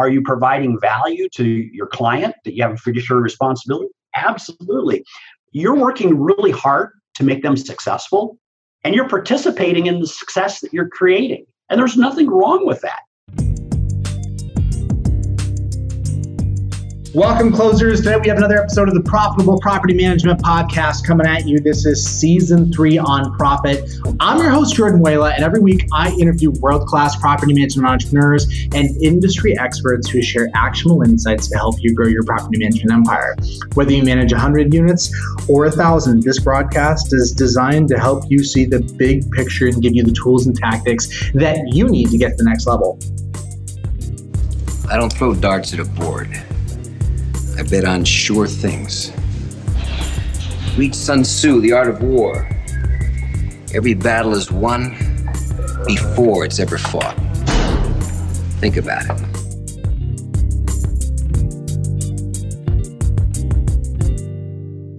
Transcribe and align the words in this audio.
Are 0.00 0.08
you 0.08 0.22
providing 0.22 0.80
value 0.80 1.28
to 1.34 1.44
your 1.44 1.86
client 1.86 2.34
that 2.46 2.56
you 2.56 2.62
have 2.62 2.72
a 2.72 2.76
fiduciary 2.78 3.20
responsibility? 3.20 3.90
Absolutely. 4.16 5.04
You're 5.52 5.76
working 5.76 6.18
really 6.18 6.52
hard 6.52 6.92
to 7.16 7.22
make 7.22 7.42
them 7.42 7.54
successful, 7.54 8.38
and 8.82 8.94
you're 8.94 9.10
participating 9.10 9.88
in 9.88 10.00
the 10.00 10.06
success 10.06 10.60
that 10.60 10.72
you're 10.72 10.88
creating. 10.88 11.44
And 11.68 11.78
there's 11.78 11.98
nothing 11.98 12.30
wrong 12.30 12.64
with 12.64 12.80
that. 12.80 13.00
Welcome, 17.12 17.52
closers. 17.52 18.02
Today 18.02 18.16
we 18.22 18.28
have 18.28 18.38
another 18.38 18.56
episode 18.56 18.86
of 18.86 18.94
the 18.94 19.00
Profitable 19.00 19.58
Property 19.58 19.94
Management 19.94 20.40
Podcast 20.42 21.04
coming 21.04 21.26
at 21.26 21.44
you. 21.44 21.58
This 21.58 21.84
is 21.84 22.08
season 22.08 22.72
three 22.72 22.98
on 22.98 23.36
profit. 23.36 23.90
I'm 24.20 24.38
your 24.38 24.50
host, 24.50 24.76
Jordan 24.76 25.02
Muela, 25.02 25.34
and 25.34 25.42
every 25.42 25.58
week 25.58 25.88
I 25.92 26.12
interview 26.20 26.52
world 26.60 26.86
class 26.86 27.16
property 27.16 27.52
management 27.52 27.88
entrepreneurs 27.88 28.46
and 28.74 28.96
industry 29.02 29.58
experts 29.58 30.08
who 30.08 30.22
share 30.22 30.50
actionable 30.54 31.02
insights 31.02 31.48
to 31.48 31.56
help 31.56 31.74
you 31.80 31.92
grow 31.96 32.06
your 32.06 32.22
property 32.22 32.58
management 32.58 32.92
empire. 32.92 33.34
Whether 33.74 33.90
you 33.90 34.04
manage 34.04 34.30
100 34.30 34.72
units 34.72 35.12
or 35.48 35.64
1,000, 35.64 36.22
this 36.22 36.38
broadcast 36.38 37.12
is 37.12 37.32
designed 37.32 37.88
to 37.88 37.98
help 37.98 38.22
you 38.28 38.44
see 38.44 38.66
the 38.66 38.78
big 38.98 39.28
picture 39.32 39.66
and 39.66 39.82
give 39.82 39.96
you 39.96 40.04
the 40.04 40.12
tools 40.12 40.46
and 40.46 40.56
tactics 40.56 41.08
that 41.32 41.58
you 41.72 41.88
need 41.88 42.10
to 42.10 42.18
get 42.18 42.38
to 42.38 42.44
the 42.44 42.44
next 42.44 42.68
level. 42.68 43.00
I 44.88 44.96
don't 44.96 45.12
throw 45.12 45.34
darts 45.34 45.74
at 45.74 45.80
a 45.80 45.84
board. 45.84 46.40
I 47.60 47.62
bet 47.62 47.84
on 47.84 48.04
sure 48.04 48.46
things. 48.46 49.12
Read 50.78 50.94
Sun 50.94 51.24
Tzu, 51.24 51.60
The 51.60 51.72
Art 51.72 51.88
of 51.88 52.02
War. 52.02 52.48
Every 53.74 53.92
battle 53.92 54.34
is 54.34 54.50
won 54.50 54.96
before 55.86 56.46
it's 56.46 56.58
ever 56.58 56.78
fought. 56.78 57.16
Think 58.60 58.78
about 58.78 59.04
it. 59.10 59.39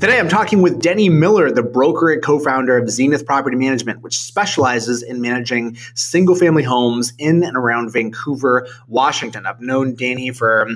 Today, 0.02 0.18
I'm 0.18 0.30
talking 0.30 0.64
with 0.64 0.82
Denny 0.82 1.10
Miller, 1.10 1.52
the 1.52 1.62
broker 1.62 2.12
and 2.12 2.24
co 2.24 2.40
founder 2.40 2.76
of 2.76 2.90
Zenith 2.90 3.24
Property 3.24 3.56
Management, 3.56 4.02
which 4.02 4.18
specializes 4.18 5.04
in 5.04 5.22
managing 5.22 5.78
single 5.94 6.34
family 6.34 6.64
homes 6.64 7.14
in 7.20 7.44
and 7.44 7.56
around 7.56 7.94
Vancouver, 7.94 8.68
Washington. 8.88 9.46
I've 9.46 9.62
known 9.62 9.94
Denny 9.94 10.32
for 10.32 10.68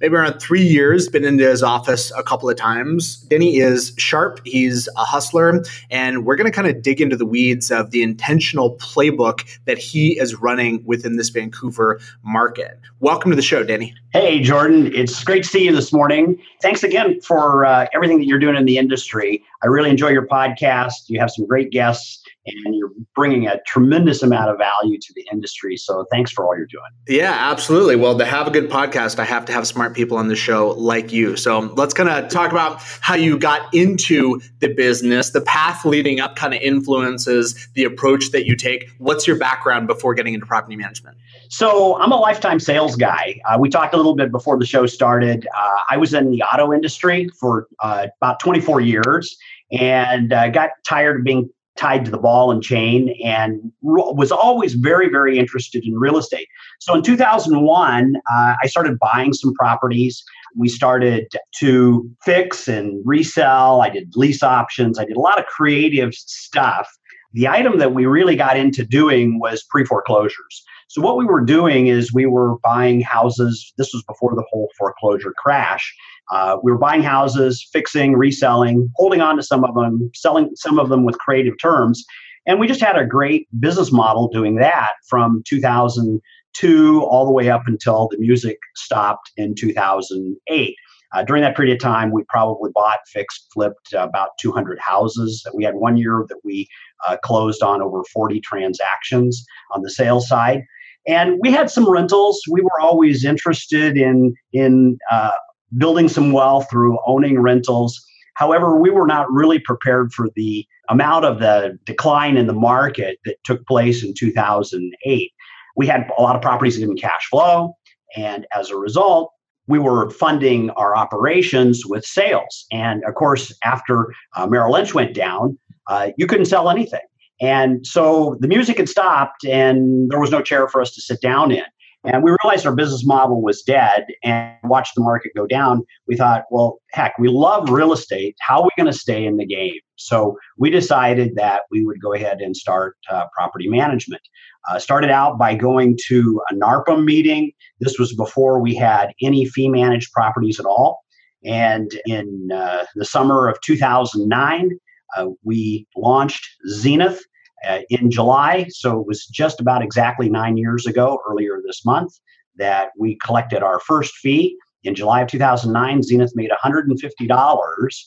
maybe 0.00 0.16
around 0.16 0.40
three 0.40 0.64
years, 0.64 1.08
been 1.08 1.24
into 1.24 1.48
his 1.48 1.62
office 1.62 2.10
a 2.18 2.24
couple 2.24 2.50
of 2.50 2.56
times. 2.56 3.18
Denny 3.30 3.58
is 3.58 3.94
sharp, 3.98 4.40
he's 4.44 4.88
a 4.96 5.04
hustler, 5.04 5.62
and 5.88 6.26
we're 6.26 6.34
going 6.34 6.50
to 6.50 6.54
kind 6.54 6.66
of 6.66 6.82
dig 6.82 7.00
into 7.00 7.16
the 7.16 7.24
weeds 7.24 7.70
of 7.70 7.92
the 7.92 8.02
intentional 8.02 8.76
playbook 8.78 9.60
that 9.66 9.78
he 9.78 10.18
is 10.18 10.34
running 10.34 10.84
within 10.84 11.14
this 11.14 11.28
Vancouver 11.28 12.00
market. 12.24 12.80
Welcome 12.98 13.30
to 13.30 13.36
the 13.36 13.42
show, 13.42 13.62
Denny. 13.62 13.94
Hey, 14.12 14.40
Jordan. 14.40 14.92
It's 14.92 15.22
great 15.22 15.44
to 15.44 15.48
see 15.48 15.64
you 15.64 15.72
this 15.74 15.92
morning. 15.92 16.36
Thanks 16.60 16.82
again 16.82 17.20
for 17.20 17.64
uh, 17.64 17.86
everything 17.94 18.18
that 18.18 18.26
you're 18.26 18.40
doing 18.40 18.56
in 18.56 18.64
the 18.64 18.71
industry. 18.78 19.44
I 19.62 19.66
really 19.66 19.90
enjoy 19.90 20.08
your 20.08 20.26
podcast. 20.26 21.08
You 21.08 21.20
have 21.20 21.30
some 21.30 21.46
great 21.46 21.70
guests 21.70 22.21
and 22.46 22.74
you're 22.74 22.90
bringing 23.14 23.46
a 23.46 23.60
tremendous 23.66 24.22
amount 24.22 24.50
of 24.50 24.58
value 24.58 24.98
to 24.98 25.12
the 25.14 25.26
industry. 25.32 25.76
So 25.76 26.06
thanks 26.10 26.30
for 26.30 26.44
all 26.44 26.56
you're 26.56 26.66
doing. 26.66 26.82
Yeah, 27.08 27.32
absolutely. 27.32 27.96
Well, 27.96 28.18
to 28.18 28.24
have 28.24 28.46
a 28.46 28.50
good 28.50 28.68
podcast, 28.70 29.18
I 29.18 29.24
have 29.24 29.44
to 29.46 29.52
have 29.52 29.66
smart 29.66 29.94
people 29.94 30.16
on 30.16 30.28
the 30.28 30.36
show 30.36 30.70
like 30.70 31.12
you. 31.12 31.36
So 31.36 31.60
let's 31.76 31.94
kind 31.94 32.08
of 32.08 32.28
talk 32.30 32.50
about 32.50 32.80
how 33.00 33.14
you 33.14 33.38
got 33.38 33.72
into 33.72 34.40
the 34.58 34.72
business, 34.74 35.30
the 35.30 35.40
path 35.42 35.84
leading 35.84 36.20
up 36.20 36.36
kind 36.36 36.54
of 36.54 36.60
influences 36.60 37.68
the 37.74 37.84
approach 37.84 38.30
that 38.32 38.46
you 38.46 38.56
take. 38.56 38.90
What's 38.98 39.26
your 39.26 39.36
background 39.36 39.86
before 39.86 40.14
getting 40.14 40.34
into 40.34 40.46
property 40.46 40.76
management? 40.76 41.16
So 41.48 42.00
I'm 42.00 42.12
a 42.12 42.16
lifetime 42.16 42.58
sales 42.58 42.96
guy. 42.96 43.40
Uh, 43.48 43.58
we 43.60 43.68
talked 43.68 43.94
a 43.94 43.96
little 43.96 44.16
bit 44.16 44.32
before 44.32 44.58
the 44.58 44.66
show 44.66 44.86
started. 44.86 45.46
Uh, 45.54 45.80
I 45.90 45.96
was 45.96 46.14
in 46.14 46.30
the 46.30 46.42
auto 46.42 46.72
industry 46.72 47.28
for 47.38 47.68
uh, 47.80 48.08
about 48.20 48.40
24 48.40 48.80
years 48.80 49.36
and 49.70 50.32
uh, 50.32 50.48
got 50.48 50.70
tired 50.86 51.20
of 51.20 51.24
being 51.24 51.50
tied 51.76 52.04
to 52.04 52.10
the 52.10 52.18
ball 52.18 52.50
and 52.50 52.62
chain 52.62 53.14
and 53.24 53.72
was 53.80 54.30
always 54.30 54.74
very 54.74 55.08
very 55.08 55.38
interested 55.38 55.84
in 55.84 55.94
real 55.94 56.18
estate. 56.18 56.48
So 56.80 56.94
in 56.94 57.02
2001 57.02 58.14
uh, 58.16 58.54
i 58.62 58.66
started 58.66 58.98
buying 58.98 59.32
some 59.32 59.54
properties. 59.54 60.22
We 60.54 60.68
started 60.68 61.28
to 61.60 62.10
fix 62.22 62.68
and 62.68 63.00
resell. 63.06 63.80
I 63.80 63.88
did 63.88 64.12
lease 64.16 64.42
options. 64.42 64.98
I 64.98 65.06
did 65.06 65.16
a 65.16 65.20
lot 65.20 65.38
of 65.38 65.46
creative 65.46 66.12
stuff. 66.14 66.88
The 67.32 67.48
item 67.48 67.78
that 67.78 67.94
we 67.94 68.04
really 68.04 68.36
got 68.36 68.58
into 68.58 68.84
doing 68.84 69.40
was 69.40 69.64
pre 69.70 69.84
foreclosures 69.84 70.64
so 70.92 71.00
what 71.00 71.16
we 71.16 71.24
were 71.24 71.40
doing 71.40 71.86
is 71.86 72.12
we 72.12 72.26
were 72.26 72.58
buying 72.58 73.00
houses. 73.00 73.72
This 73.78 73.94
was 73.94 74.02
before 74.02 74.34
the 74.34 74.44
whole 74.50 74.68
foreclosure 74.76 75.32
crash 75.38 75.96
uh, 76.30 76.56
we 76.62 76.72
were 76.72 76.78
buying 76.78 77.02
houses, 77.02 77.66
fixing, 77.72 78.14
reselling, 78.14 78.90
holding 78.96 79.20
on 79.20 79.36
to 79.36 79.42
some 79.42 79.64
of 79.64 79.74
them, 79.74 80.10
selling 80.14 80.50
some 80.54 80.78
of 80.78 80.88
them 80.88 81.04
with 81.04 81.18
creative 81.18 81.54
terms. 81.60 82.04
And 82.46 82.58
we 82.58 82.66
just 82.66 82.80
had 82.80 82.96
a 82.96 83.04
great 83.04 83.48
business 83.60 83.92
model 83.92 84.28
doing 84.28 84.56
that 84.56 84.92
from 85.08 85.42
2002 85.46 87.02
all 87.04 87.24
the 87.24 87.32
way 87.32 87.50
up 87.50 87.62
until 87.66 88.08
the 88.10 88.18
music 88.18 88.58
stopped 88.74 89.30
in 89.36 89.54
2008. 89.54 90.76
Uh, 91.14 91.22
during 91.22 91.42
that 91.42 91.54
period 91.54 91.74
of 91.74 91.80
time, 91.80 92.10
we 92.10 92.24
probably 92.28 92.70
bought, 92.74 92.98
fixed, 93.06 93.48
flipped 93.52 93.92
uh, 93.94 93.98
about 93.98 94.30
200 94.40 94.78
houses. 94.78 95.46
We 95.54 95.62
had 95.62 95.74
one 95.74 95.98
year 95.98 96.24
that 96.28 96.38
we 96.42 96.66
uh, 97.06 97.18
closed 97.22 97.62
on 97.62 97.82
over 97.82 98.02
40 98.12 98.40
transactions 98.40 99.44
on 99.74 99.82
the 99.82 99.90
sales 99.90 100.26
side. 100.26 100.62
And 101.06 101.38
we 101.40 101.50
had 101.50 101.70
some 101.70 101.90
rentals. 101.90 102.40
We 102.50 102.62
were 102.62 102.80
always 102.80 103.24
interested 103.24 103.96
in 103.98 104.34
in 104.52 104.98
uh, 105.10 105.32
building 105.76 106.08
some 106.08 106.32
wealth 106.32 106.66
through 106.70 106.98
owning 107.06 107.40
rentals. 107.40 108.04
However, 108.34 108.78
we 108.78 108.90
were 108.90 109.06
not 109.06 109.30
really 109.30 109.58
prepared 109.58 110.12
for 110.12 110.28
the 110.36 110.66
amount 110.88 111.24
of 111.24 111.38
the 111.38 111.78
decline 111.84 112.36
in 112.36 112.46
the 112.46 112.52
market 112.52 113.18
that 113.24 113.36
took 113.44 113.66
place 113.66 114.02
in 114.02 114.14
2008. 114.14 115.32
We 115.76 115.86
had 115.86 116.10
a 116.16 116.22
lot 116.22 116.36
of 116.36 116.42
properties 116.42 116.78
in 116.78 116.96
cash 116.96 117.28
flow, 117.30 117.76
and 118.16 118.46
as 118.54 118.70
a 118.70 118.76
result, 118.76 119.32
we 119.68 119.78
were 119.78 120.10
funding 120.10 120.70
our 120.70 120.96
operations 120.96 121.86
with 121.86 122.04
sales. 122.04 122.66
And 122.72 123.04
of 123.04 123.14
course, 123.14 123.54
after 123.64 124.12
uh, 124.36 124.46
Merrill 124.46 124.72
Lynch 124.72 124.94
went 124.94 125.14
down, 125.14 125.58
uh, 125.86 126.10
you 126.16 126.26
couldn't 126.26 126.46
sell 126.46 126.68
anything. 126.68 127.00
And 127.40 127.86
so 127.86 128.36
the 128.40 128.48
music 128.48 128.78
had 128.78 128.88
stopped, 128.88 129.44
and 129.44 130.10
there 130.10 130.20
was 130.20 130.30
no 130.30 130.42
chair 130.42 130.68
for 130.68 130.80
us 130.80 130.94
to 130.94 131.00
sit 131.00 131.20
down 131.20 131.50
in. 131.50 131.64
And 132.04 132.24
we 132.24 132.34
realized 132.42 132.66
our 132.66 132.74
business 132.74 133.06
model 133.06 133.42
was 133.42 133.62
dead 133.62 134.06
and 134.24 134.56
watched 134.64 134.94
the 134.96 135.02
market 135.02 135.32
go 135.36 135.46
down. 135.46 135.82
We 136.08 136.16
thought, 136.16 136.44
well, 136.50 136.80
heck, 136.90 137.16
we 137.18 137.28
love 137.28 137.70
real 137.70 137.92
estate. 137.92 138.34
How 138.40 138.62
are 138.62 138.64
we 138.64 138.82
going 138.82 138.92
to 138.92 138.98
stay 138.98 139.24
in 139.24 139.36
the 139.36 139.46
game? 139.46 139.78
So 139.96 140.36
we 140.58 140.68
decided 140.70 141.36
that 141.36 141.62
we 141.70 141.84
would 141.84 142.00
go 142.02 142.12
ahead 142.12 142.40
and 142.40 142.56
start 142.56 142.96
uh, 143.08 143.26
property 143.36 143.68
management. 143.68 144.22
Uh, 144.68 144.78
started 144.78 145.10
out 145.10 145.38
by 145.38 145.54
going 145.54 145.96
to 146.06 146.40
a 146.50 146.54
NARPM 146.54 147.04
meeting. 147.04 147.52
This 147.80 147.98
was 147.98 148.14
before 148.14 148.60
we 148.60 148.74
had 148.74 149.12
any 149.20 149.44
fee 149.46 149.68
managed 149.68 150.12
properties 150.12 150.58
at 150.58 150.66
all. 150.66 151.02
And 151.44 151.90
in 152.06 152.48
uh, 152.54 152.84
the 152.94 153.04
summer 153.04 153.48
of 153.48 153.60
2009, 153.62 154.70
uh, 155.16 155.26
we 155.44 155.86
launched 155.96 156.48
Zenith 156.68 157.22
uh, 157.68 157.80
in 157.90 158.10
July. 158.10 158.66
So 158.70 159.00
it 159.00 159.06
was 159.06 159.26
just 159.26 159.60
about 159.60 159.82
exactly 159.82 160.28
nine 160.28 160.56
years 160.56 160.86
ago, 160.86 161.18
earlier 161.28 161.60
this 161.64 161.84
month, 161.84 162.12
that 162.56 162.90
we 162.98 163.16
collected 163.24 163.62
our 163.62 163.80
first 163.80 164.14
fee. 164.16 164.56
In 164.84 164.94
July 164.94 165.22
of 165.22 165.28
2009, 165.28 166.02
Zenith 166.02 166.32
made 166.34 166.50
$150. 166.50 168.04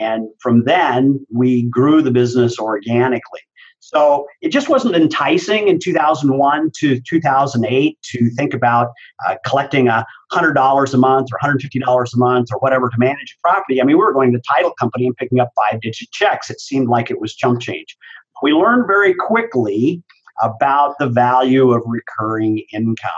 And 0.00 0.28
from 0.40 0.64
then, 0.64 1.24
we 1.32 1.62
grew 1.62 2.02
the 2.02 2.10
business 2.10 2.58
organically. 2.58 3.40
So 3.80 4.26
it 4.42 4.50
just 4.50 4.68
wasn't 4.68 4.96
enticing 4.96 5.68
in 5.68 5.78
2001 5.78 6.72
to 6.80 7.00
2008 7.00 7.98
to 8.02 8.30
think 8.30 8.52
about 8.52 8.88
uh, 9.26 9.36
collecting 9.46 9.88
a 9.88 10.04
$100 10.32 10.94
a 10.94 10.96
month 10.98 11.28
or 11.32 11.48
$150 11.48 12.14
a 12.14 12.18
month 12.18 12.48
or 12.52 12.58
whatever 12.58 12.90
to 12.90 12.98
manage 12.98 13.36
a 13.38 13.48
property. 13.48 13.80
I 13.80 13.84
mean, 13.84 13.96
we 13.96 14.04
were 14.04 14.12
going 14.12 14.32
to 14.32 14.38
the 14.38 14.44
title 14.46 14.72
company 14.78 15.06
and 15.06 15.16
picking 15.16 15.40
up 15.40 15.50
five 15.56 15.80
digit 15.80 16.10
checks. 16.10 16.50
It 16.50 16.60
seemed 16.60 16.88
like 16.88 17.10
it 17.10 17.20
was 17.20 17.34
chump 17.34 17.60
change 17.60 17.96
we 18.42 18.52
learned 18.52 18.86
very 18.86 19.14
quickly 19.14 20.02
about 20.42 20.94
the 20.98 21.08
value 21.08 21.72
of 21.72 21.82
recurring 21.86 22.62
income. 22.72 23.10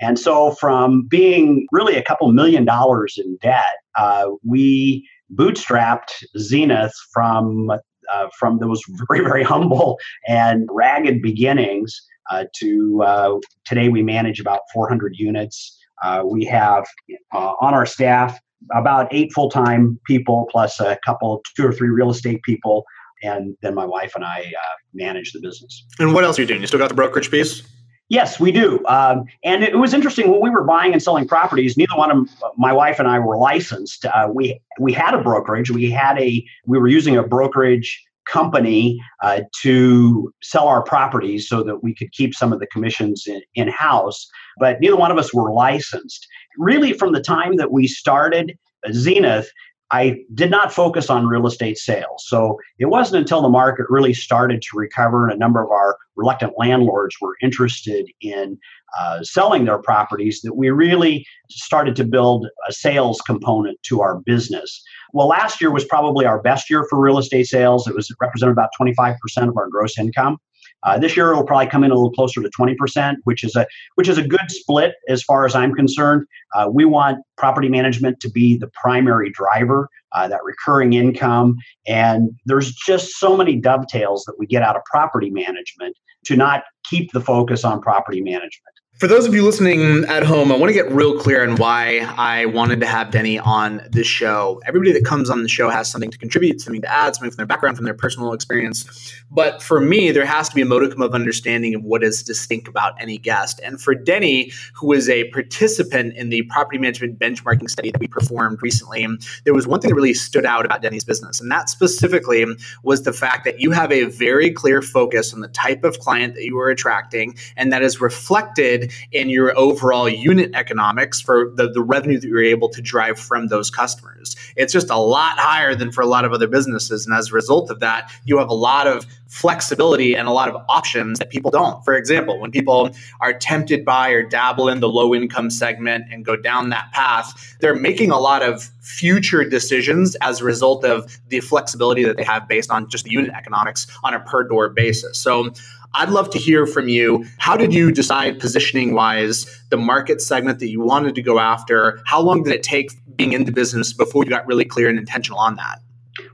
And 0.00 0.18
so, 0.18 0.52
from 0.52 1.06
being 1.06 1.66
really 1.70 1.96
a 1.96 2.02
couple 2.02 2.30
million 2.32 2.64
dollars 2.64 3.16
in 3.16 3.38
debt, 3.40 3.76
uh, 3.96 4.26
we 4.42 5.08
bootstrapped 5.32 6.24
Zenith 6.38 6.94
from 7.12 7.70
uh, 7.70 8.28
from 8.38 8.58
those 8.58 8.82
very 9.08 9.24
very 9.24 9.42
humble 9.42 9.98
and 10.26 10.68
ragged 10.70 11.22
beginnings 11.22 12.00
uh, 12.30 12.44
to 12.56 13.02
uh, 13.04 13.38
today 13.64 13.88
we 13.88 14.02
manage 14.02 14.40
about 14.40 14.60
400 14.72 15.14
units. 15.16 15.78
Uh, 16.02 16.22
we 16.24 16.44
have 16.44 16.86
uh, 17.32 17.52
on 17.60 17.72
our 17.74 17.86
staff 17.86 18.38
about 18.74 19.06
eight 19.12 19.32
full 19.32 19.50
time 19.50 19.98
people 20.06 20.46
plus 20.50 20.80
a 20.80 20.98
couple 21.04 21.42
two 21.56 21.66
or 21.66 21.72
three 21.72 21.90
real 21.90 22.10
estate 22.10 22.42
people 22.42 22.84
and 23.22 23.56
then 23.62 23.74
my 23.74 23.84
wife 23.84 24.12
and 24.14 24.24
I 24.24 24.40
uh, 24.40 24.74
manage 24.92 25.32
the 25.32 25.40
business. 25.40 25.84
And 25.98 26.14
what 26.14 26.24
else 26.24 26.38
are 26.38 26.42
you 26.42 26.48
doing? 26.48 26.60
You 26.60 26.66
still 26.66 26.78
got 26.78 26.88
the 26.88 26.94
brokerage 26.94 27.30
piece? 27.30 27.62
Yes, 28.10 28.38
we 28.38 28.52
do. 28.52 28.84
Um, 28.86 29.24
and 29.44 29.64
it 29.64 29.78
was 29.78 29.94
interesting 29.94 30.30
when 30.30 30.40
we 30.40 30.50
were 30.50 30.64
buying 30.64 30.92
and 30.92 31.02
selling 31.02 31.26
properties. 31.26 31.76
Neither 31.76 31.96
one 31.96 32.10
of 32.10 32.28
my 32.56 32.72
wife 32.72 32.98
and 32.98 33.08
I 33.08 33.18
were 33.18 33.38
licensed. 33.38 34.04
Uh, 34.04 34.28
we 34.32 34.60
we 34.78 34.92
had 34.92 35.14
a 35.14 35.22
brokerage. 35.22 35.70
We 35.70 35.90
had 35.90 36.18
a 36.20 36.44
we 36.66 36.78
were 36.78 36.88
using 36.88 37.16
a 37.16 37.22
brokerage 37.22 38.02
company 38.26 39.00
uh, 39.22 39.40
to 39.62 40.32
sell 40.42 40.68
our 40.68 40.82
properties 40.82 41.48
so 41.48 41.62
that 41.62 41.82
we 41.82 41.94
could 41.94 42.12
keep 42.12 42.34
some 42.34 42.52
of 42.52 42.60
the 42.60 42.66
commissions 42.66 43.26
in 43.54 43.68
house. 43.68 44.26
But 44.58 44.80
neither 44.80 44.96
one 44.96 45.10
of 45.10 45.18
us 45.18 45.32
were 45.32 45.50
licensed. 45.52 46.26
Really, 46.58 46.92
from 46.92 47.12
the 47.12 47.20
time 47.20 47.56
that 47.56 47.72
we 47.72 47.86
started 47.86 48.56
Zenith, 48.92 49.50
I 49.90 50.20
did 50.34 50.50
not 50.50 50.72
focus 50.72 51.10
on 51.10 51.26
real 51.26 51.46
estate 51.46 51.78
sales. 51.78 52.24
So 52.26 52.58
it 52.78 52.86
wasn't 52.86 53.20
until 53.20 53.42
the 53.42 53.48
market 53.48 53.86
really 53.88 54.14
started 54.14 54.62
to 54.62 54.76
recover 54.76 55.28
and 55.28 55.34
a 55.34 55.38
number 55.38 55.62
of 55.62 55.70
our 55.70 55.98
reluctant 56.16 56.54
landlords 56.56 57.16
were 57.20 57.36
interested 57.42 58.06
in 58.20 58.58
uh, 58.98 59.22
selling 59.22 59.64
their 59.64 59.78
properties 59.78 60.40
that 60.42 60.54
we 60.54 60.70
really 60.70 61.26
started 61.50 61.96
to 61.96 62.04
build 62.04 62.46
a 62.68 62.72
sales 62.72 63.20
component 63.26 63.82
to 63.82 64.00
our 64.00 64.20
business. 64.20 64.82
Well, 65.12 65.28
last 65.28 65.60
year 65.60 65.70
was 65.70 65.84
probably 65.84 66.24
our 66.24 66.40
best 66.40 66.70
year 66.70 66.86
for 66.88 67.00
real 67.00 67.18
estate 67.18 67.46
sales. 67.46 67.86
It 67.86 67.94
was 67.94 68.10
it 68.10 68.16
represented 68.20 68.52
about 68.52 68.70
25% 68.80 69.16
of 69.48 69.56
our 69.56 69.68
gross 69.68 69.98
income. 69.98 70.38
Uh, 70.84 70.98
this 70.98 71.16
year 71.16 71.30
it'll 71.30 71.44
probably 71.44 71.66
come 71.66 71.84
in 71.84 71.90
a 71.90 71.94
little 71.94 72.12
closer 72.12 72.42
to 72.42 72.48
20%, 72.48 73.16
which 73.24 73.42
is 73.44 73.56
a 73.56 73.66
which 73.94 74.08
is 74.08 74.18
a 74.18 74.26
good 74.26 74.48
split 74.48 74.94
as 75.08 75.22
far 75.22 75.46
as 75.46 75.54
I'm 75.54 75.74
concerned. 75.74 76.26
Uh, 76.54 76.68
we 76.72 76.84
want 76.84 77.18
property 77.36 77.68
management 77.68 78.20
to 78.20 78.30
be 78.30 78.56
the 78.56 78.70
primary 78.82 79.30
driver, 79.30 79.88
uh, 80.12 80.28
that 80.28 80.40
recurring 80.44 80.92
income, 80.92 81.56
and 81.86 82.30
there's 82.46 82.72
just 82.72 83.12
so 83.18 83.36
many 83.36 83.56
dovetails 83.56 84.24
that 84.24 84.34
we 84.38 84.46
get 84.46 84.62
out 84.62 84.76
of 84.76 84.82
property 84.84 85.30
management 85.30 85.96
to 86.26 86.36
not 86.36 86.64
keep 86.84 87.12
the 87.12 87.20
focus 87.20 87.64
on 87.64 87.80
property 87.80 88.20
management. 88.20 88.73
For 88.98 89.08
those 89.08 89.26
of 89.26 89.34
you 89.34 89.42
listening 89.42 90.04
at 90.04 90.22
home, 90.22 90.52
I 90.52 90.56
want 90.56 90.70
to 90.70 90.72
get 90.72 90.88
real 90.92 91.18
clear 91.18 91.42
on 91.42 91.56
why 91.56 91.98
I 92.16 92.46
wanted 92.46 92.78
to 92.78 92.86
have 92.86 93.10
Denny 93.10 93.40
on 93.40 93.82
this 93.90 94.06
show. 94.06 94.62
Everybody 94.66 94.92
that 94.92 95.04
comes 95.04 95.28
on 95.30 95.42
the 95.42 95.48
show 95.48 95.68
has 95.68 95.90
something 95.90 96.12
to 96.12 96.16
contribute, 96.16 96.60
something 96.60 96.80
to 96.80 96.92
add, 96.92 97.16
something 97.16 97.32
from 97.32 97.38
their 97.38 97.46
background, 97.46 97.76
from 97.76 97.86
their 97.86 97.94
personal 97.94 98.32
experience. 98.32 99.12
But 99.32 99.60
for 99.64 99.80
me, 99.80 100.12
there 100.12 100.24
has 100.24 100.48
to 100.48 100.54
be 100.54 100.62
a 100.62 100.64
modicum 100.64 101.02
of 101.02 101.12
understanding 101.12 101.74
of 101.74 101.82
what 101.82 102.04
is 102.04 102.22
distinct 102.22 102.68
about 102.68 102.92
any 103.00 103.18
guest. 103.18 103.60
And 103.64 103.80
for 103.80 103.96
Denny, 103.96 104.52
who 104.74 104.86
was 104.86 105.08
a 105.08 105.24
participant 105.30 106.14
in 106.14 106.28
the 106.28 106.42
property 106.42 106.78
management 106.78 107.18
benchmarking 107.18 107.68
study 107.68 107.90
that 107.90 108.00
we 108.00 108.06
performed 108.06 108.62
recently, 108.62 109.04
there 109.42 109.54
was 109.54 109.66
one 109.66 109.80
thing 109.80 109.88
that 109.88 109.96
really 109.96 110.14
stood 110.14 110.46
out 110.46 110.64
about 110.64 110.82
Denny's 110.82 111.04
business. 111.04 111.40
And 111.40 111.50
that 111.50 111.68
specifically 111.68 112.46
was 112.84 113.02
the 113.02 113.12
fact 113.12 113.44
that 113.44 113.58
you 113.58 113.72
have 113.72 113.90
a 113.90 114.04
very 114.04 114.52
clear 114.52 114.80
focus 114.80 115.34
on 115.34 115.40
the 115.40 115.48
type 115.48 115.82
of 115.82 115.98
client 115.98 116.36
that 116.36 116.44
you 116.44 116.56
are 116.60 116.70
attracting, 116.70 117.34
and 117.56 117.72
that 117.72 117.82
is 117.82 118.00
reflected 118.00 118.83
in 119.12 119.28
your 119.28 119.56
overall 119.58 120.08
unit 120.08 120.50
economics 120.54 121.20
for 121.20 121.50
the, 121.54 121.70
the 121.70 121.82
revenue 121.82 122.18
that 122.18 122.26
you're 122.26 122.42
able 122.42 122.68
to 122.70 122.82
drive 122.82 123.18
from 123.18 123.48
those 123.48 123.70
customers. 123.70 124.36
It's 124.56 124.72
just 124.72 124.90
a 124.90 124.98
lot 124.98 125.38
higher 125.38 125.74
than 125.74 125.92
for 125.92 126.00
a 126.00 126.06
lot 126.06 126.24
of 126.24 126.32
other 126.32 126.46
businesses. 126.46 127.06
And 127.06 127.14
as 127.14 127.30
a 127.30 127.34
result 127.34 127.70
of 127.70 127.80
that, 127.80 128.10
you 128.24 128.38
have 128.38 128.48
a 128.48 128.54
lot 128.54 128.86
of 128.86 129.06
flexibility 129.34 130.14
and 130.14 130.28
a 130.28 130.30
lot 130.30 130.48
of 130.48 130.62
options 130.68 131.18
that 131.18 131.28
people 131.28 131.50
don't. 131.50 131.84
For 131.84 131.94
example, 131.94 132.38
when 132.38 132.52
people 132.52 132.94
are 133.20 133.32
tempted 133.32 133.84
by 133.84 134.10
or 134.10 134.22
dabble 134.22 134.68
in 134.68 134.78
the 134.78 134.88
low 134.88 135.12
income 135.12 135.50
segment 135.50 136.04
and 136.10 136.24
go 136.24 136.36
down 136.36 136.68
that 136.68 136.92
path, 136.92 137.56
they're 137.60 137.74
making 137.74 138.12
a 138.12 138.18
lot 138.18 138.42
of 138.42 138.70
future 138.80 139.44
decisions 139.44 140.14
as 140.16 140.40
a 140.40 140.44
result 140.44 140.84
of 140.84 141.18
the 141.28 141.40
flexibility 141.40 142.04
that 142.04 142.16
they 142.16 142.22
have 142.22 142.46
based 142.46 142.70
on 142.70 142.88
just 142.88 143.04
the 143.04 143.10
unit 143.10 143.32
economics 143.32 143.86
on 144.04 144.14
a 144.14 144.20
per 144.20 144.44
door 144.44 144.68
basis. 144.68 145.18
So 145.18 145.50
I'd 145.94 146.10
love 146.10 146.30
to 146.30 146.38
hear 146.38 146.66
from 146.66 146.88
you. 146.88 147.24
How 147.38 147.56
did 147.56 147.72
you 147.72 147.92
decide 147.92 148.40
positioning 148.40 148.94
wise 148.94 149.46
the 149.70 149.76
market 149.76 150.20
segment 150.20 150.58
that 150.58 150.68
you 150.68 150.80
wanted 150.80 151.14
to 151.14 151.22
go 151.22 151.38
after? 151.38 152.02
How 152.04 152.20
long 152.20 152.42
did 152.42 152.52
it 152.52 152.62
take 152.62 152.90
being 153.16 153.32
in 153.32 153.44
the 153.44 153.52
business 153.52 153.92
before 153.92 154.24
you 154.24 154.30
got 154.30 154.46
really 154.46 154.64
clear 154.64 154.88
and 154.88 154.98
intentional 154.98 155.38
on 155.38 155.54
that? 155.56 155.78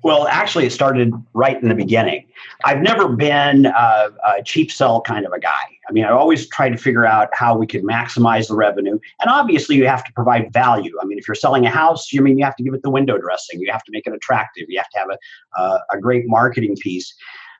Well, 0.03 0.27
actually, 0.29 0.67
it 0.67 0.73
started 0.73 1.13
right 1.35 1.61
in 1.61 1.69
the 1.69 1.75
beginning. 1.75 2.27
I've 2.65 2.81
never 2.81 3.09
been 3.09 3.67
a, 3.67 4.11
a, 4.27 4.43
cheap 4.45 4.71
sell 4.71 5.01
kind 5.01 5.27
of 5.27 5.33
a 5.33 5.41
guy. 5.41 5.63
I 5.89 5.93
mean, 5.93 6.05
I 6.05 6.11
always 6.11 6.49
tried 6.49 6.71
to 6.71 6.77
figure 6.77 7.07
out 7.07 7.29
how 7.33 7.57
we 7.57 7.67
could 7.67 7.83
maximize 7.83 8.49
the 8.49 8.55
revenue. 8.55 8.99
And 9.21 9.31
obviously, 9.31 9.77
you 9.77 9.87
have 9.87 10.05
to 10.05 10.13
provide 10.13 10.53
value. 10.53 10.97
I 11.01 11.05
mean, 11.05 11.19
if 11.19 11.27
you're 11.27 11.35
selling 11.35 11.67
a 11.67 11.71
house, 11.71 12.13
you 12.13 12.23
mean 12.23 12.39
you 12.39 12.45
have 12.45 12.57
to 12.57 12.63
give 12.63 12.75
it 12.75 12.83
the 12.83 12.91
window 12.91 13.19
dressing, 13.19 13.61
you 13.61 13.71
have 13.73 13.85
to 13.85 13.93
make 13.93 14.07
it 14.07 14.13
attractive, 14.13 14.67
you 14.69 14.79
have 14.79 14.91
to 14.91 14.99
have 14.99 15.09
a, 15.11 15.61
a, 15.61 15.81
a 15.97 16.01
great 16.01 16.25
marketing 16.27 16.77
piece. 16.81 17.15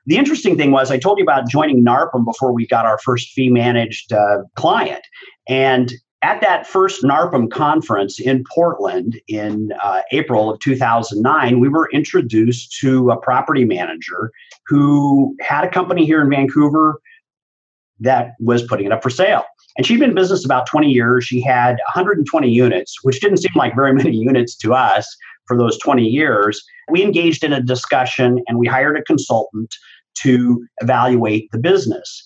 The 0.05 0.17
interesting 0.17 0.57
thing 0.57 0.71
was, 0.71 0.91
I 0.91 0.97
told 0.97 1.19
you 1.19 1.23
about 1.23 1.47
joining 1.47 1.85
NARPM 1.85 2.25
before 2.25 2.53
we 2.53 2.65
got 2.65 2.85
our 2.85 2.97
first 2.99 3.29
fee 3.29 3.49
managed 3.49 4.11
uh, 4.11 4.39
client. 4.55 5.01
And 5.47 5.93
at 6.23 6.41
that 6.41 6.67
first 6.67 7.03
NARPM 7.03 7.51
conference 7.51 8.19
in 8.19 8.43
Portland 8.53 9.19
in 9.27 9.71
uh, 9.81 10.01
April 10.11 10.51
of 10.51 10.59
2009, 10.59 11.59
we 11.59 11.67
were 11.67 11.89
introduced 11.91 12.77
to 12.79 13.09
a 13.11 13.17
property 13.17 13.65
manager 13.65 14.31
who 14.67 15.35
had 15.41 15.63
a 15.63 15.69
company 15.69 16.05
here 16.05 16.21
in 16.21 16.29
Vancouver 16.29 16.99
that 17.99 18.33
was 18.39 18.63
putting 18.63 18.87
it 18.87 18.91
up 18.91 19.03
for 19.03 19.09
sale. 19.09 19.43
And 19.77 19.85
she'd 19.85 19.99
been 19.99 20.09
in 20.09 20.15
business 20.15 20.43
about 20.43 20.67
20 20.67 20.89
years. 20.89 21.23
She 21.23 21.41
had 21.41 21.73
120 21.93 22.49
units, 22.49 22.97
which 23.03 23.19
didn't 23.19 23.37
seem 23.37 23.51
like 23.55 23.75
very 23.75 23.93
many 24.01 24.17
units 24.17 24.55
to 24.57 24.73
us 24.73 25.15
for 25.47 25.57
those 25.57 25.77
20 25.79 26.03
years. 26.03 26.63
We 26.89 27.03
engaged 27.03 27.43
in 27.43 27.53
a 27.53 27.61
discussion 27.61 28.43
and 28.47 28.57
we 28.57 28.67
hired 28.67 28.97
a 28.97 29.03
consultant 29.03 29.75
to 30.23 30.65
evaluate 30.81 31.49
the 31.51 31.59
business. 31.59 32.23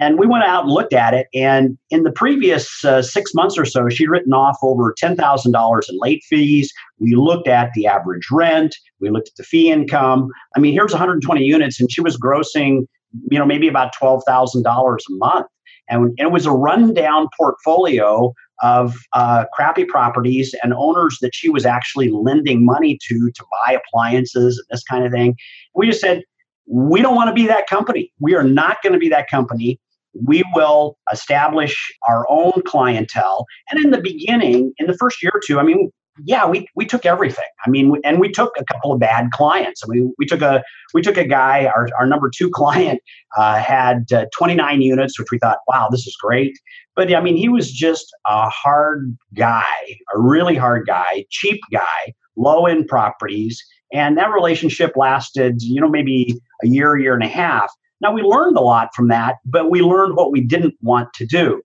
And 0.00 0.18
we 0.18 0.26
went 0.26 0.44
out 0.44 0.64
and 0.64 0.72
looked 0.72 0.92
at 0.92 1.14
it. 1.14 1.28
And 1.32 1.78
in 1.90 2.02
the 2.02 2.12
previous 2.12 2.84
uh, 2.84 3.00
six 3.00 3.32
months 3.34 3.56
or 3.56 3.64
so, 3.64 3.88
she'd 3.88 4.10
written 4.10 4.34
off 4.34 4.58
over 4.62 4.94
$10,000 5.02 5.82
in 5.88 5.98
late 5.98 6.22
fees. 6.28 6.72
We 6.98 7.14
looked 7.14 7.48
at 7.48 7.70
the 7.74 7.86
average 7.86 8.28
rent. 8.30 8.76
We 9.00 9.08
looked 9.08 9.28
at 9.28 9.36
the 9.36 9.44
fee 9.44 9.70
income. 9.70 10.28
I 10.54 10.60
mean, 10.60 10.74
here's 10.74 10.92
120 10.92 11.42
units, 11.42 11.80
and 11.80 11.90
she 11.90 12.02
was 12.02 12.18
grossing, 12.18 12.86
you 13.30 13.38
know, 13.38 13.46
maybe 13.46 13.66
about 13.66 13.94
$12,000 13.94 14.64
a 14.66 14.98
month. 15.16 15.46
And 15.88 16.12
it 16.18 16.30
was 16.30 16.44
a 16.44 16.52
rundown 16.52 17.28
portfolio 17.38 18.34
of 18.60 18.96
uh, 19.12 19.44
crappy 19.52 19.84
properties 19.84 20.54
and 20.62 20.74
owners 20.74 21.18
that 21.22 21.34
she 21.34 21.48
was 21.48 21.64
actually 21.64 22.10
lending 22.10 22.64
money 22.64 22.98
to 23.08 23.30
to 23.34 23.44
buy 23.66 23.72
appliances 23.72 24.58
and 24.58 24.66
this 24.74 24.84
kind 24.84 25.04
of 25.04 25.12
thing. 25.12 25.36
We 25.74 25.86
just 25.86 26.00
said, 26.00 26.22
we 26.66 27.00
don't 27.00 27.14
want 27.14 27.28
to 27.28 27.34
be 27.34 27.46
that 27.46 27.66
company. 27.66 28.12
We 28.20 28.34
are 28.34 28.44
not 28.44 28.82
going 28.82 28.92
to 28.92 28.98
be 28.98 29.08
that 29.08 29.30
company. 29.30 29.80
We 30.14 30.42
will 30.54 30.98
establish 31.12 31.76
our 32.08 32.26
own 32.28 32.62
clientele. 32.66 33.46
And 33.70 33.84
in 33.84 33.90
the 33.90 34.00
beginning, 34.00 34.72
in 34.78 34.86
the 34.86 34.96
first 34.96 35.22
year 35.22 35.32
or 35.34 35.40
two, 35.44 35.58
I 35.58 35.62
mean, 35.62 35.90
yeah, 36.24 36.46
we, 36.46 36.66
we 36.74 36.84
took 36.84 37.06
everything. 37.06 37.44
I 37.64 37.70
mean, 37.70 37.94
and 38.04 38.20
we 38.20 38.30
took 38.30 38.52
a 38.58 38.64
couple 38.64 38.92
of 38.92 39.00
bad 39.00 39.30
clients. 39.32 39.82
I 39.84 39.86
mean, 39.88 40.12
we 40.18 40.26
took 40.26 40.42
a 40.42 40.62
we 40.94 41.02
took 41.02 41.16
a 41.16 41.24
guy. 41.24 41.66
Our, 41.66 41.88
our 41.98 42.06
number 42.06 42.30
two 42.34 42.50
client 42.54 43.00
uh, 43.36 43.58
had 43.58 44.12
uh, 44.12 44.26
29 44.36 44.82
units, 44.82 45.18
which 45.18 45.28
we 45.30 45.38
thought, 45.38 45.58
wow, 45.68 45.88
this 45.90 46.06
is 46.06 46.16
great. 46.20 46.58
But 46.96 47.14
I 47.14 47.20
mean, 47.20 47.36
he 47.36 47.48
was 47.48 47.70
just 47.70 48.06
a 48.26 48.48
hard 48.48 49.16
guy, 49.34 49.98
a 50.14 50.20
really 50.20 50.56
hard 50.56 50.86
guy, 50.86 51.24
cheap 51.30 51.60
guy, 51.72 52.14
low 52.36 52.66
end 52.66 52.88
properties, 52.88 53.62
and 53.92 54.18
that 54.18 54.30
relationship 54.30 54.92
lasted, 54.96 55.62
you 55.62 55.80
know, 55.80 55.88
maybe 55.88 56.40
a 56.62 56.66
year, 56.66 56.96
year 56.98 57.14
and 57.14 57.22
a 57.22 57.28
half. 57.28 57.72
Now, 58.00 58.12
we 58.12 58.22
learned 58.22 58.56
a 58.56 58.60
lot 58.60 58.90
from 58.94 59.08
that, 59.08 59.36
but 59.44 59.70
we 59.70 59.80
learned 59.80 60.16
what 60.16 60.30
we 60.30 60.40
didn't 60.40 60.74
want 60.82 61.12
to 61.14 61.26
do. 61.26 61.62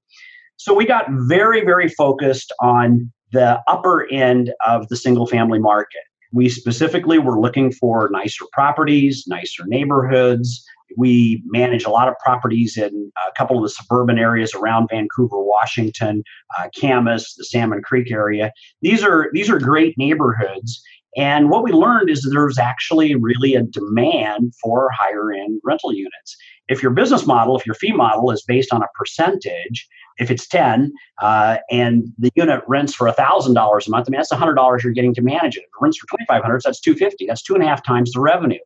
So 0.58 0.74
we 0.74 0.86
got 0.86 1.06
very, 1.10 1.62
very 1.66 1.90
focused 1.90 2.54
on 2.62 3.12
the 3.34 3.62
upper 3.68 4.08
end 4.12 4.54
of 4.66 4.88
the 4.88 4.96
single 4.96 5.28
family 5.28 5.60
market. 5.60 6.04
We 6.32 6.50
specifically 6.50 7.20
were 7.20 7.40
looking 7.40 7.72
for 7.72 8.10
nicer 8.12 8.46
properties, 8.54 9.26
nicer 9.28 9.64
neighborhoods. 9.68 10.66
We 10.96 11.44
manage 11.46 11.86
a 11.86 11.90
lot 11.90 12.08
of 12.08 12.16
properties 12.24 12.78
in 12.78 13.12
a 13.28 13.32
couple 13.38 13.58
of 13.58 13.64
the 13.64 13.70
suburban 13.70 14.18
areas 14.18 14.54
around 14.54 14.90
Vancouver, 14.92 15.44
Washington, 15.44 16.24
uh, 16.58 16.70
Camas, 16.80 17.34
the 17.38 17.46
Salmon 17.46 17.82
Creek 17.82 18.12
area. 18.12 18.52
These 18.82 19.04
are 19.04 19.30
these 19.34 19.50
are 19.50 19.60
great 19.60 19.98
neighborhoods, 19.98 20.84
and 21.16 21.50
what 21.50 21.64
we 21.64 21.72
learned 21.72 22.10
is 22.10 22.28
there's 22.32 22.58
actually 22.58 23.16
really 23.16 23.56
a 23.56 23.64
demand 23.64 24.54
for 24.62 24.90
higher 24.92 25.32
end 25.32 25.62
rental 25.64 25.94
units. 25.94 26.36
If 26.70 26.82
your 26.82 26.92
business 26.92 27.26
model, 27.26 27.58
if 27.58 27.66
your 27.66 27.76
fee 27.76 27.92
model 27.92 28.32
is 28.32 28.44
based 28.44 28.74
on 28.74 28.82
a 28.82 28.88
percentage, 28.96 29.88
if 30.18 30.32
it's 30.32 30.48
10 30.48 30.92
uh, 31.22 31.58
and 31.70 32.08
the 32.18 32.32
unit 32.36 32.64
rents 32.68 32.94
for 32.94 33.08
$1,000 33.08 33.88
a 33.88 33.90
month, 33.90 34.08
I 34.08 34.10
mean, 34.10 34.20
that's 34.20 34.32
$100 34.32 34.84
you're 34.84 34.94
getting 34.94 35.14
to 35.16 35.22
manage 35.22 35.58
it. 35.58 35.62
If 35.62 35.66
it 35.66 35.82
rents 35.82 35.98
for 35.98 36.08
2500 36.18 36.62
that's 36.64 36.80
250 36.80 37.28
That's 37.28 37.44
two 37.44 37.56
and 37.56 37.64
a 37.64 37.68
half 37.68 37.86
times 37.86 38.12
the 38.12 38.20
revenue. 38.20 38.60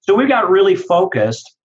So 0.00 0.14
we've 0.14 0.28
got 0.28 0.50
really 0.50 0.74
focused 0.74 1.57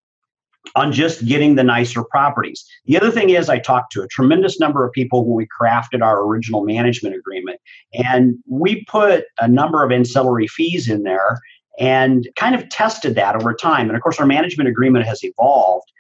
on 0.76 0.92
just 0.92 1.26
getting 1.26 1.56
the 1.56 1.64
nicer 1.64 2.04
properties. 2.04 2.66
The 2.86 2.98
other 2.98 3.12
thing 3.12 3.30
is, 3.30 3.50
I 3.50 3.60
talked 3.60 3.92
to 3.94 4.02
a 4.02 4.08
tremendous 4.08 4.60
number 4.60 4.86
of 4.86 4.92
people 4.94 5.26
when 5.26 5.36
we 5.36 5.48
crafted 5.48 6.02
our 6.02 6.24
original 6.26 6.64
management 6.64 7.16
agreement, 7.16 7.60
and 7.94 8.36
we 8.48 8.86
put 8.86 9.26
a 9.40 9.48
number 9.48 9.84
of 9.84 9.92
ancillary 9.92 10.48
fees 10.48 10.90
in 10.90 11.04
there 11.04 11.40
and 11.80 12.28
kind 12.36 12.56
of 12.56 12.70
tested 12.70 13.16
that 13.16 13.36
over 13.36 13.54
time. 13.54 13.88
And 13.90 13.96
of 13.98 14.02
course, 14.02 14.20
our 14.20 14.26
management 14.26 14.70
agreement 14.70 15.06
has 15.06 15.24
evolved. 15.24 15.92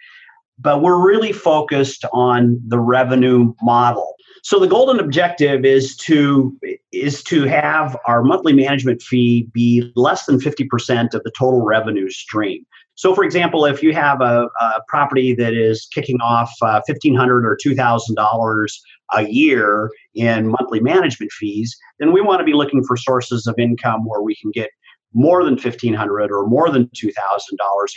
but 0.60 0.82
we're 0.82 1.04
really 1.06 1.32
focused 1.32 2.06
on 2.14 2.62
the 2.68 2.80
revenue 2.80 3.54
model. 3.62 4.16
So 4.44 4.60
the 4.60 4.68
golden 4.68 5.00
objective 5.00 5.66
is 5.66 5.96
to 5.98 6.58
is 6.92 7.24
to 7.24 7.44
have 7.44 7.98
our 8.06 8.24
monthly 8.24 8.54
management 8.54 9.02
fee 9.02 9.48
be 9.54 9.92
less 9.96 10.26
than 10.26 10.40
50% 10.40 11.14
of 11.14 11.24
the 11.24 11.32
total 11.38 11.62
revenue 11.62 12.10
stream. 12.10 12.66
So, 12.96 13.16
for 13.16 13.24
example, 13.24 13.66
if 13.66 13.82
you 13.82 13.94
have 13.94 14.22
a, 14.22 14.48
a 14.62 14.82
property 14.88 15.34
that 15.36 15.54
is 15.54 15.88
kicking 15.92 16.20
off 16.22 16.52
uh, 16.62 16.82
1,500 16.86 17.46
or 17.46 17.58
$2,000 17.64 18.68
a 19.16 19.28
year 19.30 19.90
in 20.14 20.50
monthly 20.50 20.80
management 20.80 21.32
fees, 21.32 21.76
then 22.00 22.14
we 22.14 22.22
want 22.22 22.40
to 22.40 22.46
be 22.46 22.54
looking 22.54 22.84
for 22.84 22.96
sources 22.96 23.48
of 23.48 23.56
income 23.58 24.06
where 24.06 24.22
we 24.22 24.36
can 24.36 24.52
get 24.52 24.70
more 25.14 25.44
than 25.44 25.54
1,500 25.54 26.32
or 26.32 26.48
more 26.48 26.70
than 26.70 26.88
$2,000 26.88 27.12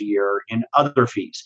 a 0.01 0.05
year 0.05 0.43
in 0.49 0.65
other 0.75 1.07
fees. 1.07 1.43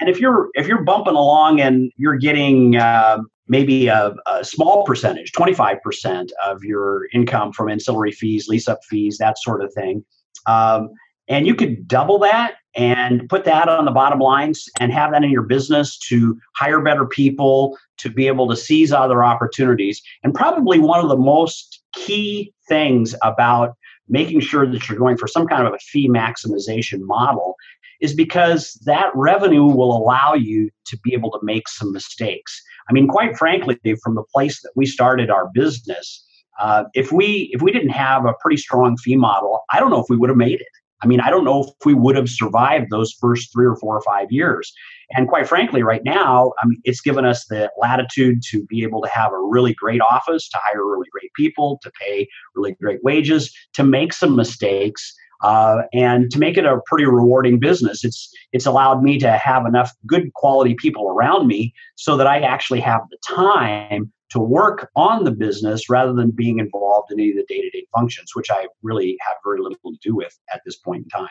And 0.00 0.08
if 0.08 0.18
you're 0.18 0.48
if 0.54 0.66
you're 0.66 0.82
bumping 0.82 1.14
along 1.14 1.60
and 1.60 1.92
you're 1.96 2.16
getting 2.16 2.76
uh, 2.76 3.18
maybe 3.46 3.86
a, 3.86 4.14
a, 4.26 4.44
small 4.44 4.84
percentage, 4.84 5.30
25% 5.32 6.30
of 6.44 6.64
your 6.64 7.06
income 7.12 7.52
from 7.52 7.68
ancillary 7.68 8.10
fees, 8.10 8.48
lease 8.48 8.66
up 8.66 8.80
fees, 8.88 9.18
that 9.18 9.38
sort 9.38 9.62
of 9.62 9.72
thing, 9.72 10.04
um, 10.46 10.88
and 11.28 11.46
you 11.46 11.54
could 11.54 11.86
double 11.88 12.18
that 12.20 12.54
and 12.76 13.28
put 13.28 13.44
that 13.44 13.68
on 13.68 13.84
the 13.84 13.90
bottom 13.90 14.18
lines 14.18 14.68
and 14.80 14.92
have 14.92 15.12
that 15.12 15.22
in 15.22 15.30
your 15.30 15.42
business 15.42 15.96
to 15.98 16.38
hire 16.56 16.80
better 16.80 17.06
people, 17.06 17.78
to 17.98 18.10
be 18.10 18.26
able 18.26 18.48
to 18.48 18.56
seize 18.56 18.92
other 18.92 19.22
opportunities. 19.22 20.02
And 20.22 20.34
probably 20.34 20.78
one 20.78 21.00
of 21.00 21.08
the 21.08 21.16
most 21.16 21.82
key 21.94 22.52
things 22.68 23.14
about 23.22 23.76
making 24.08 24.40
sure 24.40 24.66
that 24.66 24.88
you're 24.88 24.98
going 24.98 25.16
for 25.16 25.28
some 25.28 25.46
kind 25.46 25.66
of 25.66 25.72
a 25.72 25.78
fee 25.78 26.08
maximization 26.08 27.00
model 27.02 27.54
is 28.00 28.12
because 28.12 28.74
that 28.84 29.10
revenue 29.14 29.64
will 29.64 29.96
allow 29.96 30.34
you 30.34 30.68
to 30.86 30.98
be 30.98 31.14
able 31.14 31.30
to 31.30 31.38
make 31.42 31.68
some 31.68 31.92
mistakes. 31.92 32.60
I 32.90 32.92
mean, 32.92 33.06
quite 33.06 33.36
frankly, 33.38 33.78
from 34.02 34.14
the 34.14 34.24
place 34.34 34.60
that 34.62 34.72
we 34.74 34.84
started 34.84 35.30
our 35.30 35.48
business, 35.54 36.22
uh, 36.60 36.84
if 36.92 37.12
we 37.12 37.50
if 37.52 37.62
we 37.62 37.72
didn't 37.72 37.90
have 37.90 38.26
a 38.26 38.34
pretty 38.40 38.58
strong 38.58 38.96
fee 38.96 39.16
model, 39.16 39.62
I 39.72 39.80
don't 39.80 39.90
know 39.90 40.00
if 40.00 40.06
we 40.10 40.16
would 40.16 40.28
have 40.28 40.36
made 40.36 40.60
it. 40.60 40.68
I 41.02 41.06
mean, 41.06 41.20
I 41.20 41.30
don't 41.30 41.44
know 41.44 41.64
if 41.64 41.68
we 41.84 41.94
would 41.94 42.16
have 42.16 42.28
survived 42.28 42.90
those 42.90 43.12
first 43.12 43.52
three 43.52 43.66
or 43.66 43.76
four 43.76 43.96
or 43.96 44.02
five 44.02 44.28
years. 44.30 44.72
And 45.10 45.28
quite 45.28 45.46
frankly, 45.46 45.82
right 45.82 46.02
now, 46.04 46.52
I 46.62 46.66
mean, 46.66 46.80
it's 46.84 47.00
given 47.00 47.24
us 47.24 47.44
the 47.46 47.70
latitude 47.78 48.42
to 48.50 48.64
be 48.64 48.82
able 48.84 49.02
to 49.02 49.08
have 49.08 49.32
a 49.32 49.38
really 49.38 49.74
great 49.74 50.00
office, 50.00 50.48
to 50.48 50.58
hire 50.62 50.84
really 50.84 51.08
great 51.12 51.32
people, 51.34 51.78
to 51.82 51.90
pay 52.00 52.26
really 52.54 52.72
great 52.80 53.04
wages, 53.04 53.54
to 53.74 53.84
make 53.84 54.12
some 54.14 54.34
mistakes, 54.34 55.14
uh, 55.42 55.82
and 55.92 56.30
to 56.30 56.38
make 56.38 56.56
it 56.56 56.64
a 56.64 56.80
pretty 56.86 57.04
rewarding 57.04 57.58
business. 57.58 58.02
It's 58.02 58.32
it's 58.52 58.64
allowed 58.64 59.02
me 59.02 59.18
to 59.18 59.32
have 59.32 59.66
enough 59.66 59.92
good 60.06 60.32
quality 60.32 60.74
people 60.74 61.08
around 61.08 61.46
me 61.46 61.74
so 61.96 62.16
that 62.16 62.26
I 62.26 62.40
actually 62.40 62.80
have 62.80 63.02
the 63.10 63.18
time 63.28 64.10
to 64.34 64.40
work 64.40 64.90
on 64.96 65.22
the 65.22 65.30
business 65.30 65.88
rather 65.88 66.12
than 66.12 66.30
being 66.30 66.58
involved 66.58 67.12
in 67.12 67.20
any 67.20 67.30
of 67.30 67.36
the 67.36 67.44
day-to-day 67.48 67.86
functions 67.94 68.32
which 68.34 68.50
i 68.50 68.66
really 68.82 69.16
have 69.20 69.36
very 69.44 69.60
little 69.60 69.78
to 69.84 69.98
do 70.02 70.14
with 70.14 70.36
at 70.52 70.60
this 70.66 70.76
point 70.76 71.04
in 71.04 71.08
time 71.08 71.28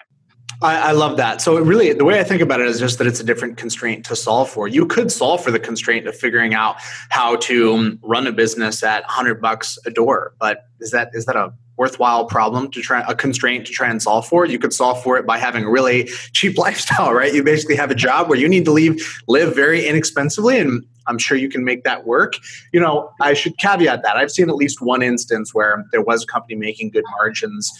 I, 0.62 0.90
I, 0.90 0.92
love 0.92 1.18
that. 1.18 1.42
So 1.42 1.58
really, 1.58 1.92
the 1.92 2.06
way 2.06 2.20
I 2.20 2.24
think 2.24 2.42
about 2.42 2.62
it 2.62 2.68
is 2.68 2.80
just 2.80 2.98
that 3.00 3.08
it's 3.08 3.20
a 3.20 3.24
different 3.24 3.58
constraint 3.58 4.06
to 4.06 4.16
solve 4.16 4.50
for. 4.50 4.68
You 4.68 4.86
could 4.86 5.12
solve 5.12 5.44
for 5.44 5.52
the 5.52 5.60
constraint 5.60 6.08
of 6.08 6.16
figuring 6.16 6.54
out 6.54 6.76
how 7.10 7.36
to 7.38 7.98
run 8.02 8.28
a 8.28 8.32
business 8.32 8.82
at 8.82 9.02
100 9.04 9.42
bucks 9.42 9.78
a 9.86 9.90
door, 9.90 10.36
but 10.40 10.66
is 10.80 10.92
that 10.92 11.10
is 11.14 11.26
that 11.26 11.36
a 11.36 11.52
worthwhile 11.78 12.26
problem 12.26 12.70
to 12.72 12.82
try 12.82 13.04
a 13.08 13.16
constraint 13.16 13.66
to 13.66 13.72
try 13.72 13.90
and 13.90 14.02
solve 14.02 14.28
for 14.28 14.46
you 14.46 14.60
could 14.60 14.74
solve 14.74 15.02
for 15.02 15.18
it 15.18 15.26
by 15.26 15.40
having 15.40 15.64
a 15.64 15.70
really 15.70 16.06
cheap 16.34 16.56
lifestyle 16.66 17.14
right 17.14 17.34
you 17.34 17.44
basically 17.44 17.76
have 17.76 17.90
a 17.90 17.96
job 17.96 18.30
where 18.30 18.38
you 18.38 18.48
need 18.48 18.64
to 18.64 18.72
leave 18.72 19.22
live 19.28 19.56
very 19.56 19.88
inexpensively 19.88 20.60
and 20.60 20.86
I'm 21.08 21.18
sure 21.18 21.38
you 21.38 21.50
can 21.50 21.64
make 21.64 21.84
that 21.84 22.06
work. 22.06 22.34
You 22.72 22.80
know, 22.80 23.12
I 23.22 23.34
should 23.34 23.58
caveat 23.58 24.04
that. 24.04 24.18
I've 24.18 24.32
seen 24.32 24.50
at 24.50 24.56
least 24.56 24.82
one 24.82 25.02
instance 25.02 25.54
where 25.54 25.86
there 25.92 26.02
was 26.02 26.24
a 26.24 26.28
company 26.28 26.56
making 26.56 26.92
good 26.92 27.06
margins 27.18 27.72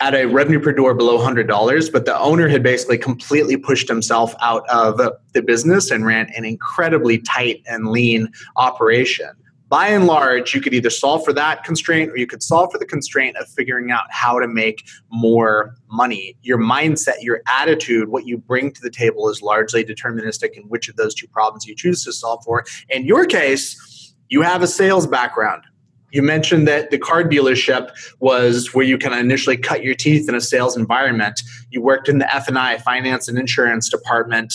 at 0.00 0.14
a 0.14 0.24
revenue 0.24 0.60
per 0.60 0.72
door 0.72 0.94
below 0.94 1.18
$100, 1.18 1.92
but 1.92 2.06
the 2.06 2.18
owner 2.18 2.48
had 2.48 2.62
basically 2.62 2.96
completely 2.96 3.56
pushed 3.56 3.86
himself 3.86 4.34
out 4.40 4.68
of 4.70 4.98
the 5.32 5.42
business 5.42 5.90
and 5.90 6.06
ran 6.06 6.30
an 6.34 6.44
incredibly 6.44 7.18
tight 7.18 7.62
and 7.66 7.88
lean 7.88 8.28
operation 8.56 9.30
by 9.70 9.86
and 9.86 10.08
large, 10.08 10.52
you 10.52 10.60
could 10.60 10.74
either 10.74 10.90
solve 10.90 11.24
for 11.24 11.32
that 11.32 11.62
constraint 11.62 12.10
or 12.10 12.16
you 12.16 12.26
could 12.26 12.42
solve 12.42 12.72
for 12.72 12.78
the 12.78 12.84
constraint 12.84 13.36
of 13.36 13.48
figuring 13.48 13.92
out 13.92 14.02
how 14.10 14.40
to 14.40 14.48
make 14.48 14.84
more 15.10 15.76
money. 15.88 16.36
Your 16.42 16.58
mindset, 16.58 17.22
your 17.22 17.40
attitude, 17.46 18.08
what 18.08 18.26
you 18.26 18.36
bring 18.36 18.72
to 18.72 18.80
the 18.80 18.90
table 18.90 19.28
is 19.28 19.42
largely 19.42 19.84
deterministic 19.84 20.54
in 20.54 20.64
which 20.64 20.88
of 20.88 20.96
those 20.96 21.14
two 21.14 21.28
problems 21.28 21.66
you 21.66 21.76
choose 21.76 22.02
to 22.04 22.12
solve 22.12 22.42
for. 22.44 22.64
In 22.88 23.06
your 23.06 23.24
case, 23.24 24.12
you 24.28 24.42
have 24.42 24.60
a 24.60 24.66
sales 24.66 25.06
background. 25.06 25.62
You 26.10 26.22
mentioned 26.22 26.66
that 26.66 26.90
the 26.90 26.98
car 26.98 27.22
dealership 27.22 27.90
was 28.18 28.74
where 28.74 28.84
you 28.84 28.98
kind 28.98 29.14
of 29.14 29.20
initially 29.20 29.56
cut 29.56 29.84
your 29.84 29.94
teeth 29.94 30.28
in 30.28 30.34
a 30.34 30.40
sales 30.40 30.76
environment. 30.76 31.40
You 31.70 31.80
worked 31.80 32.08
in 32.08 32.18
the 32.18 32.34
F&I, 32.34 32.78
finance 32.78 33.28
and 33.28 33.38
insurance 33.38 33.88
department. 33.88 34.52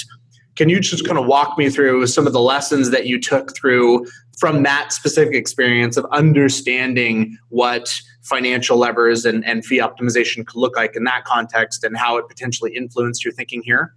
Can 0.55 0.69
you 0.69 0.79
just 0.79 1.05
kind 1.05 1.17
of 1.17 1.25
walk 1.25 1.57
me 1.57 1.69
through 1.69 2.07
some 2.07 2.27
of 2.27 2.34
the 2.34 2.39
lessons 2.39 2.89
that 2.91 3.05
you 3.05 3.19
took 3.19 3.55
through 3.55 4.05
from 4.38 4.63
that 4.63 4.92
specific 4.92 5.34
experience 5.34 5.98
of 5.98 6.06
understanding 6.12 7.38
what 7.50 7.94
financial 8.22 8.77
levers 8.77 9.25
and, 9.25 9.46
and 9.46 9.65
fee 9.65 9.80
optimization 9.80 10.46
could 10.46 10.58
look 10.58 10.75
like 10.75 10.96
in 10.96 11.04
that 11.06 11.24
context 11.25 11.84
and 11.84 11.96
how 11.96 12.18
it 12.18 12.27
potentially 12.27 12.75
influenced 12.75 13.24
your 13.24 13.34
thinking 13.34 13.62
here? 13.63 13.94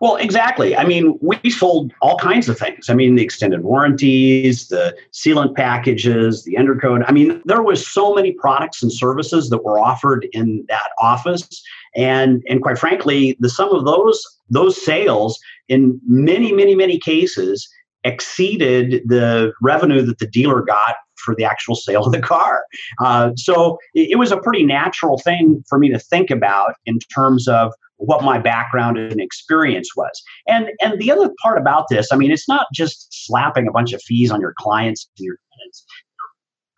Well, 0.00 0.16
exactly. 0.16 0.76
I 0.76 0.84
mean, 0.84 1.18
we 1.20 1.50
sold 1.50 1.92
all 2.02 2.18
kinds 2.18 2.48
of 2.48 2.58
things. 2.58 2.88
I 2.88 2.94
mean, 2.94 3.14
the 3.14 3.22
extended 3.22 3.62
warranties, 3.62 4.68
the 4.68 4.96
sealant 5.12 5.56
packages, 5.56 6.44
the 6.44 6.56
undercoat. 6.56 7.02
I 7.06 7.12
mean, 7.12 7.42
there 7.46 7.62
was 7.62 7.86
so 7.86 8.14
many 8.14 8.32
products 8.32 8.82
and 8.82 8.92
services 8.92 9.50
that 9.50 9.64
were 9.64 9.78
offered 9.78 10.28
in 10.32 10.64
that 10.68 10.90
office, 11.00 11.48
and 11.96 12.42
and 12.48 12.62
quite 12.62 12.78
frankly, 12.78 13.36
the 13.40 13.48
sum 13.48 13.74
of 13.74 13.84
those 13.84 14.24
those 14.50 14.82
sales 14.82 15.40
in 15.68 15.98
many, 16.06 16.52
many, 16.52 16.74
many 16.74 16.98
cases 16.98 17.68
exceeded 18.04 19.02
the 19.06 19.52
revenue 19.62 20.02
that 20.02 20.18
the 20.18 20.26
dealer 20.26 20.62
got 20.62 20.96
for 21.16 21.34
the 21.36 21.44
actual 21.44 21.74
sale 21.74 22.04
of 22.04 22.12
the 22.12 22.20
car. 22.20 22.64
Uh, 23.00 23.30
so 23.36 23.78
it, 23.94 24.10
it, 24.12 24.16
was 24.16 24.32
a 24.32 24.38
pretty 24.38 24.64
natural 24.64 25.18
thing 25.18 25.62
for 25.68 25.78
me 25.78 25.88
to 25.88 25.98
think 25.98 26.30
about 26.30 26.74
in 26.84 26.98
terms 27.14 27.46
of 27.46 27.72
what 27.96 28.24
my 28.24 28.38
background 28.38 28.98
and 28.98 29.20
experience 29.20 29.90
was. 29.96 30.22
And 30.48 30.70
and 30.82 31.00
the 31.00 31.12
other 31.12 31.30
part 31.42 31.58
about 31.58 31.86
this, 31.88 32.08
I 32.12 32.16
mean, 32.16 32.32
it's 32.32 32.48
not 32.48 32.66
just 32.74 33.06
slapping 33.10 33.68
a 33.68 33.72
bunch 33.72 33.92
of 33.92 34.02
fees 34.02 34.30
on 34.30 34.40
your 34.40 34.54
clients 34.58 35.08
and 35.16 35.24
your 35.24 35.36
tenants 35.58 35.84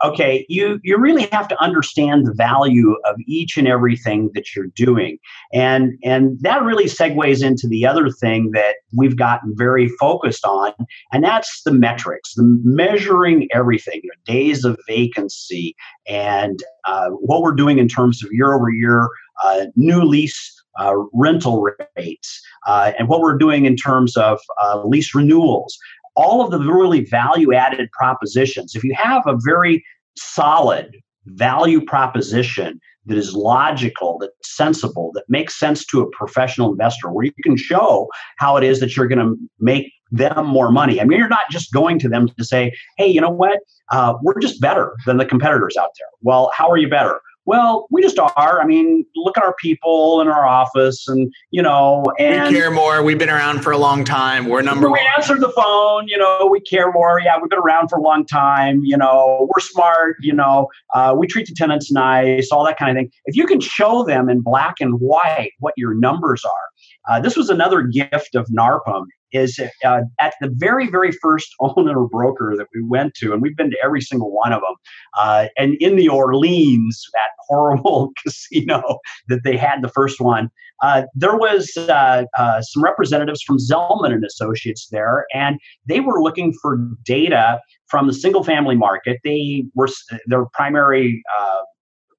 okay 0.05 0.45
you 0.49 0.79
you 0.83 0.99
really 0.99 1.27
have 1.33 1.49
to 1.49 1.61
understand 1.63 2.27
the 2.27 2.35
value 2.35 2.95
of 3.07 3.17
each 3.27 3.57
and 3.57 3.67
everything 3.67 4.31
that 4.35 4.55
you're 4.55 4.69
doing 4.77 5.19
and 5.53 5.93
and 6.05 6.39
that 6.41 6.63
really 6.63 6.85
segues 6.85 7.43
into 7.43 7.67
the 7.67 7.87
other 7.87 8.11
thing 8.11 8.51
that 8.53 8.77
we've 8.93 9.17
gotten 9.17 9.55
very 9.57 9.89
focused 10.01 10.45
on 10.45 10.73
and 11.13 11.25
that's 11.25 11.63
the 11.65 11.73
metrics 11.73 12.35
the 12.35 12.61
measuring 12.63 13.49
everything 13.53 14.03
days 14.27 14.65
of 14.65 14.79
vacancy 14.87 15.75
and 16.07 16.61
uh, 16.85 17.09
what 17.09 17.41
we're 17.41 17.55
doing 17.55 17.79
in 17.79 17.89
terms 17.89 18.23
of 18.23 18.31
year 18.33 18.55
over 18.55 18.71
year 18.71 19.09
uh, 19.45 19.67
new 19.75 20.03
lease 20.03 20.53
uh, 20.79 20.95
rental 21.13 21.67
rates 21.97 22.43
uh, 22.67 22.93
and 22.99 23.09
what 23.09 23.21
we're 23.21 23.39
doing 23.39 23.65
in 23.65 23.77
terms 23.77 24.17
of 24.17 24.39
uh, 24.63 24.83
lease 24.85 25.15
renewals 25.15 25.79
all 26.17 26.45
of 26.45 26.51
the 26.51 26.59
really 26.59 27.05
value 27.05 27.53
added 27.53 27.91
propositions. 27.93 28.75
If 28.75 28.85
you 28.85 28.95
have 28.95 29.23
a 29.27 29.37
very 29.45 29.85
solid 30.17 30.97
value 31.27 31.85
proposition 31.85 32.81
that 33.07 33.19
is 33.19 33.35
logical, 33.35 34.19
that's 34.19 34.57
sensible, 34.57 35.11
that 35.15 35.25
makes 35.29 35.59
sense 35.59 35.85
to 35.87 36.01
a 36.01 36.11
professional 36.11 36.71
investor, 36.71 37.11
where 37.11 37.27
you 37.27 37.33
can 37.43 37.57
show 37.57 38.09
how 38.39 38.57
it 38.57 38.65
is 38.65 38.81
that 38.81 38.97
you're 38.97 39.07
going 39.07 39.19
to 39.19 39.37
make 39.59 39.93
them 40.11 40.47
more 40.47 40.71
money. 40.71 41.01
I 41.01 41.05
mean, 41.05 41.19
you're 41.19 41.29
not 41.29 41.51
just 41.51 41.73
going 41.73 41.99
to 41.99 42.09
them 42.09 42.29
to 42.29 42.45
say, 42.45 42.73
hey, 42.97 43.09
you 43.09 43.21
know 43.21 43.31
what? 43.31 43.59
Uh, 43.91 44.15
we're 44.23 44.39
just 44.39 44.61
better 44.61 44.95
than 45.07 45.17
the 45.17 45.27
competitors 45.27 45.77
out 45.77 45.91
there. 45.99 46.09
Well, 46.23 46.51
how 46.57 46.71
are 46.71 46.77
you 46.79 46.89
better? 46.89 47.21
Well, 47.47 47.87
we 47.91 48.01
just 48.01 48.19
are. 48.19 48.61
I 48.61 48.65
mean, 48.65 49.05
look 49.15 49.37
at 49.37 49.43
our 49.43 49.55
people 49.61 50.21
in 50.21 50.29
our 50.29 50.47
office, 50.47 51.07
and 51.09 51.33
you 51.51 51.61
know, 51.61 52.05
and 52.19 52.55
we 52.55 52.59
care 52.59 52.71
more. 52.71 53.03
We've 53.03 53.19
been 53.19 53.31
around 53.31 53.61
for 53.61 53.71
a 53.71 53.79
long 53.79 54.05
time. 54.05 54.47
We're 54.47 54.63
number 54.63 54.87
we 54.87 54.93
one. 54.93 55.01
We 55.01 55.11
answer 55.17 55.39
the 55.39 55.51
phone. 55.51 56.09
You 56.09 56.17
know, 56.17 56.49
we 56.51 56.61
care 56.61 56.91
more. 56.91 57.21
Yeah, 57.21 57.37
we've 57.41 57.51
been 57.51 57.59
around 57.59 57.89
for 57.89 57.99
a 57.99 58.03
long 58.03 58.25
time. 58.25 58.81
You 58.85 58.97
know, 58.97 59.49
we're 59.55 59.61
smart. 59.61 60.17
You 60.21 60.33
know, 60.33 60.69
uh, 60.95 61.15
we 61.17 61.27
treat 61.27 61.47
the 61.47 61.55
tenants 61.55 61.93
nice. 61.93 62.51
All 62.51 62.65
that 62.65 62.79
kind 62.79 62.91
of 62.91 62.97
thing. 62.97 63.11
If 63.27 63.37
you 63.37 63.47
can 63.47 63.61
show 63.61 64.05
them 64.05 64.29
in 64.31 64.41
black 64.41 64.77
and 64.81 64.99
white 65.01 65.53
what 65.59 65.75
your 65.77 65.95
numbers 65.95 66.45
are, 66.45 67.13
uh, 67.15 67.21
this 67.21 67.37
was 67.37 67.51
another 67.51 67.83
gift 67.83 68.35
of 68.35 68.47
NARPM 68.47 69.05
is 69.35 69.59
uh, 69.85 70.01
at 70.21 70.35
the 70.41 70.51
very, 70.53 70.89
very 70.89 71.13
first 71.13 71.55
owner 71.61 72.07
broker 72.07 72.55
that 72.57 72.69
we 72.75 72.83
went 72.83 73.15
to, 73.17 73.33
and 73.33 73.43
we've 73.43 73.57
been 73.57 73.71
to 73.71 73.77
every 73.83 74.01
single 74.01 74.31
one 74.33 74.53
of 74.53 74.61
them. 74.61 74.77
Uh, 75.19 75.47
and 75.59 75.75
in 75.81 75.97
the 75.97 76.09
Orleans, 76.09 77.05
that 77.13 77.31
horrible 77.49 78.13
casino 78.23 78.99
that 79.29 79.41
they 79.45 79.57
had 79.57 79.83
the 79.83 79.89
first 79.89 80.21
one. 80.21 80.51
Uh, 80.83 81.03
there 81.15 81.37
was 81.37 81.77
uh, 81.77 82.25
uh, 82.37 82.61
some 82.63 82.83
representatives 82.83 83.43
from 83.43 83.59
Zelman 83.59 84.13
and 84.13 84.25
Associates 84.25 84.89
there, 84.91 85.27
and 85.35 85.59
they 85.87 86.01
were 86.01 86.23
looking 86.23 86.53
for 86.61 86.79
data 87.05 87.61
from 87.87 88.07
the 88.07 88.13
single 88.13 88.45
family 88.45 88.77
market. 88.77 89.19
They 89.25 89.65
were 89.75 89.89
their 90.27 90.47
primary 90.53 91.23
uh, 91.39 91.61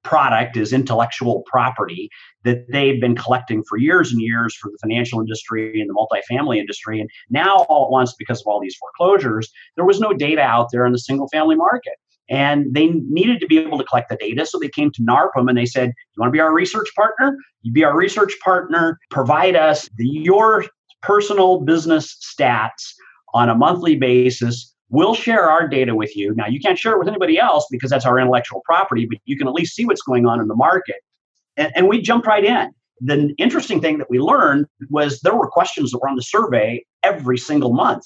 product 0.06 0.56
is 0.56 0.72
intellectual 0.72 1.44
property 1.48 2.10
that 2.46 2.72
they've 2.72 3.02
been 3.02 3.16
collecting 3.16 3.64
for 3.64 3.78
years 3.78 4.12
and 4.12 4.22
years 4.22 4.56
for 4.56 4.72
the 4.72 4.78
financial 4.82 5.20
industry 5.20 5.82
and 5.82 5.90
the 5.90 5.94
multifamily 5.94 6.58
industry. 6.58 7.02
And 7.02 7.10
now, 7.30 7.66
all 7.70 7.86
at 7.86 7.92
once, 7.92 8.14
because 8.18 8.40
of 8.40 8.48
all 8.48 8.62
these 8.62 8.76
foreclosures, 8.76 9.52
there 9.76 9.86
was 9.86 10.00
no 10.00 10.14
data 10.14 10.42
out 10.42 10.70
there 10.72 10.86
in 10.86 10.94
the 10.94 11.00
single 11.00 11.28
family 11.28 11.56
market. 11.56 11.94
And 12.28 12.74
they 12.74 12.88
needed 12.88 13.40
to 13.42 13.46
be 13.46 13.60
able 13.60 13.78
to 13.78 13.84
collect 13.84 14.10
the 14.10 14.16
data. 14.16 14.46
So 14.46 14.58
they 14.58 14.70
came 14.70 14.92
to 14.92 15.02
NARPM 15.04 15.48
and 15.48 15.58
they 15.58 15.66
said, 15.66 15.90
You 15.90 16.22
want 16.22 16.30
to 16.30 16.36
be 16.36 16.40
our 16.40 16.54
research 16.54 16.90
partner? 16.96 17.38
You 17.62 17.72
be 17.72 17.84
our 17.84 17.96
research 17.96 18.34
partner, 18.44 19.00
provide 19.12 19.56
us 19.56 19.90
the, 19.98 20.08
your 20.08 20.66
personal 21.04 21.62
business 21.62 22.18
stats 22.24 22.94
on 23.34 23.50
a 23.50 23.56
monthly 23.56 23.96
basis 23.96 24.76
We'll 24.90 25.16
share 25.16 25.50
our 25.50 25.68
data 25.68 25.96
with 25.96 26.16
you. 26.16 26.34
Now, 26.36 26.48
you 26.48 26.60
can't 26.60 26.78
share 26.78 26.94
it 26.94 27.00
with 27.00 27.08
anybody 27.08 27.40
else 27.40 27.66
because 27.72 27.90
that's 27.90 28.06
our 28.06 28.20
intellectual 28.20 28.62
property, 28.66 29.08
but 29.10 29.18
you 29.26 29.36
can 29.38 29.48
at 29.48 29.54
least 29.54 29.76
see 29.76 29.86
what's 29.86 30.02
going 30.02 30.28
on 30.28 30.40
in 30.40 30.48
the 30.48 30.56
market. 30.56 30.98
And, 31.58 31.72
and 31.76 31.88
we 31.88 32.02
jumped 32.02 32.28
right 32.28 32.44
in. 32.44 32.72
The 33.02 33.34
interesting 33.38 33.82
thing 33.82 33.98
that 33.98 34.10
we 34.10 34.20
learned 34.20 34.68
was 34.90 35.20
there 35.20 35.36
were 35.36 35.48
questions 35.48 35.92
that 35.92 36.00
were 36.00 36.10
on 36.10 36.16
the 36.16 36.22
survey 36.24 36.86
every 37.04 37.38
single 37.38 37.74
month. 37.74 38.06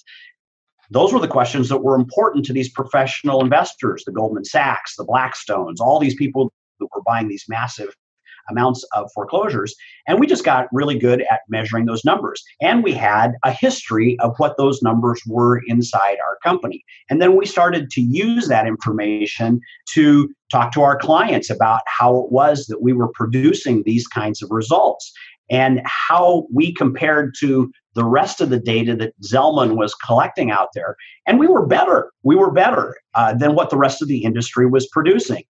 Those 0.91 1.13
were 1.13 1.19
the 1.19 1.27
questions 1.27 1.69
that 1.69 1.83
were 1.83 1.95
important 1.95 2.45
to 2.45 2.53
these 2.53 2.69
professional 2.69 3.41
investors, 3.41 4.03
the 4.05 4.11
Goldman 4.11 4.45
Sachs, 4.45 4.95
the 4.95 5.05
Blackstones, 5.05 5.79
all 5.79 5.99
these 5.99 6.15
people 6.15 6.51
that 6.79 6.87
were 6.95 7.03
buying 7.03 7.27
these 7.27 7.45
massive 7.47 7.95
amounts 8.49 8.83
of 8.95 9.09
foreclosures. 9.13 9.75
And 10.07 10.19
we 10.19 10.27
just 10.27 10.43
got 10.43 10.67
really 10.71 10.97
good 10.97 11.21
at 11.31 11.41
measuring 11.49 11.85
those 11.85 12.05
numbers. 12.05 12.43
And 12.61 12.83
we 12.83 12.93
had 12.93 13.33
a 13.43 13.51
history 13.51 14.17
of 14.19 14.33
what 14.37 14.57
those 14.57 14.81
numbers 14.81 15.21
were 15.25 15.61
inside 15.67 16.17
our 16.25 16.37
company. 16.43 16.83
And 17.09 17.21
then 17.21 17.35
we 17.35 17.45
started 17.45 17.89
to 17.91 18.01
use 18.01 18.47
that 18.47 18.67
information 18.67 19.61
to 19.93 20.29
talk 20.51 20.71
to 20.73 20.81
our 20.81 20.97
clients 20.97 21.49
about 21.49 21.81
how 21.87 22.17
it 22.17 22.31
was 22.31 22.65
that 22.67 22.81
we 22.81 22.93
were 22.93 23.09
producing 23.13 23.83
these 23.85 24.07
kinds 24.07 24.41
of 24.41 24.49
results 24.51 25.11
and 25.49 25.81
how 25.85 26.45
we 26.53 26.73
compared 26.73 27.33
to 27.39 27.71
the 27.95 28.05
rest 28.05 28.39
of 28.39 28.49
the 28.49 28.59
data 28.59 28.95
that 28.95 29.13
Zelman 29.21 29.75
was 29.75 29.95
collecting 29.95 30.51
out 30.51 30.69
there. 30.73 30.95
And 31.27 31.39
we 31.39 31.47
were 31.47 31.65
better. 31.65 32.11
We 32.23 32.35
were 32.35 32.51
better 32.51 32.95
uh, 33.15 33.33
than 33.33 33.55
what 33.55 33.69
the 33.69 33.77
rest 33.77 34.01
of 34.01 34.07
the 34.07 34.23
industry 34.23 34.67
was 34.67 34.87
producing. 34.87 35.43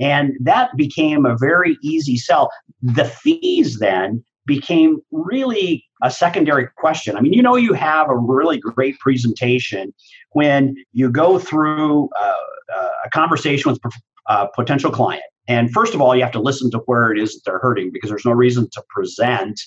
And 0.00 0.32
that 0.40 0.70
became 0.76 1.26
a 1.26 1.36
very 1.38 1.76
easy 1.82 2.16
sell. 2.16 2.50
The 2.82 3.04
fees 3.04 3.78
then 3.78 4.24
became 4.46 5.00
really 5.12 5.84
a 6.02 6.10
secondary 6.10 6.68
question. 6.76 7.16
I 7.16 7.20
mean, 7.20 7.32
you 7.32 7.42
know, 7.42 7.56
you 7.56 7.74
have 7.74 8.08
a 8.08 8.16
really 8.16 8.58
great 8.58 8.98
presentation 8.98 9.94
when 10.32 10.74
you 10.92 11.10
go 11.10 11.38
through 11.38 12.08
uh, 12.18 12.34
uh 12.76 12.88
a 13.04 13.10
conversation 13.10 13.70
with 13.70 13.80
a 13.84 14.32
uh, 14.32 14.46
potential 14.54 14.90
client. 14.90 15.22
And 15.48 15.72
first 15.72 15.94
of 15.94 16.00
all, 16.00 16.14
you 16.14 16.22
have 16.22 16.32
to 16.32 16.40
listen 16.40 16.70
to 16.70 16.78
where 16.86 17.10
it 17.12 17.18
is 17.18 17.34
that 17.34 17.42
they're 17.44 17.58
hurting 17.58 17.90
because 17.92 18.08
there's 18.10 18.24
no 18.24 18.32
reason 18.32 18.68
to 18.72 18.82
present 18.88 19.60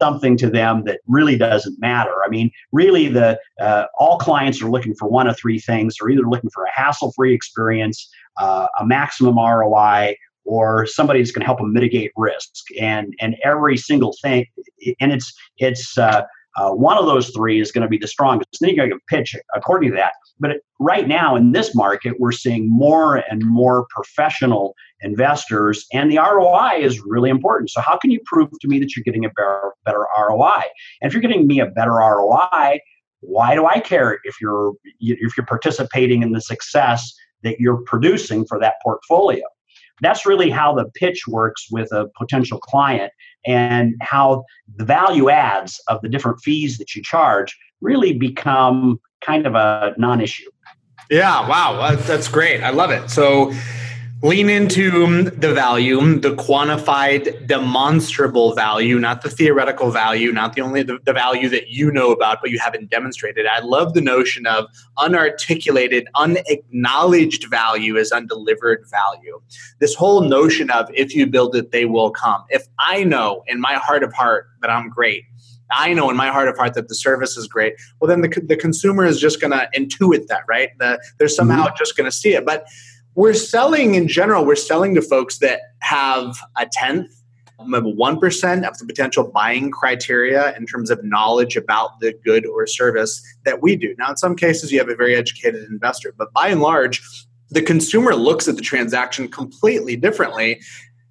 something 0.00 0.36
to 0.38 0.50
them 0.50 0.84
that 0.84 1.00
really 1.06 1.36
doesn't 1.36 1.78
matter. 1.80 2.12
I 2.24 2.28
mean, 2.28 2.50
really, 2.72 3.08
the 3.08 3.38
uh, 3.60 3.84
all 3.98 4.18
clients 4.18 4.62
are 4.62 4.70
looking 4.70 4.94
for 4.94 5.08
one 5.08 5.26
of 5.26 5.36
three 5.36 5.58
things. 5.58 5.96
They're 5.98 6.10
either 6.10 6.28
looking 6.28 6.50
for 6.50 6.64
a 6.64 6.70
hassle-free 6.72 7.34
experience, 7.34 8.08
uh, 8.36 8.66
a 8.78 8.86
maximum 8.86 9.36
ROI, 9.36 10.16
or 10.44 10.86
somebody 10.86 11.20
that's 11.20 11.30
going 11.30 11.40
to 11.40 11.46
help 11.46 11.58
them 11.58 11.72
mitigate 11.72 12.12
risk. 12.16 12.64
And 12.80 13.14
and 13.20 13.36
every 13.44 13.76
single 13.76 14.14
thing, 14.22 14.46
and 15.00 15.12
it's 15.12 15.32
it's 15.58 15.98
uh, 15.98 16.22
uh, 16.58 16.70
one 16.72 16.98
of 16.98 17.06
those 17.06 17.30
three 17.30 17.60
is 17.60 17.70
going 17.70 17.82
to 17.82 17.88
be 17.88 17.98
the 17.98 18.08
strongest. 18.08 18.48
Then 18.60 18.70
you 18.70 18.76
got 18.76 18.86
to 18.86 18.98
pitch 19.08 19.36
according 19.54 19.90
to 19.90 19.96
that. 19.96 20.12
But 20.40 20.56
right 20.80 21.06
now 21.06 21.36
in 21.36 21.52
this 21.52 21.74
market, 21.74 22.16
we're 22.18 22.32
seeing 22.32 22.68
more 22.68 23.16
and 23.16 23.44
more 23.44 23.86
professional 23.90 24.74
investors, 25.00 25.86
and 25.92 26.10
the 26.10 26.18
ROI 26.18 26.80
is 26.80 27.00
really 27.00 27.30
important. 27.30 27.70
So, 27.70 27.80
how 27.80 27.96
can 27.96 28.10
you 28.10 28.20
prove 28.26 28.50
to 28.60 28.68
me 28.68 28.80
that 28.80 28.96
you're 28.96 29.04
getting 29.04 29.24
a 29.24 29.30
better, 29.30 29.72
better 29.84 30.04
ROI? 30.18 30.62
And 31.00 31.08
if 31.08 31.12
you're 31.12 31.22
getting 31.22 31.46
me 31.46 31.60
a 31.60 31.66
better 31.66 31.92
ROI, 31.92 32.80
why 33.20 33.54
do 33.54 33.66
I 33.66 33.80
care 33.80 34.18
if 34.24 34.40
you're 34.40 34.72
if 35.00 35.36
you're 35.36 35.46
participating 35.46 36.22
in 36.22 36.32
the 36.32 36.40
success 36.40 37.12
that 37.44 37.60
you're 37.60 37.82
producing 37.82 38.44
for 38.44 38.58
that 38.58 38.74
portfolio? 38.82 39.42
That's 40.00 40.26
really 40.26 40.50
how 40.50 40.74
the 40.74 40.86
pitch 40.94 41.26
works 41.26 41.66
with 41.70 41.90
a 41.92 42.06
potential 42.16 42.58
client 42.58 43.12
and 43.46 43.94
how 44.00 44.44
the 44.76 44.84
value 44.84 45.30
adds 45.30 45.80
of 45.88 46.00
the 46.02 46.08
different 46.08 46.40
fees 46.40 46.78
that 46.78 46.94
you 46.94 47.02
charge 47.02 47.56
really 47.80 48.12
become 48.12 49.00
kind 49.20 49.46
of 49.46 49.54
a 49.54 49.94
non-issue. 49.98 50.50
Yeah, 51.10 51.48
wow, 51.48 51.94
that's 51.96 52.28
great. 52.28 52.62
I 52.62 52.70
love 52.70 52.90
it. 52.90 53.08
So 53.08 53.52
lean 54.22 54.50
into 54.50 55.30
the 55.30 55.54
value, 55.54 56.18
the 56.18 56.34
quantified, 56.34 57.46
demonstrable 57.46 58.52
value, 58.54 58.98
not 58.98 59.22
the 59.22 59.30
theoretical 59.30 59.92
value, 59.92 60.32
not 60.32 60.54
the 60.54 60.60
only 60.60 60.82
the, 60.82 60.98
the, 61.04 61.12
value 61.12 61.48
that 61.48 61.68
you 61.68 61.90
know 61.92 62.10
about 62.10 62.38
but 62.40 62.50
you 62.50 62.58
haven't 62.58 62.90
demonstrated. 62.90 63.46
I 63.46 63.60
love 63.60 63.94
the 63.94 64.00
notion 64.00 64.46
of 64.46 64.66
unarticulated, 64.98 66.04
unacknowledged 66.16 67.48
value 67.48 67.96
as 67.96 68.10
undelivered 68.10 68.84
value. 68.90 69.40
This 69.78 69.94
whole 69.94 70.22
notion 70.22 70.70
of 70.70 70.90
if 70.94 71.14
you 71.14 71.26
build 71.26 71.54
it, 71.54 71.70
they 71.70 71.84
will 71.84 72.10
come. 72.10 72.44
If 72.50 72.66
I 72.78 73.04
know 73.04 73.44
in 73.46 73.60
my 73.60 73.74
heart 73.74 74.02
of 74.02 74.12
heart 74.12 74.48
that 74.62 74.70
I'm 74.70 74.88
great, 74.88 75.24
I 75.70 75.92
know 75.92 76.10
in 76.10 76.16
my 76.16 76.28
heart 76.28 76.48
of 76.48 76.56
heart 76.56 76.74
that 76.74 76.88
the 76.88 76.94
service 76.94 77.36
is 77.36 77.46
great. 77.46 77.74
Well, 78.00 78.08
then 78.08 78.22
the, 78.22 78.42
the 78.46 78.56
consumer 78.56 79.04
is 79.04 79.20
just 79.20 79.40
going 79.40 79.52
to 79.52 79.68
intuit 79.76 80.26
that, 80.28 80.42
right? 80.48 80.70
The, 80.78 81.00
they're 81.18 81.28
somehow 81.28 81.66
mm-hmm. 81.66 81.76
just 81.76 81.96
going 81.96 82.06
to 82.06 82.12
see 82.16 82.34
it. 82.34 82.46
But 82.46 82.66
we're 83.18 83.34
selling 83.34 83.96
in 83.96 84.06
general, 84.06 84.44
we're 84.44 84.54
selling 84.54 84.94
to 84.94 85.02
folks 85.02 85.38
that 85.38 85.60
have 85.80 86.38
a 86.56 86.68
tenth, 86.70 87.10
maybe 87.66 87.92
1% 87.92 88.68
of 88.68 88.78
the 88.78 88.86
potential 88.86 89.28
buying 89.34 89.72
criteria 89.72 90.56
in 90.56 90.64
terms 90.66 90.88
of 90.88 91.02
knowledge 91.02 91.56
about 91.56 91.98
the 91.98 92.14
good 92.24 92.46
or 92.46 92.64
service 92.68 93.20
that 93.44 93.60
we 93.60 93.74
do. 93.74 93.92
Now, 93.98 94.10
in 94.10 94.16
some 94.16 94.36
cases, 94.36 94.70
you 94.70 94.78
have 94.78 94.88
a 94.88 94.94
very 94.94 95.16
educated 95.16 95.64
investor, 95.68 96.14
but 96.16 96.32
by 96.32 96.46
and 96.46 96.60
large, 96.60 97.02
the 97.50 97.60
consumer 97.60 98.14
looks 98.14 98.46
at 98.46 98.54
the 98.54 98.62
transaction 98.62 99.26
completely 99.26 99.96
differently. 99.96 100.60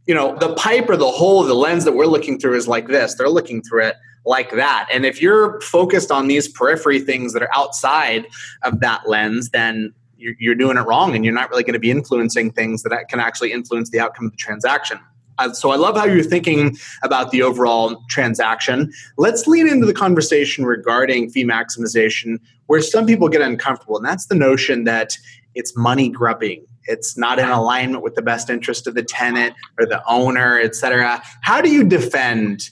You 0.05 0.15
know, 0.15 0.37
the 0.37 0.55
pipe 0.55 0.89
or 0.89 0.95
the 0.95 1.11
hole, 1.11 1.43
the 1.43 1.55
lens 1.55 1.83
that 1.83 1.91
we're 1.91 2.05
looking 2.05 2.39
through 2.39 2.55
is 2.55 2.69
like 2.69 2.87
this. 2.87 3.15
They're 3.15 3.27
looking 3.27 3.61
through 3.63 3.83
it 3.83 3.95
like 4.25 4.51
that. 4.51 4.87
And 4.93 5.05
if 5.05 5.21
you're 5.21 5.59
focused 5.59 6.09
on 6.09 6.27
these 6.27 6.47
periphery 6.47 7.01
things 7.01 7.33
that 7.33 7.43
are 7.43 7.53
outside 7.53 8.27
of 8.63 8.79
that 8.79 9.09
lens, 9.09 9.49
then 9.49 9.93
you're, 10.17 10.55
doing 10.55 10.77
it 10.77 10.81
wrong 10.81 11.15
and 11.15 11.23
you're 11.23 11.33
not 11.33 11.49
really 11.49 11.63
going 11.63 11.73
to 11.73 11.79
be 11.79 11.91
influencing 11.91 12.51
things 12.51 12.83
that 12.83 13.09
can 13.09 13.19
actually 13.19 13.51
influence 13.51 13.89
the 13.89 13.99
outcome 13.99 14.25
of 14.25 14.31
the 14.31 14.37
transaction. 14.37 14.99
Uh, 15.39 15.53
so 15.53 15.69
I 15.69 15.75
love 15.75 15.95
how 15.95 16.05
you're 16.05 16.23
thinking 16.23 16.77
about 17.03 17.31
the 17.31 17.43
overall 17.43 18.03
transaction. 18.09 18.91
Let's 19.17 19.45
lean 19.45 19.67
into 19.67 19.85
the 19.85 19.93
conversation 19.93 20.65
regarding 20.65 21.29
fee 21.29 21.45
maximization, 21.45 22.39
where 22.65 22.81
some 22.81 23.05
people 23.05 23.29
get 23.29 23.41
uncomfortable, 23.41 23.97
and 23.97 24.05
that's 24.05 24.25
the 24.25 24.35
notion 24.35 24.85
that 24.85 25.17
it's 25.53 25.77
money 25.77 26.09
grubbing. 26.09 26.65
It's 26.85 27.17
not 27.17 27.37
in 27.37 27.49
alignment 27.49 28.03
with 28.03 28.15
the 28.15 28.21
best 28.21 28.49
interest 28.49 28.87
of 28.87 28.95
the 28.95 29.03
tenant 29.03 29.53
or 29.77 29.85
the 29.85 30.01
owner, 30.07 30.59
et 30.59 30.75
cetera. 30.75 31.21
How 31.41 31.61
do 31.61 31.69
you 31.69 31.83
defend 31.83 32.69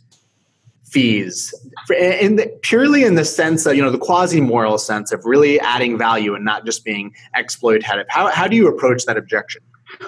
fees. 0.95 1.53
In 1.99 2.37
the, 2.37 2.47
purely 2.61 3.03
in 3.03 3.15
the 3.15 3.25
sense 3.25 3.65
of 3.65 3.75
you 3.75 3.81
know 3.81 3.91
the 3.91 3.97
quasi 3.97 4.39
moral 4.39 4.77
sense 4.77 5.11
of 5.11 5.25
really 5.25 5.59
adding 5.59 5.97
value 5.97 6.33
and 6.33 6.45
not 6.45 6.65
just 6.65 6.85
being 6.85 7.13
exploitative. 7.37 8.05
How, 8.07 8.27
how 8.31 8.47
do 8.47 8.55
you 8.55 8.67
approach 8.69 9.03
that 9.05 9.17
objection? 9.17 9.61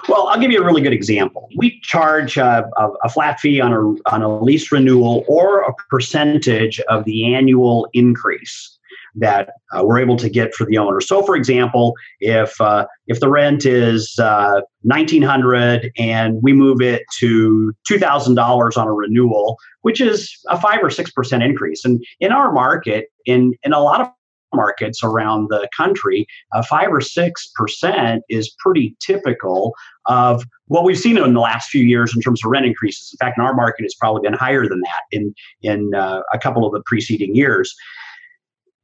Well 0.10 0.28
i'll 0.28 0.40
give 0.40 0.52
you 0.52 0.62
a 0.62 0.66
really 0.66 0.82
good 0.82 0.94
example. 0.94 1.50
We 1.58 1.80
charge 1.82 2.38
a, 2.38 2.70
a, 2.78 2.90
a 3.04 3.10
flat 3.10 3.40
fee 3.40 3.60
on 3.62 3.74
a, 3.74 4.12
on 4.14 4.22
a 4.22 4.40
lease 4.40 4.72
renewal 4.72 5.26
or 5.28 5.62
a 5.62 5.74
percentage 5.90 6.80
of 6.90 7.04
the 7.04 7.36
annual 7.36 7.88
increase 7.94 8.77
that 9.20 9.50
uh, 9.74 9.84
we're 9.84 10.00
able 10.00 10.16
to 10.18 10.30
get 10.30 10.54
for 10.54 10.66
the 10.66 10.78
owner. 10.78 11.02
So, 11.02 11.24
for 11.24 11.36
example, 11.36 11.94
if 12.20 12.60
uh, 12.62 12.86
if 13.08 13.20
the 13.20 13.30
rent 13.30 13.66
is 13.66 14.18
uh, 14.20 14.62
nineteen 14.84 15.22
hundred 15.22 15.92
and 15.98 16.40
we 16.42 16.54
move 16.54 16.82
it 16.82 17.04
to 17.20 17.74
two 17.88 18.00
thousand 18.00 18.36
dollars 18.36 18.78
on 18.78 18.88
a 18.88 18.94
renewal, 18.94 19.58
which 19.82 20.00
is 20.00 20.38
a 20.50 20.60
five 20.60 20.80
or 20.82 20.90
six 20.90 21.12
percent 21.12 21.44
increase, 21.44 21.84
and 21.84 22.04
in 22.20 22.32
our 22.32 22.52
market, 22.52 23.08
in 23.26 23.54
in 23.64 23.74
a 23.74 23.80
lot 23.80 24.02
of 24.02 24.08
markets 24.54 25.04
around 25.04 25.50
the 25.50 25.68
country, 25.76 26.26
five 26.70 26.90
or 26.90 27.02
six 27.02 27.52
percent 27.56 28.24
is 28.30 28.56
pretty 28.60 28.96
typical 29.06 29.74
of 30.06 30.44
what 30.68 30.86
we've 30.86 30.98
seen 30.98 31.18
in 31.18 31.34
the 31.34 31.40
last 31.40 31.70
few 31.70 31.84
years 31.84 32.16
in 32.16 32.22
terms 32.22 32.42
of 32.44 32.52
rent 32.52 32.66
increases. 32.66 33.14
In 33.14 33.26
fact, 33.26 33.38
in 33.38 33.44
our 33.44 33.54
market, 33.54 33.84
it's 33.84 33.96
probably 33.96 34.22
been 34.22 34.34
higher 34.34 34.68
than 34.68 34.80
that 34.82 35.02
in 35.12 35.34
in 35.62 35.94
uh, 35.94 36.22
a 36.34 36.40
couple 36.40 36.66
of 36.66 36.72
the 36.72 36.82
preceding 36.86 37.36
years 37.36 37.76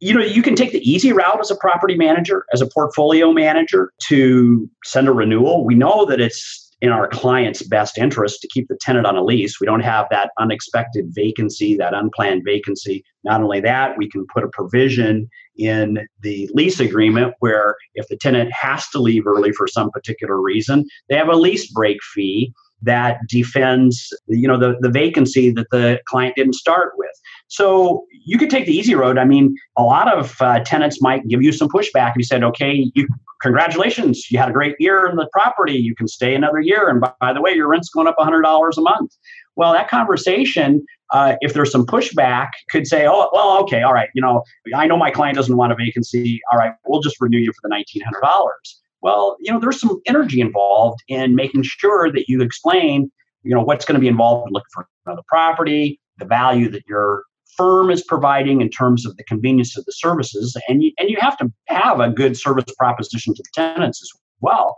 you 0.03 0.13
know 0.13 0.23
you 0.23 0.41
can 0.41 0.55
take 0.55 0.71
the 0.71 0.89
easy 0.89 1.13
route 1.13 1.39
as 1.39 1.49
a 1.49 1.55
property 1.55 1.95
manager 1.95 2.45
as 2.53 2.61
a 2.61 2.67
portfolio 2.67 3.31
manager 3.31 3.91
to 4.07 4.69
send 4.83 5.07
a 5.07 5.11
renewal 5.11 5.65
we 5.65 5.75
know 5.75 6.05
that 6.05 6.19
it's 6.19 6.63
in 6.83 6.89
our 6.89 7.07
client's 7.07 7.63
best 7.63 7.97
interest 7.97 8.41
to 8.41 8.47
keep 8.49 8.67
the 8.67 8.77
tenant 8.81 9.05
on 9.05 9.15
a 9.15 9.23
lease. 9.23 9.57
We 9.57 9.65
don't 9.65 9.79
have 9.79 10.05
that 10.11 10.31
unexpected 10.37 11.05
vacancy, 11.11 11.77
that 11.77 11.93
unplanned 11.93 12.41
vacancy. 12.43 13.05
Not 13.23 13.41
only 13.41 13.61
that, 13.61 13.97
we 13.97 14.09
can 14.09 14.25
put 14.33 14.43
a 14.43 14.49
provision 14.49 15.29
in 15.55 16.05
the 16.19 16.49
lease 16.53 16.81
agreement 16.81 17.35
where 17.39 17.77
if 17.95 18.09
the 18.09 18.17
tenant 18.17 18.51
has 18.51 18.85
to 18.89 18.99
leave 18.99 19.25
early 19.25 19.53
for 19.53 19.65
some 19.65 19.91
particular 19.91 20.41
reason, 20.41 20.83
they 21.07 21.15
have 21.15 21.29
a 21.29 21.37
lease 21.37 21.71
break 21.71 22.03
fee 22.13 22.51
that 22.83 23.17
defends 23.27 24.13
you 24.27 24.47
know 24.47 24.57
the, 24.57 24.75
the 24.81 24.89
vacancy 24.89 25.51
that 25.51 25.69
the 25.71 25.99
client 26.07 26.35
didn't 26.35 26.53
start 26.53 26.93
with. 26.97 27.11
So 27.47 28.05
you 28.25 28.37
could 28.37 28.49
take 28.49 28.65
the 28.65 28.73
easy 28.73 28.95
road. 28.95 29.17
I 29.17 29.25
mean 29.25 29.55
a 29.77 29.83
lot 29.83 30.11
of 30.11 30.41
uh, 30.41 30.59
tenants 30.59 31.01
might 31.01 31.27
give 31.27 31.41
you 31.41 31.51
some 31.51 31.69
pushback 31.69 32.11
if 32.11 32.17
you 32.17 32.23
said 32.23 32.43
okay 32.43 32.91
you 32.93 33.07
congratulations 33.41 34.31
you 34.31 34.39
had 34.39 34.49
a 34.49 34.53
great 34.53 34.75
year 34.79 35.07
in 35.07 35.15
the 35.15 35.27
property. 35.31 35.73
You 35.73 35.95
can 35.95 36.07
stay 36.07 36.35
another 36.35 36.59
year. 36.59 36.89
And 36.89 37.01
by, 37.01 37.11
by 37.19 37.33
the 37.33 37.41
way 37.41 37.53
your 37.53 37.67
rent's 37.67 37.89
going 37.89 38.07
up 38.07 38.15
$100 38.17 38.77
a 38.77 38.81
month. 38.81 39.11
Well 39.55 39.73
that 39.73 39.89
conversation 39.89 40.85
uh, 41.11 41.35
if 41.41 41.53
there's 41.53 41.71
some 41.71 41.85
pushback 41.85 42.49
could 42.71 42.87
say 42.87 43.05
oh 43.07 43.29
well 43.33 43.61
okay 43.61 43.83
all 43.83 43.93
right 43.93 44.09
you 44.15 44.21
know 44.21 44.43
i 44.75 44.87
know 44.87 44.97
my 44.97 45.11
client 45.11 45.35
doesn't 45.35 45.57
want 45.57 45.71
a 45.71 45.75
vacancy. 45.75 46.41
All 46.51 46.59
right 46.59 46.73
we'll 46.85 47.01
just 47.01 47.19
renew 47.21 47.37
you 47.37 47.51
for 47.53 47.69
the 47.69 47.75
$1900 47.75 48.82
well, 49.03 49.37
you 49.39 49.51
know, 49.51 49.59
there's 49.59 49.79
some 49.79 50.01
energy 50.07 50.41
involved 50.41 51.03
in 51.09 51.35
making 51.35 51.63
sure 51.63 52.11
that 52.11 52.29
you 52.29 52.41
explain, 52.41 53.11
you 53.43 53.53
know, 53.53 53.61
what's 53.61 53.85
going 53.85 53.95
to 53.95 54.01
be 54.01 54.07
involved 54.07 54.47
in 54.47 54.53
looking 54.53 54.69
for 54.73 54.87
another 55.05 55.21
property, 55.27 55.99
the 56.17 56.25
value 56.25 56.69
that 56.69 56.83
your 56.87 57.23
firm 57.57 57.91
is 57.91 58.01
providing 58.03 58.61
in 58.61 58.69
terms 58.69 59.05
of 59.05 59.15
the 59.17 59.23
convenience 59.25 59.77
of 59.77 59.85
the 59.85 59.91
services, 59.91 60.57
and 60.67 60.81
you, 60.81 60.91
and 60.97 61.09
you 61.09 61.17
have 61.19 61.37
to 61.37 61.51
have 61.67 61.99
a 61.99 62.09
good 62.09 62.37
service 62.37 62.65
proposition 62.77 63.35
to 63.35 63.43
the 63.43 63.49
tenants 63.53 64.01
as 64.01 64.09
well. 64.39 64.77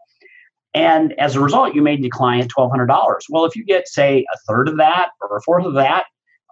And 0.74 1.14
as 1.20 1.36
a 1.36 1.40
result, 1.40 1.74
you 1.74 1.82
made 1.82 2.02
may 2.02 2.08
decline 2.08 2.46
$1,200. 2.48 3.20
Well, 3.30 3.46
if 3.46 3.56
you 3.56 3.64
get, 3.64 3.88
say, 3.88 4.26
a 4.34 4.38
third 4.48 4.68
of 4.68 4.78
that 4.78 5.10
or 5.22 5.38
a 5.38 5.42
fourth 5.44 5.66
of 5.66 5.76
that, 5.76 6.06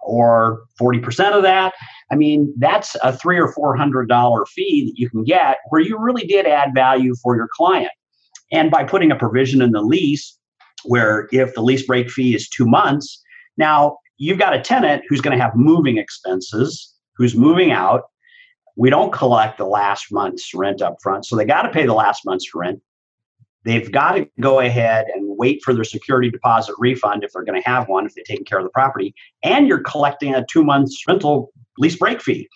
or 0.04 0.64
40% 0.80 1.32
of 1.32 1.42
that. 1.42 1.74
I 2.12 2.16
mean, 2.16 2.52
that's 2.58 2.96
a 3.02 3.16
three 3.16 3.38
or 3.38 3.52
four 3.52 3.74
hundred 3.76 4.08
dollar 4.08 4.44
fee 4.46 4.84
that 4.86 4.98
you 4.98 5.10
can 5.10 5.24
get 5.24 5.58
where 5.70 5.80
you 5.80 5.98
really 5.98 6.26
did 6.26 6.46
add 6.46 6.72
value 6.74 7.14
for 7.22 7.34
your 7.34 7.48
client. 7.52 7.90
And 8.52 8.70
by 8.70 8.84
putting 8.84 9.10
a 9.10 9.16
provision 9.16 9.62
in 9.62 9.72
the 9.72 9.82
lease 9.82 10.38
where 10.84 11.28
if 11.32 11.54
the 11.54 11.62
lease 11.62 11.86
break 11.86 12.10
fee 12.10 12.34
is 12.34 12.48
two 12.48 12.66
months, 12.66 13.20
now 13.56 13.98
you've 14.18 14.38
got 14.38 14.54
a 14.54 14.60
tenant 14.60 15.02
who's 15.08 15.20
going 15.20 15.36
to 15.36 15.42
have 15.42 15.56
moving 15.56 15.98
expenses, 15.98 16.92
who's 17.16 17.34
moving 17.34 17.72
out. 17.72 18.02
We 18.76 18.90
don't 18.90 19.12
collect 19.12 19.58
the 19.58 19.66
last 19.66 20.12
month's 20.12 20.52
rent 20.52 20.82
up 20.82 20.96
front. 21.02 21.24
So 21.26 21.36
they 21.36 21.44
got 21.44 21.62
to 21.62 21.70
pay 21.70 21.86
the 21.86 21.94
last 21.94 22.24
month's 22.26 22.54
rent. 22.54 22.80
They've 23.64 23.90
got 23.90 24.12
to 24.12 24.28
go 24.40 24.60
ahead 24.60 25.06
and 25.14 25.36
wait 25.38 25.62
for 25.62 25.74
their 25.74 25.84
security 25.84 26.30
deposit 26.30 26.74
refund 26.78 27.24
if 27.24 27.32
they're 27.32 27.44
going 27.44 27.60
to 27.60 27.68
have 27.68 27.88
one, 27.88 28.06
if 28.06 28.14
they're 28.14 28.24
taking 28.26 28.44
care 28.44 28.58
of 28.58 28.64
the 28.64 28.70
property, 28.70 29.14
and 29.42 29.66
you're 29.66 29.82
collecting 29.82 30.34
a 30.34 30.44
two 30.50 30.64
months 30.64 31.02
rental 31.08 31.52
lease 31.78 31.96
break 31.96 32.20
fee. 32.20 32.48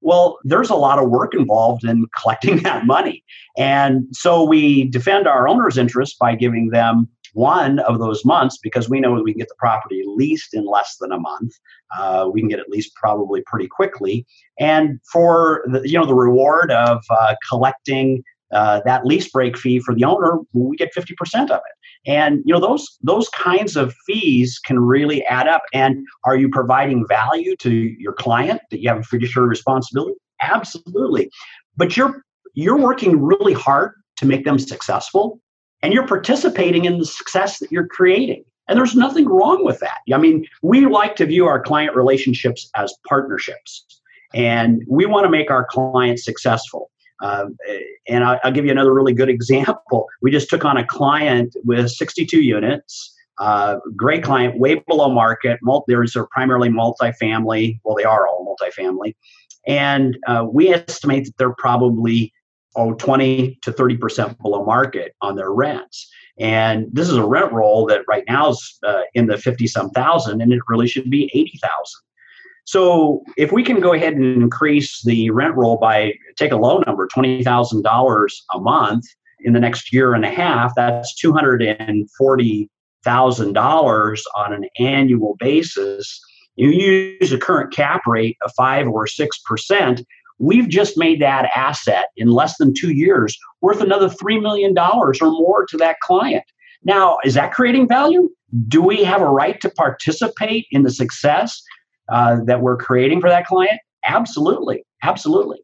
Well, 0.00 0.38
there's 0.42 0.70
a 0.70 0.74
lot 0.74 0.98
of 0.98 1.10
work 1.10 1.34
involved 1.34 1.84
in 1.84 2.06
collecting 2.18 2.58
that 2.62 2.86
money. 2.86 3.24
And 3.56 4.06
so 4.12 4.44
we 4.44 4.88
defend 4.88 5.26
our 5.26 5.48
owner's 5.48 5.78
interest 5.78 6.18
by 6.18 6.34
giving 6.34 6.70
them 6.70 7.08
one 7.34 7.78
of 7.80 7.98
those 7.98 8.24
months 8.24 8.58
because 8.62 8.90
we 8.90 9.00
know 9.00 9.12
we 9.12 9.32
can 9.32 9.38
get 9.38 9.48
the 9.48 9.54
property 9.58 10.02
leased 10.06 10.52
in 10.52 10.66
less 10.66 10.96
than 11.00 11.12
a 11.12 11.18
month. 11.18 11.52
Uh, 11.96 12.28
we 12.30 12.40
can 12.40 12.48
get 12.48 12.58
it 12.58 12.68
leased 12.68 12.94
probably 12.94 13.42
pretty 13.46 13.66
quickly. 13.66 14.26
And 14.58 15.00
for 15.10 15.64
the, 15.70 15.80
you 15.88 15.98
know 15.98 16.06
the 16.06 16.14
reward 16.14 16.70
of 16.70 17.02
uh, 17.10 17.34
collecting 17.48 18.22
uh, 18.52 18.80
that 18.84 19.06
lease 19.06 19.28
break 19.28 19.56
fee 19.56 19.80
for 19.80 19.94
the 19.94 20.04
owner, 20.04 20.38
we 20.52 20.76
get 20.76 20.94
50% 20.94 21.50
of 21.50 21.56
it. 21.56 21.76
And 22.04 22.42
you 22.44 22.52
know 22.52 22.60
those 22.60 22.98
those 23.02 23.28
kinds 23.28 23.76
of 23.76 23.94
fees 24.06 24.58
can 24.58 24.80
really 24.80 25.24
add 25.26 25.46
up. 25.46 25.62
And 25.72 26.04
are 26.24 26.36
you 26.36 26.48
providing 26.48 27.06
value 27.06 27.54
to 27.56 27.70
your 27.70 28.12
client 28.12 28.60
that 28.70 28.80
you 28.80 28.88
have 28.88 28.98
a 28.98 29.04
fiduciary 29.04 29.48
responsibility? 29.48 30.16
Absolutely. 30.40 31.30
But 31.76 31.96
you're 31.96 32.24
you're 32.54 32.78
working 32.78 33.20
really 33.20 33.52
hard 33.52 33.92
to 34.16 34.26
make 34.26 34.44
them 34.44 34.58
successful, 34.58 35.40
and 35.80 35.92
you're 35.92 36.06
participating 36.06 36.84
in 36.86 36.98
the 36.98 37.06
success 37.06 37.60
that 37.60 37.70
you're 37.70 37.86
creating. 37.86 38.44
And 38.68 38.78
there's 38.78 38.94
nothing 38.94 39.26
wrong 39.26 39.64
with 39.64 39.80
that. 39.80 39.98
I 40.12 40.18
mean, 40.18 40.46
we 40.62 40.86
like 40.86 41.16
to 41.16 41.26
view 41.26 41.46
our 41.46 41.60
client 41.60 41.94
relationships 41.96 42.68
as 42.74 42.92
partnerships, 43.08 43.84
and 44.34 44.82
we 44.88 45.06
want 45.06 45.24
to 45.24 45.30
make 45.30 45.52
our 45.52 45.66
clients 45.70 46.24
successful. 46.24 46.90
Um, 47.22 47.56
and 48.08 48.24
I'll, 48.24 48.40
I'll, 48.42 48.52
give 48.52 48.64
you 48.64 48.72
another 48.72 48.92
really 48.92 49.12
good 49.12 49.28
example. 49.28 50.08
We 50.22 50.32
just 50.32 50.50
took 50.50 50.64
on 50.64 50.76
a 50.76 50.84
client 50.84 51.54
with 51.64 51.90
62 51.90 52.42
units, 52.42 53.14
uh, 53.38 53.76
great 53.96 54.24
client, 54.24 54.58
way 54.58 54.82
below 54.86 55.08
market. 55.08 55.60
There's 55.86 56.16
are 56.16 56.26
primarily 56.26 56.68
multifamily. 56.68 57.78
Well, 57.84 57.94
they 57.94 58.04
are 58.04 58.26
all 58.26 58.56
multifamily. 58.60 59.14
And 59.66 60.18
uh, 60.26 60.46
we 60.50 60.70
estimate 60.70 61.26
that 61.26 61.38
they're 61.38 61.54
probably 61.54 62.32
oh, 62.74 62.94
20 62.94 63.58
to 63.62 63.72
30% 63.72 64.40
below 64.42 64.64
market 64.64 65.14
on 65.20 65.36
their 65.36 65.52
rents. 65.52 66.10
And 66.38 66.86
this 66.92 67.08
is 67.08 67.16
a 67.16 67.24
rent 67.24 67.52
roll 67.52 67.86
that 67.86 68.02
right 68.08 68.24
now 68.26 68.50
is 68.50 68.78
uh, 68.84 69.02
in 69.14 69.26
the 69.26 69.36
50 69.36 69.66
some 69.66 69.90
thousand, 69.90 70.40
and 70.40 70.52
it 70.52 70.60
really 70.68 70.88
should 70.88 71.10
be 71.10 71.30
80,000. 71.34 71.72
So 72.64 73.22
if 73.36 73.52
we 73.52 73.64
can 73.64 73.80
go 73.80 73.92
ahead 73.92 74.14
and 74.14 74.42
increase 74.42 75.02
the 75.04 75.30
rent 75.30 75.54
roll 75.56 75.78
by 75.78 76.12
take 76.36 76.52
a 76.52 76.56
low 76.56 76.82
number, 76.86 77.06
twenty 77.08 77.42
thousand 77.42 77.82
dollars 77.82 78.44
a 78.54 78.60
month 78.60 79.04
in 79.40 79.52
the 79.52 79.60
next 79.60 79.92
year 79.92 80.14
and 80.14 80.24
a 80.24 80.30
half, 80.30 80.72
that's 80.76 81.14
two 81.14 81.32
hundred 81.32 81.62
and 81.62 82.08
forty 82.16 82.70
thousand 83.04 83.54
dollars 83.54 84.24
on 84.36 84.52
an 84.52 84.64
annual 84.78 85.36
basis. 85.38 86.20
You 86.56 86.70
use 86.70 87.32
a 87.32 87.38
current 87.38 87.72
cap 87.72 88.02
rate 88.06 88.36
of 88.44 88.52
five 88.56 88.86
or 88.86 89.06
six 89.06 89.38
percent. 89.38 90.02
We've 90.38 90.68
just 90.68 90.98
made 90.98 91.20
that 91.20 91.50
asset 91.54 92.06
in 92.16 92.28
less 92.28 92.56
than 92.58 92.74
two 92.74 92.92
years 92.92 93.38
worth 93.60 93.80
another 93.80 94.08
$3 94.08 94.42
million 94.42 94.76
or 94.76 95.12
more 95.22 95.64
to 95.66 95.76
that 95.76 96.00
client. 96.00 96.42
Now, 96.84 97.18
is 97.24 97.34
that 97.34 97.52
creating 97.52 97.86
value? 97.86 98.28
Do 98.66 98.82
we 98.82 99.04
have 99.04 99.22
a 99.22 99.28
right 99.28 99.60
to 99.60 99.70
participate 99.70 100.66
in 100.72 100.82
the 100.82 100.90
success? 100.90 101.62
Uh, 102.12 102.38
that 102.44 102.60
we're 102.60 102.76
creating 102.76 103.20
for 103.20 103.28
that 103.28 103.46
client? 103.46 103.80
Absolutely, 104.04 104.84
absolutely. 105.02 105.58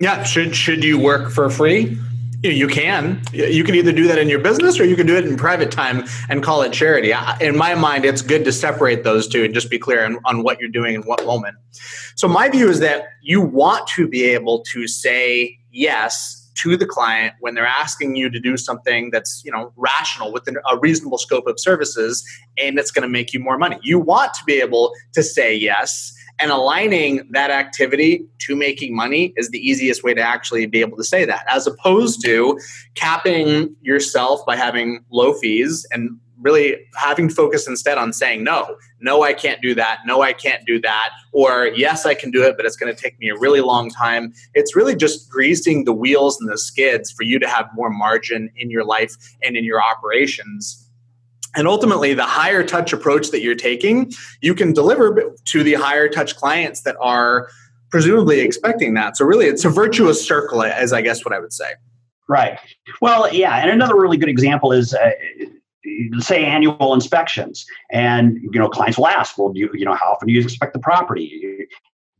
Yeah. 0.00 0.22
Should 0.22 0.56
should 0.56 0.82
you 0.82 0.98
work 0.98 1.30
for 1.30 1.50
free? 1.50 1.98
You 2.42 2.68
can. 2.68 3.20
You 3.34 3.62
can 3.64 3.74
either 3.74 3.92
do 3.92 4.06
that 4.06 4.16
in 4.16 4.30
your 4.30 4.38
business 4.38 4.80
or 4.80 4.86
you 4.86 4.96
can 4.96 5.06
do 5.06 5.14
it 5.14 5.26
in 5.26 5.36
private 5.36 5.70
time 5.70 6.04
and 6.30 6.42
call 6.42 6.62
it 6.62 6.72
charity. 6.72 7.12
In 7.42 7.54
my 7.54 7.74
mind, 7.74 8.06
it's 8.06 8.22
good 8.22 8.46
to 8.46 8.52
separate 8.52 9.04
those 9.04 9.28
two 9.28 9.44
and 9.44 9.52
just 9.52 9.68
be 9.68 9.78
clear 9.78 10.06
on, 10.06 10.18
on 10.24 10.42
what 10.42 10.58
you're 10.58 10.70
doing 10.70 10.94
in 10.94 11.02
what 11.02 11.22
moment. 11.26 11.56
So, 12.14 12.28
my 12.28 12.48
view 12.48 12.70
is 12.70 12.80
that 12.80 13.08
you 13.20 13.42
want 13.42 13.86
to 13.88 14.08
be 14.08 14.24
able 14.24 14.60
to 14.72 14.88
say 14.88 15.58
yes 15.70 16.39
to 16.54 16.76
the 16.76 16.86
client 16.86 17.34
when 17.40 17.54
they're 17.54 17.66
asking 17.66 18.16
you 18.16 18.30
to 18.30 18.40
do 18.40 18.56
something 18.56 19.10
that's 19.10 19.42
you 19.44 19.52
know 19.52 19.72
rational 19.76 20.32
within 20.32 20.56
a 20.70 20.78
reasonable 20.78 21.18
scope 21.18 21.46
of 21.46 21.58
services 21.58 22.24
and 22.58 22.78
it's 22.78 22.90
going 22.90 23.02
to 23.02 23.08
make 23.08 23.32
you 23.32 23.40
more 23.40 23.58
money. 23.58 23.78
You 23.82 23.98
want 23.98 24.34
to 24.34 24.44
be 24.44 24.60
able 24.60 24.92
to 25.14 25.22
say 25.22 25.54
yes 25.54 26.12
and 26.40 26.50
aligning 26.50 27.28
that 27.32 27.50
activity 27.50 28.24
to 28.38 28.56
making 28.56 28.96
money 28.96 29.34
is 29.36 29.50
the 29.50 29.58
easiest 29.58 30.02
way 30.02 30.14
to 30.14 30.22
actually 30.22 30.64
be 30.66 30.80
able 30.80 30.96
to 30.96 31.04
say 31.04 31.24
that 31.26 31.44
as 31.48 31.66
opposed 31.66 32.24
to 32.24 32.58
capping 32.94 33.76
yourself 33.82 34.44
by 34.46 34.56
having 34.56 35.04
low 35.10 35.34
fees 35.34 35.86
and 35.92 36.18
really 36.40 36.76
having 36.96 37.28
focus 37.28 37.68
instead 37.68 37.98
on 37.98 38.12
saying 38.12 38.42
no 38.42 38.76
no 39.00 39.22
i 39.22 39.32
can't 39.32 39.60
do 39.60 39.74
that 39.74 39.98
no 40.06 40.22
i 40.22 40.32
can't 40.32 40.64
do 40.66 40.80
that 40.80 41.10
or 41.32 41.68
yes 41.74 42.06
i 42.06 42.14
can 42.14 42.30
do 42.30 42.42
it 42.42 42.56
but 42.56 42.66
it's 42.66 42.76
going 42.76 42.94
to 42.94 43.00
take 43.00 43.18
me 43.18 43.28
a 43.28 43.36
really 43.36 43.60
long 43.60 43.90
time 43.90 44.32
it's 44.54 44.74
really 44.74 44.94
just 44.94 45.28
greasing 45.30 45.84
the 45.84 45.92
wheels 45.92 46.40
and 46.40 46.50
the 46.50 46.58
skids 46.58 47.10
for 47.10 47.22
you 47.22 47.38
to 47.38 47.48
have 47.48 47.68
more 47.74 47.90
margin 47.90 48.50
in 48.56 48.70
your 48.70 48.84
life 48.84 49.14
and 49.42 49.56
in 49.56 49.64
your 49.64 49.82
operations 49.82 50.86
and 51.56 51.66
ultimately, 51.66 52.14
the 52.14 52.24
higher 52.24 52.62
touch 52.62 52.92
approach 52.92 53.30
that 53.30 53.42
you're 53.42 53.56
taking, 53.56 54.12
you 54.40 54.54
can 54.54 54.72
deliver 54.72 55.34
to 55.46 55.62
the 55.64 55.74
higher 55.74 56.08
touch 56.08 56.36
clients 56.36 56.82
that 56.82 56.96
are 57.00 57.48
presumably 57.90 58.40
expecting 58.40 58.94
that. 58.94 59.16
So, 59.16 59.24
really, 59.24 59.46
it's 59.46 59.64
a 59.64 59.68
virtuous 59.68 60.24
circle, 60.24 60.62
as 60.62 60.92
I 60.92 61.02
guess 61.02 61.24
what 61.24 61.34
I 61.34 61.40
would 61.40 61.52
say. 61.52 61.72
Right. 62.28 62.58
Well, 63.00 63.32
yeah. 63.34 63.56
And 63.56 63.70
another 63.70 63.96
really 63.96 64.16
good 64.16 64.28
example 64.28 64.70
is 64.70 64.94
uh, 64.94 65.10
say 66.18 66.44
annual 66.44 66.94
inspections. 66.94 67.64
And 67.90 68.38
you 68.52 68.58
know 68.58 68.68
clients 68.68 68.98
will 68.98 69.08
ask 69.08 69.38
well 69.38 69.52
you 69.54 69.70
you 69.74 69.84
know 69.84 69.94
how 69.94 70.12
often 70.12 70.28
do 70.28 70.34
you 70.34 70.42
inspect 70.42 70.72
the 70.72 70.78
property? 70.78 71.66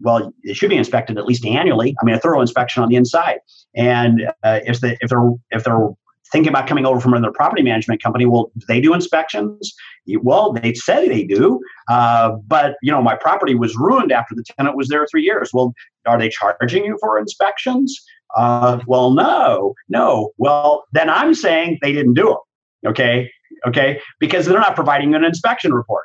Well 0.01 0.33
it 0.43 0.57
should 0.57 0.71
be 0.71 0.77
inspected 0.77 1.19
at 1.19 1.27
least 1.27 1.45
annually. 1.45 1.95
I 2.01 2.05
mean 2.05 2.15
a 2.15 2.21
thorough 2.21 2.41
inspection 2.41 2.83
on 2.83 2.89
the 2.89 2.97
inside. 2.97 3.41
And 3.75 4.23
uh, 4.43 4.61
if 4.65 4.81
they 4.81 4.97
if 5.01 5.11
they're 5.11 5.31
if 5.51 5.65
they're 5.65 5.89
thinking 6.33 6.51
about 6.51 6.69
coming 6.69 6.87
over 6.87 7.01
from 7.01 7.13
another 7.13 7.33
property 7.33 7.63
management 7.63 8.03
company 8.03 8.25
well 8.27 8.51
they 8.69 8.81
do 8.81 8.95
inspections. 8.95 9.75
Well 10.23 10.53
they 10.53 10.75
say 10.75 11.09
they 11.09 11.25
do 11.25 11.61
uh, 11.89 12.33
but 12.47 12.77
you 12.83 12.93
know 12.93 13.03
my 13.03 13.17
property 13.17 13.55
was 13.55 13.77
ruined 13.77 14.13
after 14.13 14.35
the 14.35 14.45
tenant 14.57 14.77
was 14.77 14.89
there 14.89 15.07
three 15.11 15.23
years. 15.23 15.51
Well 15.53 15.75
are 16.07 16.19
they 16.19 16.29
charging 16.29 16.85
you 16.85 16.97
for 17.01 17.19
inspections? 17.19 18.01
Uh, 18.37 18.79
well 18.87 19.11
no 19.11 19.75
no. 19.89 20.31
Well 20.39 20.85
then 20.93 21.11
i'm 21.11 21.35
saying 21.35 21.79
they 21.83 21.93
didn't 21.93 22.15
do 22.15 22.27
them 22.27 22.39
okay 22.87 23.31
Okay, 23.67 24.01
because 24.19 24.47
they're 24.47 24.61
not 24.61 24.75
providing 24.75 25.15
an 25.15 25.25
inspection 25.25 25.75
report. 25.75 26.05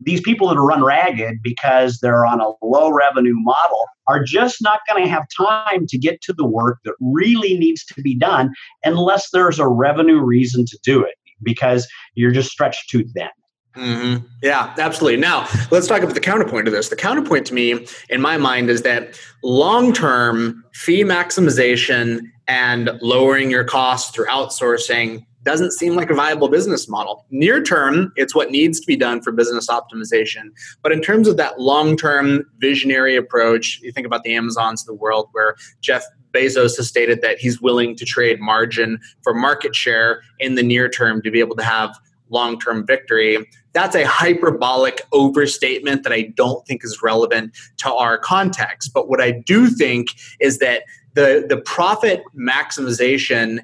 These 0.00 0.20
people 0.22 0.48
that 0.48 0.56
are 0.56 0.66
run 0.66 0.82
ragged 0.82 1.42
because 1.42 1.98
they're 2.00 2.26
on 2.26 2.40
a 2.40 2.50
low 2.62 2.90
revenue 2.90 3.36
model 3.36 3.86
are 4.08 4.24
just 4.24 4.56
not 4.60 4.80
going 4.88 5.04
to 5.04 5.08
have 5.08 5.24
time 5.36 5.86
to 5.86 5.98
get 5.98 6.20
to 6.22 6.32
the 6.32 6.44
work 6.44 6.78
that 6.84 6.94
really 7.00 7.56
needs 7.56 7.84
to 7.84 8.02
be 8.02 8.16
done 8.16 8.52
unless 8.84 9.30
there's 9.30 9.60
a 9.60 9.68
revenue 9.68 10.20
reason 10.20 10.66
to 10.66 10.78
do 10.82 11.04
it 11.04 11.14
because 11.42 11.86
you're 12.14 12.32
just 12.32 12.50
stretched 12.50 12.90
too 12.90 13.04
thin. 13.14 13.28
Mm-hmm. 13.76 14.26
Yeah, 14.42 14.74
absolutely. 14.78 15.20
Now, 15.20 15.48
let's 15.70 15.86
talk 15.86 16.02
about 16.02 16.14
the 16.14 16.20
counterpoint 16.20 16.64
to 16.64 16.72
this. 16.72 16.88
The 16.88 16.96
counterpoint 16.96 17.46
to 17.46 17.54
me, 17.54 17.86
in 18.08 18.20
my 18.20 18.36
mind, 18.36 18.68
is 18.68 18.82
that 18.82 19.18
long 19.44 19.92
term 19.92 20.64
fee 20.72 21.04
maximization 21.04 22.22
and 22.48 22.98
lowering 23.00 23.50
your 23.50 23.62
costs 23.62 24.10
through 24.10 24.26
outsourcing 24.26 25.24
doesn't 25.42 25.72
seem 25.72 25.94
like 25.94 26.10
a 26.10 26.14
viable 26.14 26.48
business 26.48 26.88
model. 26.88 27.24
Near 27.30 27.62
term, 27.62 28.12
it's 28.16 28.34
what 28.34 28.50
needs 28.50 28.78
to 28.80 28.86
be 28.86 28.96
done 28.96 29.22
for 29.22 29.32
business 29.32 29.68
optimization. 29.68 30.50
But 30.82 30.92
in 30.92 31.00
terms 31.00 31.28
of 31.28 31.36
that 31.38 31.60
long 31.60 31.96
term 31.96 32.44
visionary 32.58 33.16
approach, 33.16 33.80
you 33.82 33.92
think 33.92 34.06
about 34.06 34.22
the 34.22 34.34
Amazons 34.34 34.82
of 34.82 34.86
the 34.86 34.94
world 34.94 35.28
where 35.32 35.56
Jeff 35.80 36.04
Bezos 36.32 36.76
has 36.76 36.88
stated 36.88 37.22
that 37.22 37.38
he's 37.38 37.60
willing 37.60 37.96
to 37.96 38.04
trade 38.04 38.40
margin 38.40 39.00
for 39.22 39.34
market 39.34 39.74
share 39.74 40.22
in 40.38 40.54
the 40.54 40.62
near 40.62 40.88
term 40.88 41.22
to 41.22 41.30
be 41.30 41.40
able 41.40 41.56
to 41.56 41.64
have 41.64 41.98
long 42.28 42.58
term 42.58 42.86
victory. 42.86 43.38
That's 43.72 43.94
a 43.94 44.04
hyperbolic 44.04 45.02
overstatement 45.12 46.02
that 46.02 46.12
I 46.12 46.32
don't 46.34 46.66
think 46.66 46.84
is 46.84 47.00
relevant 47.02 47.56
to 47.78 47.92
our 47.92 48.18
context. 48.18 48.92
But 48.92 49.08
what 49.08 49.20
I 49.20 49.30
do 49.30 49.68
think 49.68 50.08
is 50.40 50.58
that 50.58 50.82
the, 51.14 51.44
the 51.48 51.56
profit 51.56 52.22
maximization 52.36 53.60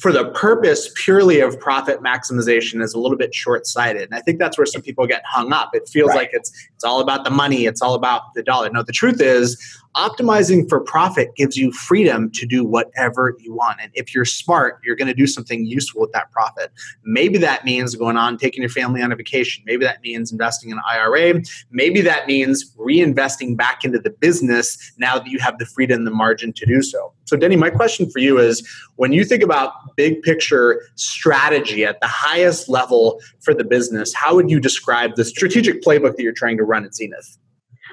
for 0.00 0.12
the 0.12 0.30
purpose 0.30 0.90
purely 0.94 1.40
of 1.40 1.60
profit 1.60 2.00
maximization 2.00 2.82
is 2.82 2.94
a 2.94 2.98
little 2.98 3.18
bit 3.18 3.34
short-sighted. 3.34 4.02
And 4.02 4.14
i 4.14 4.20
think 4.20 4.38
that's 4.38 4.56
where 4.56 4.66
some 4.66 4.80
people 4.80 5.06
get 5.06 5.22
hung 5.26 5.52
up. 5.52 5.70
It 5.74 5.88
feels 5.88 6.08
right. 6.08 6.16
like 6.16 6.30
it's 6.32 6.50
it's 6.74 6.84
all 6.84 7.00
about 7.00 7.24
the 7.24 7.30
money. 7.30 7.66
It's 7.66 7.82
all 7.82 7.94
about 7.94 8.32
the 8.34 8.42
dollar. 8.42 8.70
No 8.70 8.82
the 8.82 8.92
truth 8.92 9.20
is 9.20 9.58
optimizing 9.96 10.68
for 10.68 10.80
profit 10.80 11.34
gives 11.36 11.56
you 11.56 11.72
freedom 11.72 12.30
to 12.30 12.46
do 12.46 12.64
whatever 12.64 13.36
you 13.40 13.54
want. 13.54 13.78
And 13.80 13.90
if 13.94 14.14
you're 14.14 14.24
smart, 14.24 14.80
you're 14.84 14.96
going 14.96 15.08
to 15.08 15.14
do 15.14 15.26
something 15.26 15.64
useful 15.64 16.00
with 16.00 16.12
that 16.12 16.30
profit. 16.30 16.70
Maybe 17.04 17.38
that 17.38 17.64
means 17.64 17.94
going 17.94 18.16
on, 18.16 18.38
taking 18.38 18.62
your 18.62 18.70
family 18.70 19.02
on 19.02 19.10
a 19.12 19.16
vacation. 19.16 19.64
Maybe 19.66 19.84
that 19.84 20.00
means 20.02 20.30
investing 20.32 20.70
in 20.70 20.78
an 20.78 20.84
IRA. 20.88 21.42
Maybe 21.70 22.00
that 22.02 22.26
means 22.26 22.72
reinvesting 22.76 23.56
back 23.56 23.84
into 23.84 23.98
the 23.98 24.10
business 24.10 24.92
now 24.98 25.18
that 25.18 25.26
you 25.26 25.38
have 25.40 25.58
the 25.58 25.66
freedom 25.66 25.98
and 25.98 26.06
the 26.06 26.12
margin 26.12 26.52
to 26.52 26.66
do 26.66 26.82
so. 26.82 27.12
So, 27.24 27.36
Denny, 27.36 27.56
my 27.56 27.70
question 27.70 28.10
for 28.10 28.18
you 28.18 28.38
is 28.38 28.68
when 28.96 29.12
you 29.12 29.24
think 29.24 29.42
about 29.42 29.72
big 29.96 30.22
picture 30.22 30.82
strategy 30.96 31.84
at 31.84 32.00
the 32.00 32.06
highest 32.06 32.68
level 32.68 33.20
for 33.40 33.54
the 33.54 33.64
business, 33.64 34.14
how 34.14 34.34
would 34.34 34.50
you 34.50 34.60
describe 34.60 35.14
the 35.16 35.24
strategic 35.24 35.82
playbook 35.82 36.16
that 36.16 36.22
you're 36.22 36.32
trying 36.32 36.56
to 36.56 36.64
run 36.64 36.84
at 36.84 36.94
Zenith? 36.94 37.38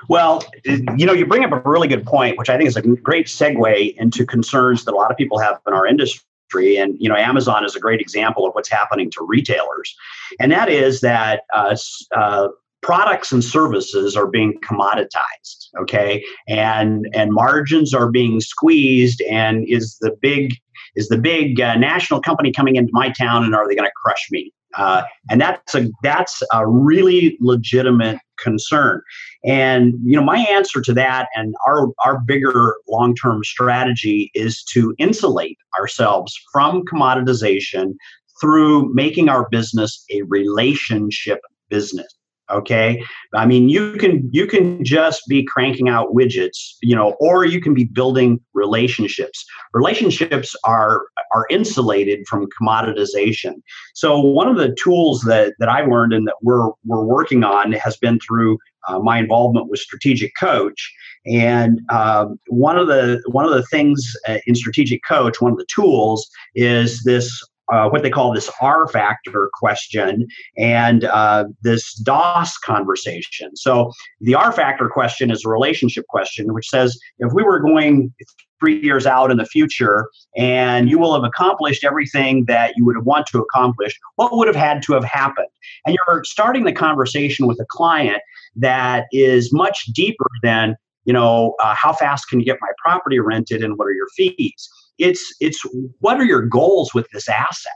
Well, 0.08 0.44
you 0.66 1.06
know, 1.06 1.14
you 1.14 1.26
bring 1.26 1.44
up 1.44 1.52
a 1.52 1.70
really 1.70 1.88
good 1.88 2.06
point, 2.06 2.38
which 2.38 2.50
I 2.50 2.58
think 2.58 2.68
is 2.68 2.78
a 2.78 2.82
great 2.82 3.28
segue 3.28 3.96
into 3.98 4.26
concerns 4.26 4.86
that 4.86 4.94
a 4.94 4.98
lot 4.98 5.12
of 5.12 5.18
people 5.18 5.38
have 5.40 5.60
in 5.68 5.74
our 5.74 5.86
industry. 5.86 6.78
And, 6.78 6.96
you 7.00 7.10
know, 7.10 7.16
Amazon 7.16 7.66
is 7.66 7.76
a 7.76 7.80
great 7.80 8.00
example 8.00 8.46
of 8.46 8.56
what's 8.56 8.70
happening 8.70 9.12
to 9.12 9.26
retailers. 9.26 9.96
And 10.40 10.52
that 10.52 10.70
is 10.70 11.02
that 11.02 11.42
uh, 11.54 11.76
uh, 12.16 12.48
products 12.82 13.32
and 13.32 13.44
services 13.44 14.16
are 14.16 14.28
being 14.28 14.58
commoditized 14.62 15.68
okay 15.78 16.24
and 16.48 17.08
and 17.14 17.34
margins 17.34 17.94
are 17.94 18.10
being 18.10 18.40
squeezed 18.40 19.22
and 19.24 19.66
is 19.68 19.98
the 20.00 20.16
big 20.22 20.56
is 20.96 21.10
the 21.10 21.18
big 21.18 21.60
uh, 21.60 21.76
national 21.76 22.22
company 22.22 22.52
coming 22.52 22.76
into 22.76 22.90
my 22.94 23.10
town 23.10 23.44
and 23.44 23.56
are 23.56 23.68
they 23.68 23.76
going 23.76 23.88
to 23.88 23.92
crush 24.02 24.28
me 24.32 24.54
uh, 24.78 25.02
and 25.30 25.42
that's 25.42 25.76
a 25.76 25.90
that's 26.04 26.42
a 26.54 26.68
really 26.68 27.38
legitimate 27.42 28.20
concern. 28.38 29.02
And 29.44 29.94
you 30.04 30.16
know, 30.16 30.24
my 30.24 30.40
answer 30.40 30.82
to 30.82 30.94
that 30.94 31.28
and 31.36 31.56
our 31.66 31.90
our 32.06 32.20
bigger 32.20 32.76
long-term 32.88 33.44
strategy 33.44 34.32
is 34.34 34.64
to 34.74 34.96
insulate 34.98 35.58
ourselves 35.80 36.38
from 36.52 36.84
commoditization 36.86 37.94
through 38.40 38.94
making 38.94 39.30
our 39.30 39.48
business 39.50 40.04
a 40.12 40.22
relationship 40.24 41.40
business 41.70 42.17
okay? 42.50 43.04
I 43.34 43.46
mean 43.46 43.70
you 43.70 43.94
can 43.94 44.30
you 44.32 44.48
can 44.48 44.84
just 44.84 45.24
be 45.28 45.44
cranking 45.44 45.90
out 45.90 46.14
widgets 46.14 46.76
you 46.82 46.96
know 46.96 47.16
or 47.20 47.46
you 47.46 47.62
can 47.62 47.74
be 47.74 47.86
building 47.86 48.40
relationships. 48.54 49.46
Relationships 49.74 50.56
are 50.64 51.04
are 51.34 51.46
insulated 51.50 52.28
from 52.28 52.48
commoditization. 52.60 53.56
So 53.94 54.20
one 54.20 54.48
of 54.48 54.58
the 54.58 54.74
tools 54.76 55.22
that 55.22 55.54
that 55.60 55.70
i've 55.70 55.88
learned 55.88 56.14
and 56.14 56.28
that 56.28 56.36
we're 56.42 56.70
we're 56.86 57.04
working 57.04 57.44
on 57.44 57.72
has 57.74 57.98
been 57.98 58.20
through 58.20 58.58
uh, 58.88 59.00
my 59.00 59.20
involvement 59.20 59.70
with 59.70 59.80
strategic 59.80 60.32
coach. 60.40 60.94
And 61.26 61.82
um, 61.92 62.40
one 62.48 62.78
of 62.78 62.88
the 62.88 63.22
one 63.28 63.46
of 63.46 63.52
the 63.52 63.64
things 63.64 64.16
uh, 64.28 64.38
in 64.46 64.56
strategic 64.56 65.04
coach 65.04 65.42
one 65.42 65.52
of 65.52 65.58
the 65.58 65.68
tools 65.74 66.30
is 66.56 67.04
this 67.04 67.46
uh, 67.72 67.90
what 67.90 68.04
they 68.04 68.10
call 68.10 68.34
this 68.34 68.50
R 68.62 68.88
factor 68.88 69.50
question 69.54 70.28
and 70.58 71.06
uh, 71.06 71.46
this 71.62 71.94
DOS 71.96 72.58
conversation. 72.58 73.56
So 73.56 73.92
the 74.22 74.36
R 74.36 74.52
factor 74.52 74.90
question 74.90 75.32
is 75.32 75.46
a 75.46 75.50
relationship 75.50 76.06
question, 76.08 76.54
which 76.54 76.70
says 76.70 76.98
if 77.20 77.34
we 77.34 77.44
were 77.44 77.60
going 77.60 78.14
three 78.60 78.82
years 78.82 79.06
out 79.06 79.30
in 79.30 79.38
the 79.38 79.46
future 79.46 80.10
and 80.36 80.90
you 80.90 80.98
will 80.98 81.14
have 81.14 81.24
accomplished 81.24 81.84
everything 81.84 82.46
that 82.46 82.74
you 82.76 82.86
would 82.86 83.06
want 83.06 83.28
to 83.28 83.40
accomplish, 83.40 83.98
what 84.16 84.36
would 84.36 84.48
have 84.48 84.56
had 84.56 84.82
to 84.84 84.94
have 84.94 85.04
happened? 85.04 85.48
And 85.86 85.96
you're 85.96 86.24
starting 86.24 86.64
the 86.64 86.74
conversation 86.74 87.48
with 87.48 87.60
a 87.60 87.66
client 87.70 88.22
that 88.56 89.06
is 89.12 89.54
much 89.54 89.86
deeper 89.94 90.28
than 90.42 90.76
you 91.06 91.14
know 91.14 91.56
uh, 91.62 91.74
how 91.76 91.94
fast 91.94 92.28
can 92.30 92.40
you 92.40 92.46
get 92.46 92.58
my 92.62 92.70
property 92.84 93.20
rented 93.20 93.64
and 93.64 93.78
what 93.78 93.88
are 93.88 93.94
your 93.94 94.08
fees 94.16 94.70
it's 94.98 95.36
it's 95.40 95.62
what 96.00 96.20
are 96.20 96.26
your 96.26 96.46
goals 96.46 96.94
with 96.94 97.08
this 97.12 97.28
asset? 97.30 97.74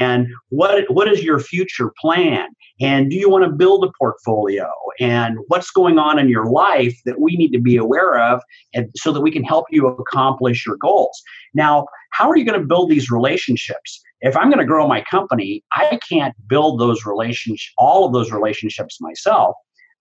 And 0.00 0.28
what 0.50 0.84
what 0.88 1.08
is 1.08 1.22
your 1.22 1.40
future 1.40 1.92
plan? 2.00 2.46
And 2.80 3.10
do 3.10 3.16
you 3.16 3.28
want 3.28 3.44
to 3.44 3.50
build 3.50 3.84
a 3.84 3.90
portfolio? 3.98 4.70
And 5.00 5.38
what's 5.48 5.70
going 5.70 5.98
on 5.98 6.18
in 6.18 6.28
your 6.28 6.46
life 6.46 6.96
that 7.04 7.20
we 7.20 7.36
need 7.36 7.52
to 7.52 7.60
be 7.60 7.76
aware 7.76 8.18
of 8.18 8.40
and 8.72 8.88
so 8.96 9.12
that 9.12 9.20
we 9.20 9.30
can 9.30 9.44
help 9.44 9.66
you 9.70 9.86
accomplish 9.88 10.64
your 10.64 10.76
goals? 10.76 11.20
Now 11.54 11.86
how 12.10 12.30
are 12.30 12.36
you 12.36 12.44
going 12.44 12.60
to 12.60 12.66
build 12.66 12.90
these 12.90 13.10
relationships? 13.10 14.00
If 14.20 14.36
i'm 14.36 14.48
going 14.48 14.60
to 14.60 14.64
grow 14.64 14.88
my 14.88 15.02
company 15.10 15.62
i 15.72 15.98
can't 16.08 16.34
build 16.46 16.80
those 16.80 17.04
relationships 17.04 17.70
all 17.76 18.06
of 18.06 18.12
those 18.14 18.32
relationships 18.32 18.98
myself. 19.00 19.54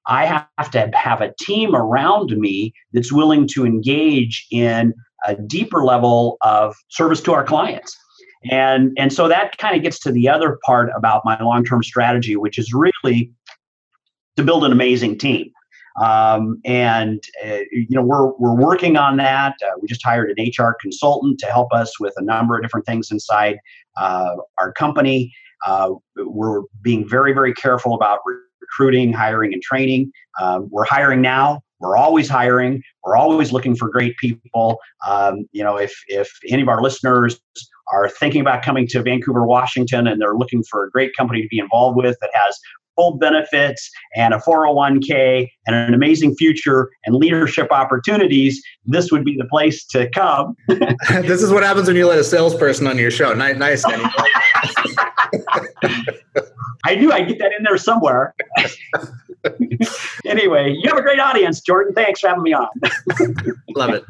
I 0.07 0.25
have 0.25 0.71
to 0.71 0.91
have 0.93 1.21
a 1.21 1.33
team 1.39 1.75
around 1.75 2.35
me 2.37 2.73
that's 2.91 3.11
willing 3.11 3.47
to 3.53 3.65
engage 3.65 4.45
in 4.51 4.93
a 5.25 5.35
deeper 5.35 5.83
level 5.83 6.37
of 6.41 6.75
service 6.89 7.21
to 7.21 7.33
our 7.33 7.43
clients. 7.43 7.97
And, 8.51 8.91
and 8.97 9.13
so 9.13 9.27
that 9.27 9.57
kind 9.57 9.75
of 9.75 9.81
gets 9.81 9.99
to 9.99 10.11
the 10.11 10.27
other 10.27 10.59
part 10.65 10.89
about 10.95 11.21
my 11.23 11.41
long 11.41 11.63
term 11.63 11.81
strategy, 11.81 12.35
which 12.35 12.57
is 12.57 12.73
really 12.73 13.31
to 14.37 14.43
build 14.43 14.65
an 14.65 14.71
amazing 14.71 15.17
team. 15.17 15.51
Um, 16.01 16.59
and 16.65 17.23
uh, 17.45 17.59
you 17.71 17.87
know 17.91 18.01
we're 18.01 18.31
we're 18.37 18.55
working 18.55 18.97
on 18.97 19.17
that. 19.17 19.55
Uh, 19.63 19.73
we 19.79 19.87
just 19.87 20.03
hired 20.03 20.33
an 20.35 20.45
HR 20.45 20.75
consultant 20.81 21.39
to 21.39 21.45
help 21.45 21.71
us 21.71 21.99
with 21.99 22.13
a 22.17 22.23
number 22.23 22.55
of 22.55 22.63
different 22.63 22.87
things 22.87 23.11
inside 23.11 23.57
uh, 23.97 24.35
our 24.57 24.71
company. 24.73 25.31
Uh, 25.67 25.91
we're 26.17 26.63
being 26.81 27.07
very 27.07 27.31
very 27.31 27.53
careful 27.53 27.93
about 27.93 28.19
recruiting, 28.59 29.13
hiring, 29.13 29.53
and 29.53 29.61
training. 29.61 30.11
Um, 30.41 30.67
we're 30.71 30.85
hiring 30.85 31.21
now. 31.21 31.61
We're 31.83 31.97
always 31.97 32.29
hiring. 32.29 32.81
We're 33.03 33.17
always 33.17 33.51
looking 33.51 33.75
for 33.75 33.89
great 33.89 34.15
people. 34.17 34.79
Um, 35.05 35.45
you 35.51 35.63
know, 35.63 35.77
if 35.77 35.93
if 36.07 36.31
any 36.49 36.61
of 36.61 36.69
our 36.69 36.81
listeners 36.81 37.39
are 37.91 38.09
thinking 38.09 38.41
about 38.41 38.63
coming 38.63 38.87
to 38.87 39.03
Vancouver, 39.03 39.45
Washington, 39.45 40.07
and 40.07 40.21
they're 40.21 40.35
looking 40.35 40.63
for 40.63 40.85
a 40.85 40.89
great 40.89 41.11
company 41.15 41.41
to 41.41 41.47
be 41.49 41.59
involved 41.59 41.97
with 41.97 42.15
that 42.21 42.31
has 42.33 42.57
full 42.95 43.17
benefits 43.17 43.89
and 44.15 44.33
a 44.33 44.37
401k 44.37 45.49
and 45.65 45.75
an 45.75 45.93
amazing 45.93 46.35
future 46.35 46.89
and 47.05 47.15
leadership 47.15 47.71
opportunities, 47.71 48.63
this 48.85 49.11
would 49.11 49.25
be 49.25 49.35
the 49.35 49.45
place 49.45 49.85
to 49.87 50.09
come. 50.11 50.55
this 50.67 51.41
is 51.41 51.51
what 51.51 51.63
happens 51.63 51.87
when 51.87 51.95
you 51.95 52.07
let 52.07 52.19
a 52.19 52.23
salesperson 52.23 52.87
on 52.87 52.97
your 52.97 53.11
show. 53.11 53.33
Nice, 53.33 53.57
nice. 53.57 53.83
I 56.85 56.95
knew 56.95 57.11
I'd 57.11 57.27
get 57.27 57.39
that 57.39 57.51
in 57.57 57.63
there 57.63 57.77
somewhere. 57.77 58.35
anyway, 60.25 60.75
you 60.77 60.89
have 60.89 60.97
a 60.97 61.01
great 61.01 61.19
audience, 61.19 61.61
Jordan. 61.61 61.93
Thanks 61.93 62.19
for 62.19 62.29
having 62.29 62.43
me 62.43 62.53
on. 62.53 62.67
Love 63.75 63.91
it. 63.91 64.03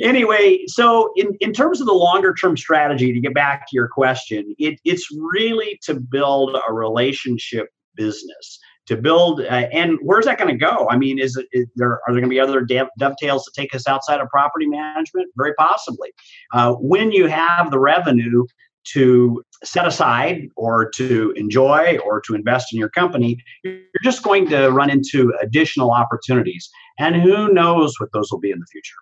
Anyway, 0.00 0.64
so 0.66 1.12
in, 1.16 1.36
in 1.40 1.52
terms 1.52 1.80
of 1.80 1.86
the 1.86 1.92
longer 1.92 2.34
term 2.34 2.56
strategy, 2.56 3.12
to 3.12 3.20
get 3.20 3.34
back 3.34 3.66
to 3.68 3.76
your 3.76 3.88
question, 3.88 4.54
it, 4.58 4.80
it's 4.84 5.06
really 5.12 5.78
to 5.82 5.94
build 5.94 6.56
a 6.56 6.72
relationship 6.72 7.68
business 7.94 8.58
to 8.86 8.96
build 8.96 9.40
uh, 9.42 9.44
and 9.72 9.98
where's 10.02 10.24
that 10.24 10.38
going 10.38 10.50
to 10.50 10.56
go 10.56 10.88
i 10.90 10.96
mean 10.96 11.18
is, 11.18 11.40
is 11.52 11.66
there 11.76 11.92
are 11.92 12.00
there 12.08 12.14
going 12.14 12.24
to 12.24 12.28
be 12.28 12.40
other 12.40 12.66
dovetails 12.98 13.44
to 13.44 13.50
take 13.54 13.74
us 13.74 13.86
outside 13.86 14.20
of 14.20 14.28
property 14.28 14.66
management 14.66 15.28
very 15.36 15.54
possibly 15.54 16.10
uh, 16.54 16.72
when 16.74 17.12
you 17.12 17.26
have 17.26 17.70
the 17.70 17.78
revenue 17.78 18.44
to 18.92 19.42
set 19.62 19.86
aside 19.86 20.48
or 20.56 20.90
to 20.90 21.32
enjoy 21.36 21.98
or 22.04 22.20
to 22.22 22.34
invest 22.34 22.72
in 22.72 22.78
your 22.78 22.88
company, 22.88 23.36
you're 23.62 23.82
just 24.02 24.22
going 24.22 24.48
to 24.48 24.68
run 24.68 24.90
into 24.90 25.32
additional 25.42 25.90
opportunities. 25.90 26.68
And 26.98 27.16
who 27.16 27.52
knows 27.52 27.94
what 27.98 28.10
those 28.12 28.30
will 28.30 28.40
be 28.40 28.50
in 28.50 28.58
the 28.58 28.66
future. 28.66 28.96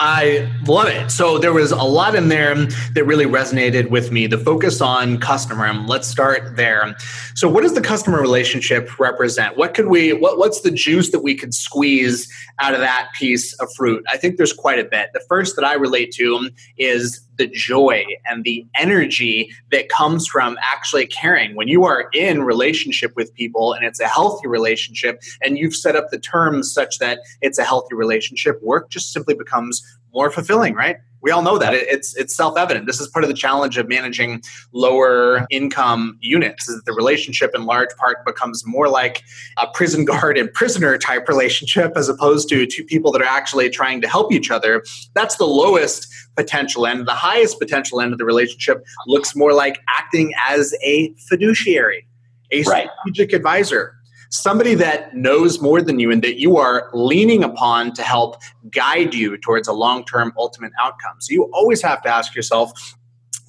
I 0.00 0.50
love 0.66 0.88
it. 0.88 1.10
So 1.10 1.38
there 1.38 1.52
was 1.52 1.72
a 1.72 1.82
lot 1.82 2.14
in 2.14 2.28
there 2.28 2.54
that 2.54 3.04
really 3.04 3.26
resonated 3.26 3.90
with 3.90 4.10
me. 4.10 4.26
The 4.26 4.38
focus 4.38 4.80
on 4.80 5.18
customer. 5.18 5.72
Let's 5.72 6.08
start 6.08 6.56
there. 6.56 6.96
So 7.34 7.48
what 7.48 7.62
does 7.62 7.74
the 7.74 7.80
customer 7.80 8.20
relationship 8.20 8.98
represent? 8.98 9.56
What 9.56 9.74
could 9.74 9.88
we 9.88 10.12
what, 10.12 10.38
what's 10.38 10.60
the 10.60 10.70
juice 10.70 11.10
that 11.10 11.20
we 11.20 11.34
could 11.34 11.54
squeeze 11.54 12.32
out 12.58 12.74
of 12.74 12.80
that 12.80 13.08
piece 13.18 13.52
of 13.54 13.68
fruit? 13.74 14.04
I 14.10 14.16
think 14.16 14.36
there's 14.36 14.52
quite 14.52 14.78
a 14.78 14.84
bit. 14.84 15.10
The 15.12 15.24
first 15.28 15.56
that 15.56 15.64
I 15.64 15.74
relate 15.74 16.12
to 16.12 16.50
is 16.78 17.26
the 17.36 17.46
joy 17.46 18.04
and 18.24 18.44
the 18.44 18.66
energy 18.74 19.52
that 19.70 19.88
comes 19.88 20.26
from 20.26 20.56
actually 20.62 21.06
caring. 21.06 21.54
When 21.54 21.68
you 21.68 21.84
are 21.84 22.08
in 22.12 22.42
relationship 22.42 23.14
with 23.14 23.34
people 23.34 23.72
and 23.72 23.84
it's 23.84 24.00
a 24.00 24.08
healthy 24.08 24.48
relationship 24.48 25.22
and 25.42 25.58
you've 25.58 25.76
set 25.76 25.96
up 25.96 26.10
the 26.10 26.18
terms 26.18 26.72
such 26.72 26.98
that 26.98 27.20
it's 27.42 27.58
a 27.58 27.64
healthy 27.64 27.94
relationship, 27.94 28.62
work 28.62 28.90
just 28.90 29.12
simply 29.12 29.34
becomes 29.34 29.75
more 30.12 30.30
fulfilling, 30.30 30.74
right? 30.74 30.96
We 31.22 31.30
all 31.32 31.42
know 31.42 31.58
that 31.58 31.74
it's 31.74 32.14
it's 32.14 32.34
self 32.36 32.56
evident. 32.56 32.86
This 32.86 33.00
is 33.00 33.08
part 33.08 33.24
of 33.24 33.28
the 33.28 33.34
challenge 33.34 33.78
of 33.78 33.88
managing 33.88 34.42
lower 34.72 35.46
income 35.50 36.18
units. 36.20 36.68
Is 36.68 36.76
that 36.76 36.84
the 36.84 36.92
relationship 36.92 37.50
in 37.54 37.66
large 37.66 37.90
part 37.96 38.24
becomes 38.24 38.64
more 38.64 38.88
like 38.88 39.24
a 39.56 39.66
prison 39.66 40.04
guard 40.04 40.38
and 40.38 40.52
prisoner 40.52 40.96
type 40.98 41.28
relationship 41.28 41.92
as 41.96 42.08
opposed 42.08 42.48
to 42.50 42.64
two 42.64 42.84
people 42.84 43.10
that 43.12 43.20
are 43.20 43.24
actually 43.24 43.68
trying 43.70 44.00
to 44.02 44.08
help 44.08 44.32
each 44.32 44.50
other. 44.50 44.84
That's 45.14 45.36
the 45.36 45.46
lowest 45.46 46.06
potential 46.36 46.86
end. 46.86 47.08
The 47.08 47.12
highest 47.12 47.58
potential 47.58 48.00
end 48.00 48.12
of 48.12 48.18
the 48.18 48.24
relationship 48.24 48.86
looks 49.06 49.34
more 49.34 49.52
like 49.52 49.80
acting 49.88 50.32
as 50.48 50.74
a 50.84 51.12
fiduciary, 51.28 52.06
a 52.52 52.62
strategic 52.62 53.32
right. 53.32 53.34
advisor 53.34 53.96
somebody 54.30 54.74
that 54.74 55.14
knows 55.14 55.60
more 55.60 55.80
than 55.82 55.98
you 55.98 56.10
and 56.10 56.22
that 56.22 56.38
you 56.38 56.56
are 56.56 56.90
leaning 56.92 57.44
upon 57.44 57.92
to 57.94 58.02
help 58.02 58.36
guide 58.70 59.14
you 59.14 59.36
towards 59.38 59.68
a 59.68 59.72
long 59.72 60.04
term 60.04 60.32
ultimate 60.36 60.72
outcome. 60.80 61.16
So 61.20 61.32
you 61.32 61.44
always 61.52 61.82
have 61.82 62.02
to 62.02 62.08
ask 62.08 62.34
yourself 62.34 62.72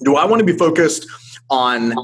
do 0.02 0.16
I 0.16 0.24
want 0.24 0.40
to 0.40 0.46
be 0.46 0.56
focused 0.56 1.08
on 1.50 1.94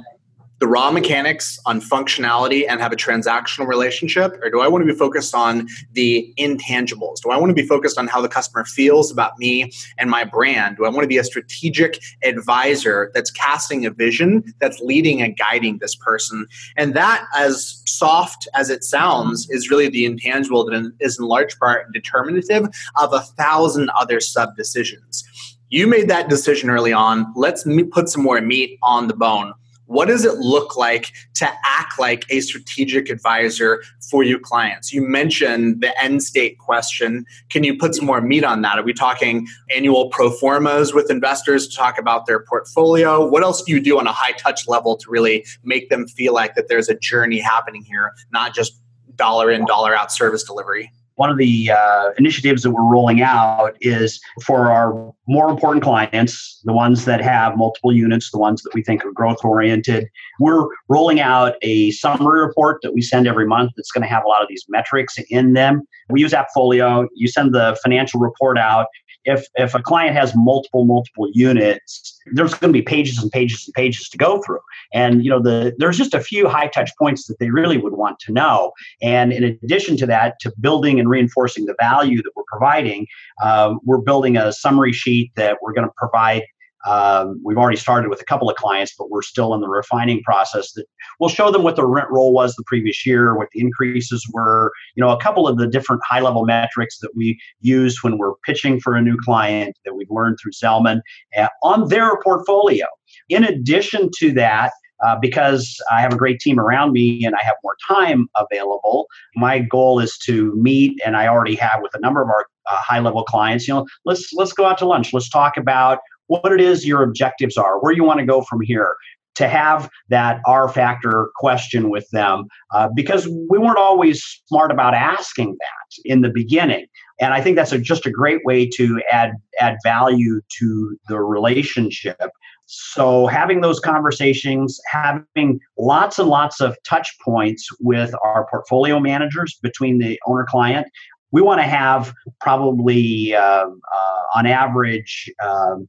the 0.64 0.68
raw 0.68 0.90
mechanics 0.90 1.60
on 1.66 1.78
functionality 1.78 2.64
and 2.66 2.80
have 2.80 2.90
a 2.90 2.96
transactional 2.96 3.66
relationship 3.66 4.32
or 4.42 4.48
do 4.48 4.62
i 4.62 4.66
want 4.66 4.80
to 4.80 4.90
be 4.90 4.98
focused 4.98 5.34
on 5.34 5.68
the 5.92 6.32
intangibles? 6.38 7.20
Do 7.22 7.30
i 7.30 7.36
want 7.36 7.50
to 7.50 7.54
be 7.54 7.68
focused 7.68 7.98
on 7.98 8.06
how 8.06 8.22
the 8.22 8.30
customer 8.30 8.64
feels 8.64 9.10
about 9.10 9.38
me 9.38 9.70
and 9.98 10.08
my 10.08 10.24
brand? 10.24 10.78
Do 10.78 10.86
i 10.86 10.88
want 10.88 11.02
to 11.02 11.06
be 11.06 11.18
a 11.18 11.24
strategic 11.24 12.00
advisor 12.22 13.10
that's 13.12 13.30
casting 13.30 13.84
a 13.84 13.90
vision 13.90 14.42
that's 14.58 14.80
leading 14.80 15.20
and 15.20 15.36
guiding 15.36 15.80
this 15.82 15.94
person? 15.94 16.46
And 16.78 16.94
that 16.94 17.26
as 17.36 17.82
soft 17.84 18.48
as 18.54 18.70
it 18.70 18.84
sounds 18.84 19.46
is 19.50 19.68
really 19.68 19.90
the 19.90 20.06
intangible 20.06 20.64
that 20.64 20.92
is 20.98 21.18
in 21.18 21.26
large 21.26 21.58
part 21.58 21.92
determinative 21.92 22.68
of 22.96 23.12
a 23.12 23.20
thousand 23.20 23.90
other 23.90 24.18
sub 24.18 24.56
decisions 24.56 25.24
you 25.68 25.86
made 25.86 26.08
that 26.08 26.28
decision 26.28 26.70
early 26.70 26.92
on. 26.92 27.32
Let's 27.34 27.66
put 27.90 28.08
some 28.08 28.22
more 28.22 28.40
meat 28.40 28.78
on 28.82 29.08
the 29.08 29.14
bone 29.14 29.54
what 29.86 30.08
does 30.08 30.24
it 30.24 30.34
look 30.38 30.76
like 30.76 31.12
to 31.34 31.46
act 31.64 31.98
like 31.98 32.24
a 32.30 32.40
strategic 32.40 33.10
advisor 33.10 33.82
for 34.10 34.22
your 34.22 34.38
clients? 34.38 34.92
You 34.92 35.02
mentioned 35.02 35.80
the 35.80 36.02
end 36.02 36.22
state 36.22 36.58
question. 36.58 37.24
Can 37.50 37.64
you 37.64 37.76
put 37.76 37.94
some 37.94 38.06
more 38.06 38.20
meat 38.20 38.44
on 38.44 38.62
that? 38.62 38.78
Are 38.78 38.82
we 38.82 38.94
talking 38.94 39.46
annual 39.74 40.08
pro 40.08 40.30
formas 40.30 40.94
with 40.94 41.10
investors 41.10 41.68
to 41.68 41.76
talk 41.76 41.98
about 41.98 42.26
their 42.26 42.40
portfolio? 42.40 43.26
What 43.26 43.42
else 43.42 43.62
do 43.62 43.72
you 43.72 43.80
do 43.80 43.98
on 43.98 44.06
a 44.06 44.12
high 44.12 44.32
touch 44.32 44.66
level 44.66 44.96
to 44.96 45.10
really 45.10 45.44
make 45.62 45.90
them 45.90 46.06
feel 46.06 46.32
like 46.32 46.54
that 46.54 46.68
there's 46.68 46.88
a 46.88 46.96
journey 46.96 47.38
happening 47.38 47.82
here, 47.82 48.12
not 48.32 48.54
just 48.54 48.80
dollar 49.16 49.50
in, 49.50 49.66
dollar 49.66 49.94
out 49.94 50.10
service 50.10 50.42
delivery? 50.42 50.92
One 51.16 51.30
of 51.30 51.38
the 51.38 51.70
uh, 51.70 52.10
initiatives 52.18 52.62
that 52.62 52.70
we're 52.70 52.84
rolling 52.84 53.22
out 53.22 53.76
is 53.80 54.20
for 54.44 54.72
our 54.72 55.12
more 55.26 55.48
important 55.48 55.82
clients, 55.82 56.60
the 56.64 56.72
ones 56.72 57.04
that 57.04 57.20
have 57.20 57.56
multiple 57.56 57.92
units, 57.92 58.30
the 58.30 58.38
ones 58.38 58.62
that 58.62 58.74
we 58.74 58.82
think 58.82 59.04
are 59.04 59.12
growth 59.12 59.38
oriented. 59.44 60.08
We're 60.40 60.66
rolling 60.88 61.20
out 61.20 61.54
a 61.62 61.92
summary 61.92 62.40
report 62.40 62.80
that 62.82 62.92
we 62.92 63.00
send 63.00 63.26
every 63.26 63.46
month 63.46 63.72
that's 63.76 63.90
going 63.90 64.02
to 64.02 64.08
have 64.08 64.24
a 64.24 64.28
lot 64.28 64.42
of 64.42 64.48
these 64.48 64.64
metrics 64.68 65.16
in 65.30 65.52
them. 65.52 65.82
We 66.08 66.20
use 66.20 66.32
Appfolio. 66.32 67.06
You 67.14 67.28
send 67.28 67.54
the 67.54 67.78
financial 67.82 68.20
report 68.20 68.58
out. 68.58 68.86
If, 69.24 69.46
if 69.54 69.74
a 69.74 69.82
client 69.82 70.14
has 70.16 70.34
multiple, 70.34 70.84
multiple 70.84 71.28
units, 71.32 72.18
there's 72.32 72.54
going 72.54 72.72
to 72.72 72.78
be 72.78 72.82
pages 72.82 73.22
and 73.22 73.30
pages 73.30 73.64
and 73.66 73.74
pages 73.74 74.08
to 74.08 74.18
go 74.18 74.42
through. 74.42 74.60
And 74.92 75.24
you 75.24 75.30
know, 75.30 75.42
the 75.42 75.74
there's 75.78 75.98
just 75.98 76.14
a 76.14 76.20
few 76.20 76.48
high 76.48 76.68
touch 76.68 76.90
points 76.98 77.26
that 77.26 77.38
they 77.38 77.50
really 77.50 77.78
would 77.78 77.94
want 77.94 78.18
to 78.20 78.32
know. 78.32 78.72
And 79.02 79.32
in 79.32 79.44
addition 79.44 79.96
to 79.98 80.06
that, 80.06 80.40
to 80.40 80.52
building 80.60 80.98
and 80.98 81.08
reinforcing 81.08 81.66
the 81.66 81.74
value 81.80 82.22
that 82.22 82.30
we're 82.34 82.44
providing, 82.48 83.06
uh, 83.42 83.74
we're 83.84 83.98
building 83.98 84.36
a 84.36 84.52
summary 84.52 84.92
sheet 84.92 85.32
that 85.36 85.58
we're 85.62 85.72
going 85.72 85.86
to 85.86 85.92
provide 85.96 86.42
um, 86.86 87.40
we've 87.44 87.56
already 87.56 87.76
started 87.76 88.10
with 88.10 88.20
a 88.20 88.24
couple 88.24 88.50
of 88.50 88.56
clients, 88.56 88.94
but 88.96 89.10
we're 89.10 89.22
still 89.22 89.54
in 89.54 89.60
the 89.60 89.68
refining 89.68 90.22
process. 90.22 90.72
That 90.72 90.86
we'll 91.18 91.30
show 91.30 91.50
them 91.50 91.62
what 91.62 91.76
the 91.76 91.86
rent 91.86 92.08
roll 92.10 92.32
was 92.32 92.54
the 92.54 92.64
previous 92.66 93.06
year, 93.06 93.36
what 93.36 93.48
the 93.52 93.60
increases 93.60 94.26
were. 94.32 94.72
You 94.94 95.02
know, 95.02 95.10
a 95.10 95.20
couple 95.20 95.48
of 95.48 95.56
the 95.56 95.66
different 95.66 96.02
high-level 96.04 96.44
metrics 96.44 96.98
that 96.98 97.10
we 97.14 97.38
use 97.60 98.02
when 98.02 98.18
we're 98.18 98.34
pitching 98.44 98.80
for 98.80 98.94
a 98.94 99.02
new 99.02 99.16
client 99.16 99.76
that 99.84 99.94
we've 99.94 100.10
learned 100.10 100.38
through 100.42 100.52
Zelman 100.52 101.00
uh, 101.36 101.48
on 101.62 101.88
their 101.88 102.20
portfolio. 102.22 102.86
In 103.28 103.44
addition 103.44 104.10
to 104.18 104.32
that, 104.32 104.72
uh, 105.04 105.16
because 105.20 105.76
I 105.90 106.00
have 106.00 106.12
a 106.12 106.16
great 106.16 106.40
team 106.40 106.58
around 106.58 106.92
me 106.92 107.24
and 107.24 107.34
I 107.34 107.44
have 107.44 107.56
more 107.62 107.76
time 107.88 108.28
available. 108.36 109.06
My 109.36 109.58
goal 109.58 110.00
is 110.00 110.16
to 110.18 110.54
meet, 110.56 110.98
and 111.04 111.16
I 111.16 111.26
already 111.26 111.56
have 111.56 111.80
with 111.82 111.94
a 111.94 112.00
number 112.00 112.22
of 112.22 112.28
our 112.28 112.46
uh, 112.70 112.76
high 112.76 113.00
level 113.00 113.22
clients. 113.24 113.68
You 113.68 113.74
know, 113.74 113.86
let's 114.04 114.32
let's 114.32 114.52
go 114.52 114.64
out 114.64 114.78
to 114.78 114.86
lunch. 114.86 115.12
Let's 115.12 115.28
talk 115.28 115.56
about 115.56 115.98
what 116.26 116.52
it 116.52 116.60
is 116.60 116.86
your 116.86 117.02
objectives 117.02 117.56
are, 117.56 117.80
where 117.80 117.92
you 117.92 118.04
want 118.04 118.20
to 118.20 118.26
go 118.26 118.42
from 118.42 118.60
here. 118.60 118.96
To 119.38 119.48
have 119.48 119.90
that 120.10 120.40
R 120.46 120.68
factor 120.68 121.30
question 121.34 121.90
with 121.90 122.08
them, 122.12 122.44
uh, 122.72 122.88
because 122.94 123.26
we 123.26 123.58
weren't 123.58 123.78
always 123.78 124.22
smart 124.46 124.70
about 124.70 124.94
asking 124.94 125.56
that 125.58 126.02
in 126.04 126.20
the 126.20 126.28
beginning. 126.28 126.86
And 127.20 127.34
I 127.34 127.40
think 127.40 127.56
that's 127.56 127.72
a, 127.72 127.78
just 127.80 128.06
a 128.06 128.12
great 128.12 128.44
way 128.44 128.68
to 128.74 129.02
add 129.10 129.32
add 129.60 129.78
value 129.82 130.40
to 130.60 130.96
the 131.08 131.20
relationship. 131.20 132.30
So 132.66 133.26
having 133.26 133.60
those 133.60 133.80
conversations, 133.80 134.80
having 134.86 135.58
lots 135.78 136.20
and 136.20 136.28
lots 136.28 136.60
of 136.60 136.76
touch 136.86 137.12
points 137.24 137.68
with 137.80 138.14
our 138.22 138.46
portfolio 138.48 139.00
managers 139.00 139.58
between 139.60 139.98
the 139.98 140.18
owner 140.28 140.46
client, 140.48 140.86
we 141.32 141.42
want 141.42 141.58
to 141.58 141.66
have 141.66 142.14
probably 142.40 143.34
uh, 143.34 143.66
uh, 143.66 144.22
on 144.36 144.46
average 144.46 145.28
um, 145.44 145.88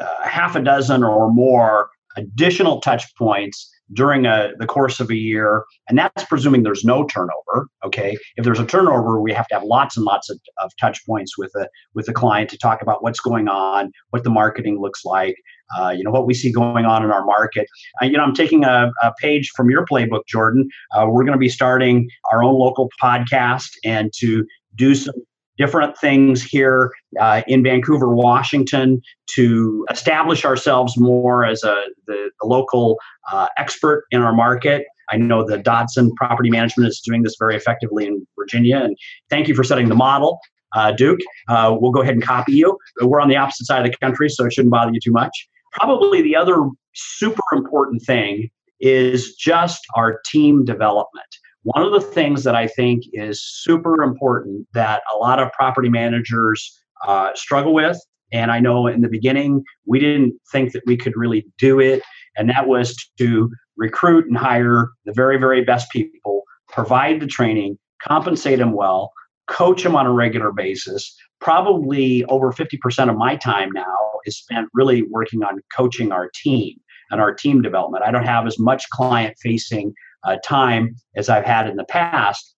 uh, 0.00 0.28
half 0.28 0.56
a 0.56 0.62
dozen 0.62 1.02
or 1.02 1.32
more 1.32 1.88
additional 2.16 2.80
touch 2.80 3.14
points 3.16 3.70
during 3.92 4.24
a, 4.24 4.52
the 4.58 4.66
course 4.66 4.98
of 4.98 5.10
a 5.10 5.16
year. 5.16 5.64
And 5.88 5.98
that's 5.98 6.24
presuming 6.24 6.62
there's 6.62 6.84
no 6.84 7.04
turnover 7.06 7.68
okay? 7.84 8.16
If 8.36 8.44
there's 8.44 8.58
a 8.58 8.66
turnover 8.66 9.20
we 9.20 9.32
have 9.32 9.46
to 9.48 9.54
have 9.54 9.64
lots 9.64 9.96
and 9.96 10.04
lots 10.04 10.30
of, 10.30 10.38
of 10.58 10.72
touch 10.80 11.04
points 11.06 11.36
with 11.38 11.54
a 11.54 11.68
with 11.94 12.06
the 12.06 12.12
client 12.12 12.50
to 12.50 12.58
talk 12.58 12.82
about 12.82 13.02
what's 13.02 13.20
going 13.20 13.48
on 13.48 13.92
what 14.10 14.24
the 14.24 14.30
marketing 14.30 14.80
looks 14.80 15.04
like 15.04 15.36
uh, 15.78 15.90
you 15.90 16.04
know 16.04 16.10
what 16.10 16.26
we 16.26 16.34
see 16.34 16.52
going 16.52 16.84
on 16.84 17.04
in 17.04 17.10
our 17.10 17.24
market. 17.24 17.66
Uh, 18.00 18.06
you 18.06 18.16
know 18.16 18.24
i'm 18.24 18.34
taking 18.34 18.64
a, 18.64 18.90
a 19.02 19.12
page 19.20 19.50
from 19.54 19.70
your 19.70 19.84
playbook 19.86 20.26
jordan. 20.26 20.68
Uh, 20.94 21.06
we're 21.08 21.24
going 21.24 21.32
to 21.32 21.38
be 21.38 21.48
starting 21.48 22.08
our 22.32 22.42
own 22.42 22.54
local 22.54 22.90
podcast 23.00 23.70
and 23.84 24.12
to 24.14 24.46
do 24.74 24.94
some 24.94 25.14
different 25.58 25.96
things 25.98 26.42
here 26.42 26.90
uh, 27.20 27.42
in 27.46 27.62
Vancouver, 27.62 28.14
Washington, 28.14 29.00
to 29.34 29.86
establish 29.90 30.44
ourselves 30.44 30.98
more 30.98 31.44
as 31.44 31.62
a 31.62 31.74
the, 32.06 32.30
the 32.40 32.46
local 32.46 32.98
uh, 33.32 33.48
expert 33.56 34.04
in 34.10 34.20
our 34.20 34.32
market. 34.32 34.84
I 35.10 35.16
know 35.16 35.46
the 35.46 35.58
Dodson 35.58 36.14
Property 36.14 36.50
Management 36.50 36.88
is 36.88 37.00
doing 37.00 37.22
this 37.22 37.36
very 37.38 37.56
effectively 37.56 38.06
in 38.06 38.26
Virginia, 38.38 38.78
and 38.78 38.96
thank 39.30 39.48
you 39.48 39.54
for 39.54 39.64
setting 39.64 39.88
the 39.88 39.94
model. 39.94 40.40
Uh, 40.74 40.90
Duke, 40.90 41.20
uh, 41.48 41.76
we'll 41.78 41.92
go 41.92 42.02
ahead 42.02 42.14
and 42.14 42.22
copy 42.22 42.52
you. 42.52 42.76
We're 43.00 43.20
on 43.20 43.28
the 43.28 43.36
opposite 43.36 43.66
side 43.66 43.86
of 43.86 43.92
the 43.92 43.96
country, 43.98 44.28
so 44.28 44.46
it 44.46 44.52
shouldn't 44.52 44.72
bother 44.72 44.92
you 44.92 45.00
too 45.00 45.12
much. 45.12 45.48
Probably 45.72 46.22
the 46.22 46.36
other 46.36 46.56
super 46.94 47.42
important 47.52 48.02
thing 48.02 48.50
is 48.80 49.34
just 49.36 49.80
our 49.94 50.20
team 50.26 50.64
development. 50.64 51.26
One 51.64 51.82
of 51.82 51.92
the 51.92 52.00
things 52.00 52.44
that 52.44 52.54
I 52.54 52.66
think 52.66 53.04
is 53.12 53.42
super 53.42 54.02
important 54.02 54.66
that 54.74 55.02
a 55.12 55.16
lot 55.16 55.38
of 55.38 55.50
property 55.52 55.88
managers 55.88 56.78
uh, 57.06 57.30
struggle 57.34 57.72
with, 57.72 57.98
and 58.32 58.50
I 58.50 58.60
know 58.60 58.86
in 58.86 59.00
the 59.00 59.08
beginning 59.08 59.64
we 59.86 59.98
didn't 59.98 60.34
think 60.52 60.72
that 60.72 60.82
we 60.86 60.96
could 60.96 61.14
really 61.16 61.46
do 61.58 61.80
it, 61.80 62.02
and 62.36 62.50
that 62.50 62.68
was 62.68 62.94
to 63.18 63.50
recruit 63.76 64.26
and 64.26 64.36
hire 64.36 64.90
the 65.06 65.12
very, 65.12 65.38
very 65.38 65.64
best 65.64 65.90
people, 65.90 66.42
provide 66.68 67.20
the 67.20 67.26
training, 67.26 67.78
compensate 68.02 68.58
them 68.58 68.72
well, 68.72 69.10
coach 69.48 69.82
them 69.82 69.96
on 69.96 70.06
a 70.06 70.12
regular 70.12 70.52
basis. 70.52 71.16
Probably 71.40 72.24
over 72.26 72.52
50% 72.52 73.08
of 73.08 73.16
my 73.16 73.36
time 73.36 73.70
now 73.72 73.96
is 74.26 74.38
spent 74.38 74.68
really 74.74 75.02
working 75.10 75.42
on 75.42 75.60
coaching 75.74 76.12
our 76.12 76.30
team 76.34 76.76
and 77.10 77.20
our 77.20 77.34
team 77.34 77.62
development. 77.62 78.04
I 78.04 78.10
don't 78.10 78.26
have 78.26 78.46
as 78.46 78.58
much 78.58 78.88
client 78.90 79.34
facing 79.40 79.94
uh, 80.24 80.36
time 80.44 80.96
as 81.16 81.28
I've 81.28 81.44
had 81.44 81.68
in 81.68 81.76
the 81.76 81.84
past, 81.84 82.54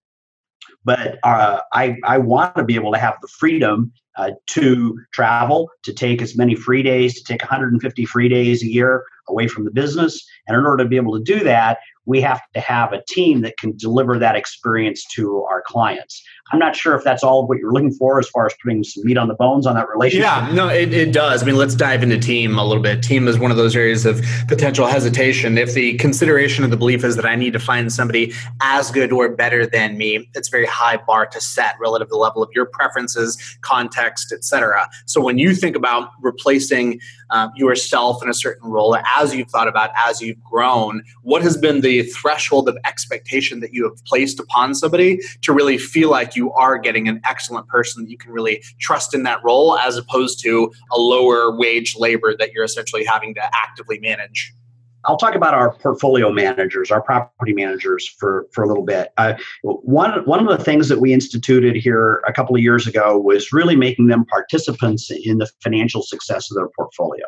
but 0.85 1.19
uh, 1.25 1.61
I, 1.73 1.97
I 2.05 2.19
want 2.19 2.55
to 2.57 2.65
be 2.65 2.77
able 2.77 2.93
to 2.93 2.99
have 2.99 3.15
the 3.21 3.29
freedom 3.29 3.93
uh, 4.17 4.31
to 4.47 4.99
travel, 5.13 5.69
to 5.83 5.93
take 5.93 6.23
as 6.23 6.37
many 6.37 6.55
free 6.55 6.83
days, 6.83 7.15
to 7.15 7.25
take 7.25 7.43
150 7.43 8.05
free 8.07 8.29
days 8.29 8.63
a 8.63 8.67
year 8.67 9.05
away 9.29 9.49
from 9.49 9.65
the 9.65 9.71
business. 9.71 10.25
And 10.47 10.57
in 10.57 10.65
order 10.65 10.85
to 10.85 10.89
be 10.89 10.97
able 10.97 11.19
to 11.19 11.25
do 11.25 11.43
that, 11.45 11.79
we 12.07 12.21
have 12.21 12.41
to 12.55 12.61
have 12.61 12.93
a 12.93 13.03
team 13.09 13.43
that 13.43 13.59
can 13.59 13.77
deliver 13.77 14.19
that 14.19 14.37
experience 14.37 15.05
to 15.15 15.43
our 15.45 15.63
clients. 15.67 16.23
I'm 16.53 16.61
not 16.61 16.77
sure 16.77 16.95
if 16.95 17.03
that's 17.03 17.25
all 17.25 17.43
of 17.43 17.49
what 17.49 17.59
you're 17.59 17.73
looking 17.73 17.93
for 17.93 18.21
as 18.21 18.29
far 18.29 18.47
as 18.47 18.55
putting 18.63 18.85
some 18.85 19.05
meat 19.05 19.19
on 19.19 19.27
the 19.27 19.35
bones 19.35 19.67
on 19.67 19.75
that 19.75 19.89
relationship. 19.89 20.25
Yeah, 20.25 20.53
no, 20.53 20.69
it, 20.69 20.95
it 20.95 21.13
does. 21.13 21.43
I 21.43 21.47
mean, 21.47 21.57
let's 21.57 21.75
dive 21.75 22.05
into 22.05 22.19
team 22.19 22.57
a 22.57 22.65
little 22.65 22.83
bit. 22.83 23.03
Team 23.03 23.27
is 23.27 23.37
one 23.37 23.51
of 23.51 23.57
those 23.57 23.75
areas 23.75 24.07
of 24.07 24.25
potential 24.47 24.87
hesitation. 24.87 25.59
If 25.59 25.75
the 25.75 25.95
consideration 25.95 26.63
of 26.63 26.71
the 26.71 26.77
belief 26.77 27.03
is 27.03 27.17
that 27.17 27.27
I 27.27 27.35
need 27.35 27.53
to 27.55 27.59
find 27.59 27.93
somebody 27.93 28.33
as 28.63 28.93
good 28.93 29.11
or 29.11 29.29
better 29.35 29.67
than 29.67 29.99
me, 29.99 30.29
it's 30.35 30.47
a 30.47 30.51
very 30.53 30.67
high 30.67 30.99
bar 30.99 31.27
to 31.27 31.41
set 31.41 31.75
relative 31.81 32.09
to 32.09 32.13
the 32.13 32.17
level 32.17 32.45
of 32.45 32.51
your 32.55 32.67
preferences, 32.67 33.37
context, 33.63 34.33
etc. 34.33 34.89
So 35.07 35.21
when 35.21 35.39
you 35.39 35.53
think 35.53 35.75
about 35.75 36.11
replacing 36.23 37.01
uh, 37.31 37.49
yourself 37.57 38.23
in 38.23 38.29
a 38.29 38.35
certain 38.35 38.71
role 38.71 38.97
as 39.17 39.35
you've 39.35 39.51
thought 39.51 39.69
about 39.69 39.91
as 39.97 40.21
you've 40.21 40.43
grown, 40.43 41.03
what 41.23 41.43
has 41.43 41.57
been 41.57 41.81
the 41.81 42.03
threshold 42.03 42.69
of 42.69 42.77
expectation 42.85 43.61
that 43.61 43.73
you 43.73 43.85
have 43.85 44.05
placed 44.05 44.39
upon 44.41 44.75
somebody 44.75 45.21
to 45.43 45.53
really 45.53 45.79
feel 45.79 46.11
like 46.11 46.37
you 46.37 46.53
are 46.53 46.79
getting 46.79 47.09
an 47.09 47.21
excellent 47.25 47.67
person 47.69 48.05
that 48.05 48.11
you 48.11 48.19
can 48.19 48.33
really 48.33 48.63
trust 48.79 49.15
in 49.15 49.23
that 49.25 49.43
role 49.45 49.77
as 49.79 49.97
opposed 49.97 50.41
to 50.43 50.73
a 50.93 50.99
lower 50.99 51.57
wage 51.57 51.97
labor 51.97 52.37
that 52.37 52.53
you're 52.53 52.65
essentially 52.65 53.05
having 53.05 53.35
to 53.35 53.43
actively 53.55 53.99
manage? 54.01 54.53
I'll 55.07 55.17
talk 55.17 55.35
about 55.35 55.55
our 55.55 55.75
portfolio 55.75 56.33
managers, 56.33 56.91
our 56.91 57.01
property 57.01 57.53
managers 57.53 58.09
for, 58.19 58.47
for 58.53 58.65
a 58.65 58.69
little 58.69 58.85
bit. 58.85 59.13
Uh, 59.17 59.35
one, 59.63 60.25
one 60.25 60.47
of 60.47 60.57
the 60.57 60.63
things 60.63 60.89
that 60.89 61.01
we 61.01 61.13
instituted 61.13 61.77
here 61.77 62.23
a 62.27 62.33
couple 62.33 62.57
of 62.57 62.63
years 62.63 62.87
ago 62.87 63.19
was 63.19 63.53
really 63.53 63.77
making 63.77 64.09
them 64.09 64.25
participants 64.27 65.11
in 65.11 65.39
the 65.39 65.49
financial 65.63 66.03
success 66.03 66.51
of 66.51 66.57
their 66.57 66.69
portfolios. 66.77 67.27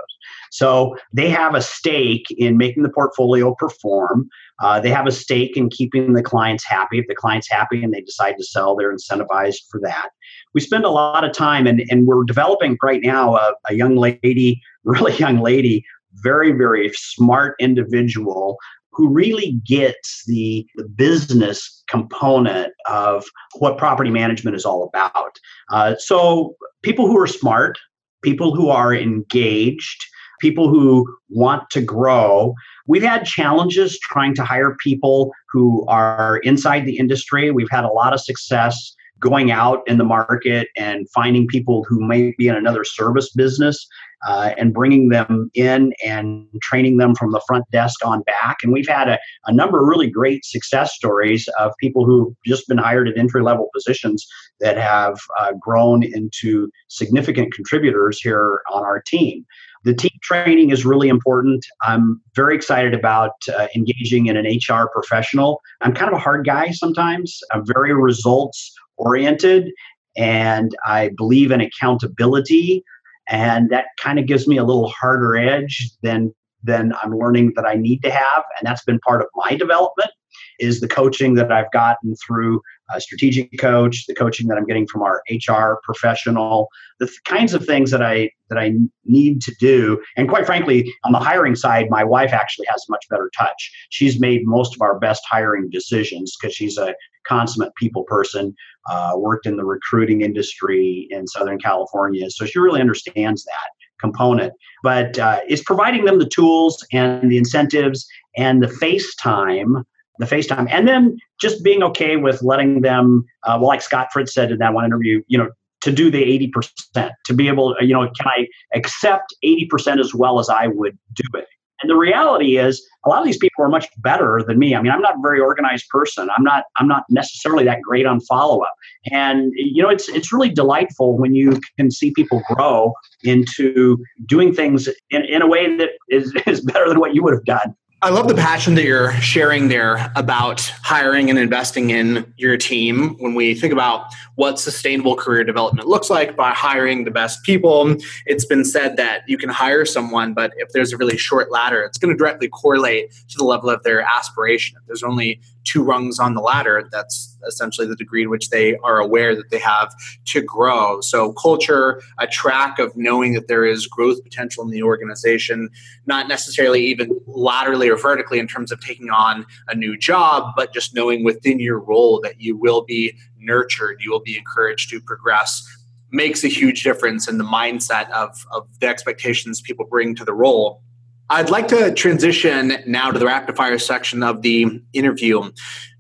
So 0.51 0.97
they 1.13 1.31
have 1.31 1.55
a 1.55 1.63
stake 1.63 2.27
in 2.37 2.57
making 2.57 2.83
the 2.83 2.91
portfolio 2.91 3.55
perform. 3.55 4.29
Uh, 4.61 4.81
they 4.81 4.91
have 4.91 5.07
a 5.07 5.13
stake 5.13 5.57
in 5.57 5.71
keeping 5.71 6.15
the 6.15 6.23
clients 6.23 6.65
happy. 6.65 6.99
If 6.99 7.07
the 7.07 7.15
client's 7.15 7.49
happy 7.49 7.83
and 7.83 7.95
they 7.95 8.01
decide 8.01 8.37
to 8.39 8.45
sell, 8.45 8.75
they're 8.75 8.95
incentivized 8.95 9.61
for 9.71 9.81
that. 9.85 10.11
We 10.55 10.61
spend 10.61 10.85
a 10.85 10.91
lot 10.91 11.25
of 11.25 11.33
time, 11.33 11.67
and, 11.67 11.85
and 11.91 12.07
we're 12.07 12.25
developing 12.25 12.77
right 12.83 13.01
now 13.03 13.37
a, 13.37 13.53
a 13.69 13.75
young 13.75 13.97
lady, 13.97 14.61
really 14.85 15.15
young 15.17 15.39
lady, 15.39 15.85
very, 16.15 16.53
very 16.53 16.91
smart 16.95 17.55
individual 17.61 18.57
who 18.93 19.09
really 19.09 19.61
gets 19.65 20.25
the, 20.27 20.67
the 20.75 20.85
business 20.85 21.85
component 21.89 22.73
of 22.87 23.25
what 23.59 23.79
property 23.79 24.11
management 24.11 24.57
is 24.57 24.65
all 24.65 24.85
about. 24.93 25.39
Uh, 25.71 25.95
so, 25.99 26.57
people 26.83 27.07
who 27.07 27.19
are 27.19 27.27
smart, 27.27 27.79
people 28.23 28.55
who 28.55 28.71
are 28.71 28.93
engaged, 28.93 30.05
people 30.41 30.69
who 30.69 31.07
want 31.29 31.69
to 31.71 31.81
grow. 31.81 32.55
We've 32.87 33.03
had 33.03 33.25
challenges 33.25 33.99
trying 33.99 34.35
to 34.37 34.45
hire 34.45 34.77
people 34.83 35.33
who 35.51 35.87
are 35.87 36.39
inside 36.39 36.85
the 36.85 36.99
industry. 36.99 37.51
We've 37.51 37.71
had 37.71 37.85
a 37.85 37.89
lot 37.89 38.13
of 38.13 38.21
success 38.21 38.95
going 39.21 39.51
out 39.51 39.83
in 39.87 39.99
the 39.99 40.05
market 40.05 40.69
and 40.77 41.09
finding 41.11 41.47
people 41.47 41.85
who 41.89 42.07
may 42.07 42.35
be 42.39 42.49
in 42.49 42.55
another 42.55 42.85
service 42.85 43.31
business 43.33 43.87
uh, 44.27 44.53
and 44.59 44.75
bringing 44.75 45.09
them 45.09 45.51
in 45.55 45.93
and 46.05 46.47
training 46.63 46.97
them 46.97 47.15
from 47.15 47.33
the 47.33 47.41
front 47.47 47.65
desk 47.71 48.05
on 48.05 48.23
back. 48.23 48.59
And 48.63 48.73
we've 48.73 48.89
had 48.89 49.09
a, 49.09 49.19
a 49.47 49.53
number 49.53 49.81
of 49.81 49.87
really 49.87 50.11
great 50.11 50.45
success 50.45 50.95
stories 50.95 51.49
of 51.59 51.73
people 51.81 52.05
who've 52.05 52.35
just 52.45 52.67
been 52.69 52.79
hired 52.79 53.09
at 53.09 53.17
entry 53.17 53.43
level 53.43 53.69
positions 53.75 54.27
that 54.61 54.77
have 54.77 55.19
uh, 55.39 55.53
grown 55.61 56.03
into 56.03 56.69
significant 56.89 57.55
contributors 57.55 58.21
here 58.21 58.61
on 58.73 58.83
our 58.83 59.01
team. 59.01 59.47
The 59.85 59.95
team 59.95 60.11
training 60.23 60.71
is 60.71 60.85
really 60.85 61.09
important. 61.09 61.65
I'm 61.83 62.21
very 62.35 62.57
excited 62.57 62.95
about 62.95 63.33
uh, 63.57 63.69
engaging 63.77 64.27
in 64.27 64.37
an 64.37 64.45
HR 64.45 64.89
professional. 64.93 65.61
I'm 65.81 65.95
kind 65.95 66.13
of 66.13 66.19
a 66.19 66.21
hard 66.21 66.45
guy 66.45 66.73
sometimes. 66.73 67.41
I'm 67.53 67.65
very 67.65 67.95
results 67.95 68.75
oriented 68.99 69.71
and 70.17 70.75
I 70.85 71.11
believe 71.17 71.51
in 71.51 71.61
accountability. 71.61 72.85
And 73.29 73.71
that 73.71 73.87
kind 74.01 74.19
of 74.19 74.27
gives 74.27 74.49
me 74.49 74.57
a 74.57 74.65
little 74.65 74.89
harder 74.89 75.37
edge 75.37 75.91
than 76.03 76.35
than 76.65 76.93
I'm 77.03 77.17
learning 77.17 77.53
that 77.55 77.67
I 77.67 77.75
need 77.75 78.03
to 78.03 78.11
have. 78.11 78.43
And 78.59 78.67
that's 78.67 78.85
been 78.85 78.99
part 78.99 79.23
of 79.23 79.29
my 79.37 79.55
development 79.55 80.11
is 80.59 80.81
the 80.81 80.89
coaching 80.89 81.35
that 81.35 81.53
I've 81.53 81.71
gotten 81.73 82.15
through 82.17 82.61
a 82.93 83.01
strategic 83.01 83.59
coach, 83.59 84.07
the 84.07 84.15
coaching 84.15 84.49
that 84.49 84.59
I'm 84.59 84.67
getting 84.67 84.87
from 84.87 85.03
our 85.03 85.23
HR 85.31 85.81
professional, 85.85 86.69
the 86.99 87.07
th- 87.07 87.23
kinds 87.25 87.55
of 87.55 87.65
things 87.65 87.91
that 87.91 88.03
I 88.03 88.31
that 88.49 88.59
I 88.59 88.73
need 89.05 89.41
to 89.43 89.55
do. 89.61 90.03
And 90.17 90.29
quite 90.29 90.47
frankly, 90.47 90.93
on 91.05 91.13
the 91.13 91.19
hiring 91.19 91.55
side, 91.55 91.87
my 91.91 92.03
wife 92.03 92.33
actually 92.33 92.67
has 92.71 92.85
much 92.89 93.05
better 93.09 93.31
touch. 93.39 93.71
She's 93.91 94.19
made 94.19 94.41
most 94.45 94.75
of 94.75 94.83
our 94.83 94.99
best 94.99 95.23
hiring 95.31 95.69
decisions 95.71 96.35
because 96.41 96.55
she's 96.55 96.79
a 96.79 96.95
consummate 97.29 97.75
people 97.77 98.05
person, 98.05 98.55
uh, 98.91 99.13
worked 99.17 99.47
in 99.47 99.57
the 99.57 99.65
recruiting 99.65 100.23
industry 100.23 101.07
in 101.11 101.27
Southern 101.27 101.59
California, 101.59 102.31
so 102.31 102.47
she 102.47 102.59
really 102.59 102.81
understands 102.81 103.45
that 103.45 103.71
component. 104.01 104.53
But 104.83 105.19
uh, 105.19 105.41
it's 105.49 105.63
providing 105.63 106.05
them 106.05 106.19
the 106.19 106.29
tools 106.29 106.85
and 106.93 107.31
the 107.31 107.37
incentives 107.37 108.07
and 108.37 108.63
the 108.63 108.69
face 108.69 109.15
time 109.17 109.85
the 110.19 110.27
FaceTime, 110.27 110.67
and 110.71 110.87
then 110.87 111.17
just 111.41 111.63
being 111.63 111.83
okay 111.83 112.17
with 112.17 112.43
letting 112.43 112.83
them, 112.83 113.25
uh, 113.45 113.57
well, 113.59 113.69
like 113.69 113.83
Scott 113.83 114.09
Fritz 114.13 114.35
said 114.35 114.51
in 114.51 114.59
that 114.59 114.75
one 114.75 114.85
interview, 114.85 115.23
you 115.29 115.39
know, 115.39 115.51
to 115.81 115.93
do 115.93 116.11
the 116.11 116.23
80%, 116.53 117.13
to 117.27 117.35
be 117.35 117.47
able, 117.47 117.77
you 117.81 117.95
know, 117.95 118.11
can 118.19 118.27
I 118.27 118.49
accept 118.75 119.33
80% 119.45 120.01
as 120.01 120.13
well 120.13 120.41
as 120.41 120.49
I 120.49 120.67
would 120.67 120.99
do 121.15 121.39
it? 121.39 121.47
And 121.83 121.91
the 121.91 121.97
reality 121.97 122.59
is 122.59 122.87
a 123.07 123.09
lot 123.09 123.21
of 123.21 123.25
these 123.25 123.39
people 123.39 123.65
are 123.65 123.69
much 123.69 123.89
better 123.99 124.43
than 124.47 124.59
me. 124.59 124.75
I 124.75 124.83
mean, 124.83 124.93
I'm 124.93 125.01
not 125.01 125.15
a 125.15 125.23
very 125.23 125.41
organized 125.41 125.89
person. 125.89 126.29
I'm 126.37 126.43
not 126.43 126.65
I'm 126.77 126.89
not 126.89 127.05
necessarily 127.09 127.65
that 127.65 127.81
great 127.83 128.07
on 128.07 128.21
follow-up. 128.21 128.75
And 129.11 129.53
you 129.55 129.83
know, 129.83 129.89
it's 129.89 130.09
it's 130.09 130.33
really 130.33 130.51
delightful 130.51 131.17
when 131.17 131.35
you 131.35 131.61
can 131.79 131.91
see 131.91 132.13
people 132.13 132.43
grow 132.53 132.93
into 133.23 133.99
doing 134.27 134.55
things 134.55 134.89
in, 135.11 135.25
in 135.25 135.43
a 135.43 135.47
way 135.47 135.77
that 135.77 135.91
is, 136.09 136.35
is 136.47 136.61
better 136.61 136.89
than 136.89 137.01
what 137.01 137.15
you 137.15 137.23
would 137.23 137.35
have 137.35 137.45
done. 137.45 137.75
I 138.01 138.11
love 138.11 138.29
the 138.29 138.35
passion 138.37 138.77
that 138.77 138.85
you're 138.85 139.11
sharing 139.15 139.67
there 139.67 140.13
about 140.15 140.61
hiring 140.85 141.31
and 141.31 141.39
investing 141.39 141.91
in 141.91 142.33
your 142.37 142.57
team. 142.57 143.17
When 143.19 143.35
we 143.35 143.57
think 143.57 143.73
about 143.73 144.15
what 144.37 144.61
sustainable 144.61 145.17
career 145.17 145.43
development 145.43 145.89
looks 145.89 146.09
like 146.09 146.37
by 146.37 146.51
hiring 146.51 147.03
the 147.03 147.11
best 147.11 147.43
people, 147.43 147.97
it's 148.25 148.45
been 148.45 148.65
said 148.65 148.97
that 148.99 149.23
you 149.27 149.37
can 149.37 149.49
hire 149.49 149.85
someone, 149.85 150.33
but 150.33 150.53
if 150.59 150.69
there's 150.69 150.93
a 150.93 150.97
really 150.97 151.17
short 151.17 151.51
ladder, 151.51 151.83
it's 151.83 151.99
going 151.99 152.15
to 152.15 152.17
directly 152.17 152.47
correlate 152.47 153.11
to 153.31 153.37
the 153.37 153.45
level 153.45 153.69
of 153.69 153.83
their 153.83 154.01
aspiration. 154.03 154.79
If 154.81 154.87
there's 154.87 155.03
only 155.03 155.41
two 155.69 155.83
rungs 155.83 156.19
on 156.19 156.35
the 156.35 156.41
ladder, 156.41 156.89
that's 156.91 157.37
essentially 157.47 157.87
the 157.87 157.97
degree 157.97 158.25
to 158.25 158.29
which 158.29 158.51
they 158.51 158.77
are 158.79 158.99
aware 158.99 159.37
that 159.37 159.51
they 159.51 159.59
have 159.59 159.95
to 160.27 160.41
grow. 160.41 161.01
So, 161.01 161.33
culture, 161.33 162.01
a 162.19 162.27
track 162.27 162.79
of 162.79 162.97
knowing 162.97 163.35
that 163.35 163.49
there 163.49 163.65
is 163.65 163.87
growth 163.87 164.23
potential 164.23 164.65
in 164.65 164.71
the 164.71 164.83
organization, 164.83 165.69
not 166.07 166.29
necessarily 166.29 166.85
even 166.87 167.21
laterally 167.27 167.89
or 167.89 167.97
vertically 167.97 168.39
in 168.39 168.49
terms 168.49 168.73
of 168.73 168.81
taking 168.81 169.11
on 169.11 169.45
a 169.69 169.75
new 169.75 169.97
job, 169.97 170.53
but 170.57 170.73
just 170.73 170.95
knowing 170.95 171.25
within 171.25 171.61
your 171.61 171.79
role 171.79 172.21
that 172.23 172.41
you 172.41 172.57
will 172.57 172.83
be 172.83 173.17
nurtured, 173.39 174.01
you 174.01 174.11
will 174.11 174.21
be 174.21 174.37
encouraged 174.37 174.91
to 174.91 175.01
progress 175.01 175.67
makes 176.11 176.43
a 176.43 176.49
huge 176.49 176.83
difference 176.83 177.29
in 177.29 177.37
the 177.37 177.45
mindset 177.45 178.09
of, 178.11 178.47
of 178.51 178.67
the 178.81 178.87
expectations 178.87 179.61
people 179.61 179.85
bring 179.85 180.15
to 180.15 180.25
the 180.25 180.33
role 180.33 180.83
I'd 181.31 181.51
like 181.51 181.69
to 181.69 181.93
transition 181.93 182.73
now 182.87 183.11
to 183.11 183.19
the 183.19 183.27
rapid 183.27 183.55
fire 183.55 183.79
section 183.79 184.23
of 184.23 184.41
the 184.41 184.81
interview. 184.95 185.51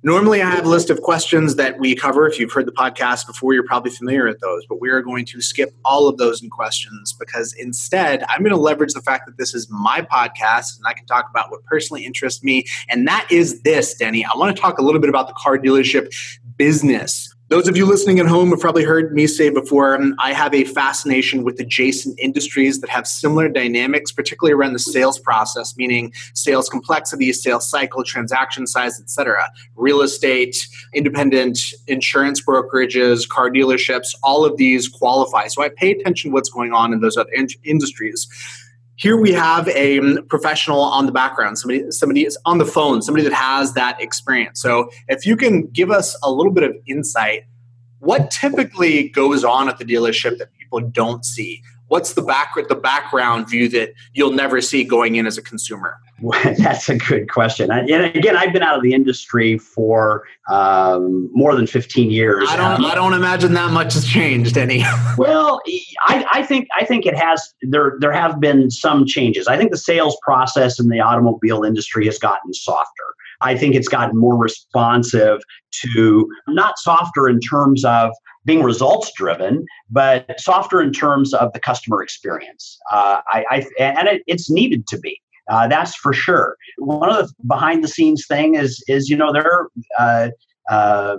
Normally, 0.02 0.40
I 0.40 0.48
have 0.48 0.64
a 0.64 0.68
list 0.70 0.88
of 0.88 1.02
questions 1.02 1.56
that 1.56 1.78
we 1.78 1.94
cover. 1.94 2.26
If 2.26 2.40
you've 2.40 2.50
heard 2.50 2.66
the 2.66 2.72
podcast 2.72 3.26
before, 3.26 3.52
you're 3.52 3.66
probably 3.66 3.90
familiar 3.90 4.24
with 4.24 4.40
those, 4.40 4.64
but 4.66 4.80
we 4.80 4.88
are 4.88 5.02
going 5.02 5.26
to 5.26 5.42
skip 5.42 5.74
all 5.84 6.08
of 6.08 6.16
those 6.16 6.42
in 6.42 6.48
questions 6.48 7.12
because 7.12 7.52
instead, 7.58 8.24
I'm 8.30 8.38
going 8.38 8.54
to 8.54 8.60
leverage 8.60 8.94
the 8.94 9.02
fact 9.02 9.26
that 9.26 9.36
this 9.36 9.54
is 9.54 9.68
my 9.68 10.00
podcast 10.00 10.78
and 10.78 10.86
I 10.86 10.94
can 10.94 11.04
talk 11.04 11.26
about 11.28 11.50
what 11.50 11.62
personally 11.64 12.06
interests 12.06 12.42
me. 12.42 12.64
And 12.88 13.06
that 13.06 13.26
is 13.30 13.60
this, 13.62 13.94
Denny. 13.94 14.24
I 14.24 14.30
want 14.34 14.56
to 14.56 14.62
talk 14.62 14.78
a 14.78 14.82
little 14.82 15.00
bit 15.00 15.10
about 15.10 15.28
the 15.28 15.34
car 15.34 15.58
dealership 15.58 16.08
business 16.56 17.34
Those 17.50 17.66
of 17.66 17.78
you 17.78 17.86
listening 17.86 18.18
at 18.18 18.26
home 18.26 18.50
have 18.50 18.60
probably 18.60 18.84
heard 18.84 19.14
me 19.14 19.26
say 19.26 19.48
before, 19.48 19.94
um, 19.94 20.14
I 20.18 20.34
have 20.34 20.52
a 20.52 20.64
fascination 20.64 21.44
with 21.44 21.58
adjacent 21.58 22.18
industries 22.20 22.82
that 22.82 22.90
have 22.90 23.06
similar 23.06 23.48
dynamics, 23.48 24.12
particularly 24.12 24.52
around 24.52 24.74
the 24.74 24.78
sales 24.78 25.18
process, 25.18 25.74
meaning 25.74 26.12
sales 26.34 26.68
complexity, 26.68 27.32
sales 27.32 27.66
cycle, 27.66 28.04
transaction 28.04 28.66
size, 28.66 29.00
etc. 29.00 29.50
Real 29.76 30.02
estate, 30.02 30.58
independent 30.92 31.58
insurance 31.86 32.44
brokerages, 32.44 33.26
car 33.26 33.48
dealerships, 33.48 34.08
all 34.22 34.44
of 34.44 34.58
these 34.58 34.86
qualify. 34.86 35.46
So 35.46 35.62
I 35.62 35.70
pay 35.70 35.92
attention 35.92 36.30
to 36.30 36.34
what's 36.34 36.50
going 36.50 36.74
on 36.74 36.92
in 36.92 37.00
those 37.00 37.16
other 37.16 37.32
in- 37.32 37.48
industries 37.64 38.28
here 38.98 39.16
we 39.16 39.32
have 39.32 39.68
a 39.68 40.00
um, 40.00 40.26
professional 40.28 40.80
on 40.80 41.06
the 41.06 41.12
background 41.12 41.58
somebody 41.58 41.90
somebody 41.90 42.26
is 42.26 42.36
on 42.44 42.58
the 42.58 42.66
phone 42.66 43.00
somebody 43.00 43.24
that 43.24 43.32
has 43.32 43.72
that 43.72 44.00
experience. 44.02 44.60
So 44.60 44.90
if 45.08 45.24
you 45.24 45.36
can 45.36 45.66
give 45.68 45.90
us 45.90 46.16
a 46.22 46.30
little 46.30 46.52
bit 46.52 46.64
of 46.64 46.76
insight 46.86 47.44
what 48.00 48.30
typically 48.30 49.08
goes 49.08 49.44
on 49.44 49.68
at 49.68 49.78
the 49.78 49.84
dealership 49.84 50.38
that 50.38 50.52
people 50.56 50.80
don't 50.80 51.24
see? 51.24 51.62
What's 51.88 52.12
the 52.12 52.22
back 52.22 52.54
the 52.68 52.74
background 52.74 53.48
view 53.48 53.68
that 53.70 53.94
you'll 54.12 54.32
never 54.32 54.60
see 54.60 54.84
going 54.84 55.16
in 55.16 55.26
as 55.26 55.38
a 55.38 55.42
consumer 55.42 55.98
That's 56.58 56.88
a 56.88 56.96
good 56.96 57.30
question. 57.30 57.70
And 57.70 57.88
again, 57.90 58.36
I've 58.36 58.52
been 58.52 58.62
out 58.62 58.76
of 58.76 58.82
the 58.82 58.92
industry 58.92 59.56
for 59.56 60.24
um, 60.48 61.30
more 61.32 61.54
than 61.54 61.66
15 61.66 62.10
years. 62.10 62.48
I 62.48 62.56
don't. 62.56 62.84
I 62.84 62.94
don't 62.94 63.14
imagine 63.14 63.54
that 63.54 63.70
much 63.72 63.94
has 63.94 64.04
changed 64.04 64.58
any. 64.58 64.82
well, 65.18 65.60
I, 66.06 66.26
I, 66.32 66.42
think 66.42 66.68
I 66.76 66.84
think 66.84 67.06
it 67.06 67.16
has. 67.16 67.54
There 67.62 67.96
there 68.00 68.12
have 68.12 68.40
been 68.40 68.70
some 68.70 69.06
changes. 69.06 69.46
I 69.46 69.56
think 69.56 69.70
the 69.70 69.78
sales 69.78 70.16
process 70.22 70.80
in 70.80 70.88
the 70.88 71.00
automobile 71.00 71.62
industry 71.62 72.06
has 72.06 72.18
gotten 72.18 72.52
softer. 72.52 73.04
I 73.40 73.56
think 73.56 73.76
it's 73.76 73.88
gotten 73.88 74.18
more 74.18 74.36
responsive 74.36 75.40
to 75.82 76.28
not 76.48 76.78
softer 76.78 77.28
in 77.28 77.38
terms 77.38 77.84
of 77.84 78.10
being 78.44 78.62
results 78.62 79.12
driven, 79.12 79.64
but 79.90 80.40
softer 80.40 80.80
in 80.80 80.92
terms 80.92 81.34
of 81.34 81.52
the 81.52 81.60
customer 81.60 82.02
experience. 82.02 82.78
Uh, 82.90 83.20
I, 83.28 83.44
I, 83.50 83.66
and 83.78 84.08
it, 84.08 84.22
it's 84.26 84.50
needed 84.50 84.86
to 84.88 84.98
be. 84.98 85.20
Uh, 85.48 85.66
that's 85.66 85.94
for 85.96 86.12
sure. 86.12 86.56
One 86.78 87.08
of 87.10 87.28
the 87.28 87.34
behind 87.46 87.82
the 87.82 87.88
scenes 87.88 88.26
thing 88.26 88.54
is 88.54 88.82
is 88.88 89.08
you 89.08 89.16
know 89.16 89.32
they're 89.32 89.68
uh, 89.98 90.28
uh, 90.70 91.16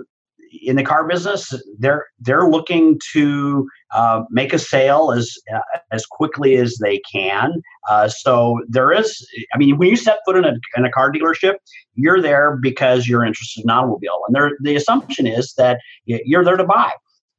in 0.62 0.76
the 0.76 0.82
car 0.82 1.06
business 1.06 1.52
they're 1.78 2.06
they're 2.20 2.48
looking 2.48 3.00
to 3.12 3.68
uh, 3.92 4.22
make 4.30 4.52
a 4.52 4.58
sale 4.58 5.12
as 5.12 5.36
uh, 5.54 5.60
as 5.90 6.06
quickly 6.06 6.56
as 6.56 6.76
they 6.78 7.00
can. 7.12 7.62
Uh, 7.88 8.08
so 8.08 8.60
there 8.68 8.92
is, 8.92 9.26
I 9.54 9.58
mean, 9.58 9.78
when 9.78 9.88
you 9.88 9.96
set 9.96 10.18
foot 10.24 10.36
in 10.36 10.44
a, 10.44 10.54
in 10.76 10.84
a 10.84 10.90
car 10.90 11.10
dealership, 11.10 11.54
you're 11.94 12.20
there 12.20 12.56
because 12.56 13.08
you're 13.08 13.24
interested 13.24 13.64
in 13.64 13.70
automobile, 13.70 14.20
and 14.26 14.34
there 14.34 14.52
the 14.62 14.76
assumption 14.76 15.26
is 15.26 15.54
that 15.56 15.80
you're 16.04 16.44
there 16.44 16.56
to 16.56 16.64
buy, 16.64 16.92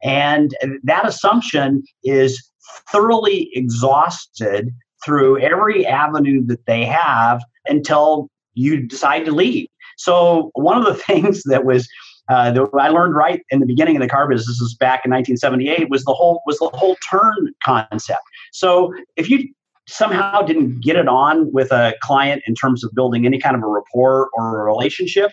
and 0.04 0.56
that 0.84 1.08
assumption 1.08 1.84
is 2.04 2.52
thoroughly 2.90 3.50
exhausted 3.54 4.74
through 5.04 5.40
every 5.40 5.86
avenue 5.86 6.46
that 6.46 6.66
they 6.66 6.86
have 6.86 7.42
until 7.68 8.30
you 8.54 8.82
decide 8.82 9.26
to 9.26 9.32
leave. 9.32 9.68
So 9.98 10.52
one 10.54 10.78
of 10.78 10.86
the 10.86 10.96
things 11.08 11.44
that 11.44 11.66
was 11.66 11.88
uh, 12.30 12.52
that 12.52 12.70
I 12.80 12.90
learned 12.90 13.16
right 13.16 13.42
in 13.50 13.60
the 13.60 13.66
beginning 13.66 13.96
of 13.98 14.02
the 14.02 14.08
car 14.08 14.28
business 14.28 14.60
was 14.62 14.74
back 14.76 15.02
in 15.04 15.12
1978 15.12 15.90
was 15.90 16.04
the 16.04 16.14
whole 16.14 16.42
was 16.46 16.60
the 16.60 16.70
whole 16.74 16.96
turn 17.10 17.54
concept. 17.64 18.22
So 18.52 18.94
if 19.18 19.30
you 19.30 19.50
somehow 19.88 20.42
didn't 20.42 20.82
get 20.82 20.96
it 20.96 21.08
on 21.08 21.52
with 21.52 21.72
a 21.72 21.94
client 22.02 22.44
in 22.48 22.56
terms 22.56 22.84
of 22.84 22.92
building 22.94 23.26
any 23.26 23.40
kind 23.40 23.56
of 23.56 23.64
a 23.64 23.68
rapport 23.68 24.30
or 24.34 24.62
a 24.62 24.64
relationship, 24.64 25.32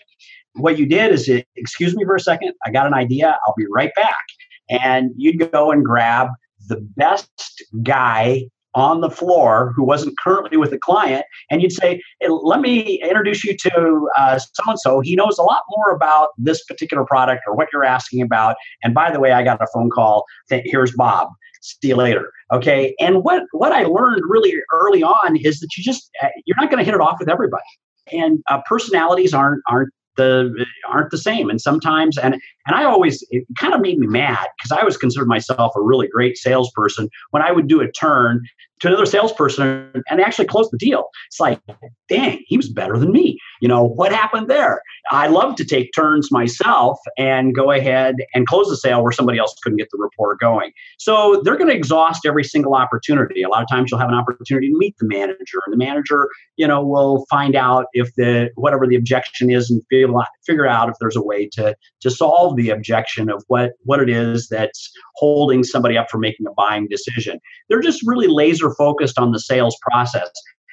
what 0.54 0.78
you 0.78 0.86
did 0.86 1.12
is, 1.12 1.28
it, 1.28 1.46
excuse 1.56 1.94
me 1.94 2.04
for 2.04 2.16
a 2.16 2.20
second, 2.20 2.52
I 2.64 2.70
got 2.70 2.86
an 2.86 2.94
idea, 2.94 3.38
I'll 3.46 3.54
be 3.56 3.66
right 3.70 3.94
back. 3.94 4.24
And 4.68 5.10
you'd 5.16 5.50
go 5.52 5.70
and 5.70 5.84
grab 5.84 6.28
the 6.68 6.76
best 6.96 7.62
guy 7.82 8.48
on 8.78 9.00
the 9.00 9.10
floor 9.10 9.72
who 9.76 9.84
wasn't 9.84 10.16
currently 10.18 10.56
with 10.56 10.72
a 10.72 10.78
client, 10.78 11.24
and 11.50 11.60
you'd 11.62 11.72
say, 11.72 12.00
hey, 12.20 12.28
"Let 12.28 12.60
me 12.60 13.02
introduce 13.02 13.44
you 13.44 13.56
to 13.56 14.08
so 14.38 14.62
and 14.66 14.78
so. 14.78 15.00
He 15.00 15.16
knows 15.16 15.38
a 15.38 15.42
lot 15.42 15.62
more 15.76 15.90
about 15.90 16.30
this 16.38 16.64
particular 16.64 17.04
product 17.04 17.42
or 17.46 17.54
what 17.54 17.68
you're 17.72 17.84
asking 17.84 18.22
about." 18.22 18.56
And 18.82 18.94
by 18.94 19.10
the 19.10 19.20
way, 19.20 19.32
I 19.32 19.42
got 19.42 19.60
a 19.60 19.66
phone 19.72 19.90
call. 19.90 20.24
Here's 20.48 20.92
Bob. 20.92 21.28
See 21.60 21.88
you 21.88 21.96
later. 21.96 22.30
Okay. 22.52 22.94
And 23.00 23.24
what 23.24 23.42
what 23.52 23.72
I 23.72 23.84
learned 23.84 24.22
really 24.28 24.54
early 24.72 25.02
on 25.02 25.36
is 25.36 25.60
that 25.60 25.76
you 25.76 25.82
just 25.82 26.08
uh, 26.22 26.28
you're 26.46 26.56
not 26.56 26.70
going 26.70 26.78
to 26.78 26.84
hit 26.84 26.94
it 26.94 27.00
off 27.00 27.18
with 27.18 27.28
everybody 27.28 27.64
and 28.12 28.42
uh, 28.48 28.60
personalities 28.66 29.34
aren't 29.34 29.62
aren't 29.68 29.92
the 30.16 30.66
aren't 30.88 31.10
the 31.10 31.18
same 31.18 31.48
and 31.48 31.60
sometimes 31.60 32.18
and 32.18 32.34
and 32.34 32.76
i 32.76 32.84
always 32.84 33.24
it 33.30 33.44
kind 33.56 33.72
of 33.72 33.80
made 33.80 33.98
me 33.98 34.06
mad 34.06 34.48
because 34.58 34.76
i 34.76 34.80
always 34.80 34.96
considered 34.96 35.28
myself 35.28 35.72
a 35.76 35.80
really 35.80 36.08
great 36.08 36.36
salesperson 36.36 37.08
when 37.30 37.42
i 37.42 37.52
would 37.52 37.68
do 37.68 37.80
a 37.80 37.90
turn 37.92 38.42
to 38.80 38.88
another 38.88 39.06
salesperson 39.06 40.02
and 40.08 40.20
actually 40.20 40.46
close 40.46 40.68
the 40.70 40.78
deal. 40.78 41.04
It's 41.28 41.40
like 41.40 41.60
dang 42.08 42.42
he 42.46 42.56
was 42.56 42.68
better 42.68 42.98
than 42.98 43.12
me. 43.12 43.38
You 43.60 43.68
know 43.68 43.84
what 43.84 44.12
happened 44.12 44.48
there? 44.48 44.82
I 45.10 45.28
love 45.28 45.56
to 45.56 45.64
take 45.64 45.90
turns 45.94 46.30
myself 46.30 46.98
and 47.16 47.54
go 47.54 47.70
ahead 47.70 48.16
and 48.34 48.46
close 48.46 48.68
the 48.68 48.76
sale 48.76 49.02
where 49.02 49.12
somebody 49.12 49.38
else 49.38 49.54
couldn't 49.62 49.78
get 49.78 49.88
the 49.90 49.98
report 49.98 50.38
going. 50.40 50.72
So 50.98 51.40
they're 51.44 51.56
going 51.56 51.70
to 51.70 51.76
exhaust 51.76 52.26
every 52.26 52.44
single 52.44 52.74
opportunity. 52.74 53.42
A 53.42 53.48
lot 53.48 53.62
of 53.62 53.68
times 53.68 53.90
you'll 53.90 54.00
have 54.00 54.08
an 54.08 54.14
opportunity 54.14 54.70
to 54.70 54.78
meet 54.78 54.96
the 54.98 55.06
manager 55.06 55.60
and 55.66 55.72
the 55.72 55.78
manager 55.78 56.28
you 56.56 56.66
know 56.66 56.84
will 56.84 57.24
find 57.30 57.54
out 57.56 57.86
if 57.92 58.14
the 58.16 58.50
whatever 58.56 58.86
the 58.86 58.96
objection 58.96 59.50
is 59.50 59.70
and 59.70 59.82
figure, 59.90 60.12
figure 60.46 60.66
out 60.66 60.88
if 60.88 60.94
there's 61.00 61.16
a 61.16 61.22
way 61.22 61.48
to 61.52 61.74
to 62.00 62.10
solve 62.10 62.56
the 62.56 62.70
objection 62.70 63.30
of 63.30 63.44
what 63.48 63.72
what 63.84 64.00
it 64.00 64.08
is 64.08 64.48
that's 64.48 64.90
holding 65.16 65.64
somebody 65.64 65.96
up 65.96 66.08
for 66.10 66.18
making 66.18 66.46
a 66.46 66.52
buying 66.52 66.86
decision. 66.88 67.40
They're 67.68 67.80
just 67.80 68.02
really 68.06 68.28
laser 68.28 68.67
focused 68.74 69.18
on 69.18 69.32
the 69.32 69.40
sales 69.40 69.76
process 69.82 70.30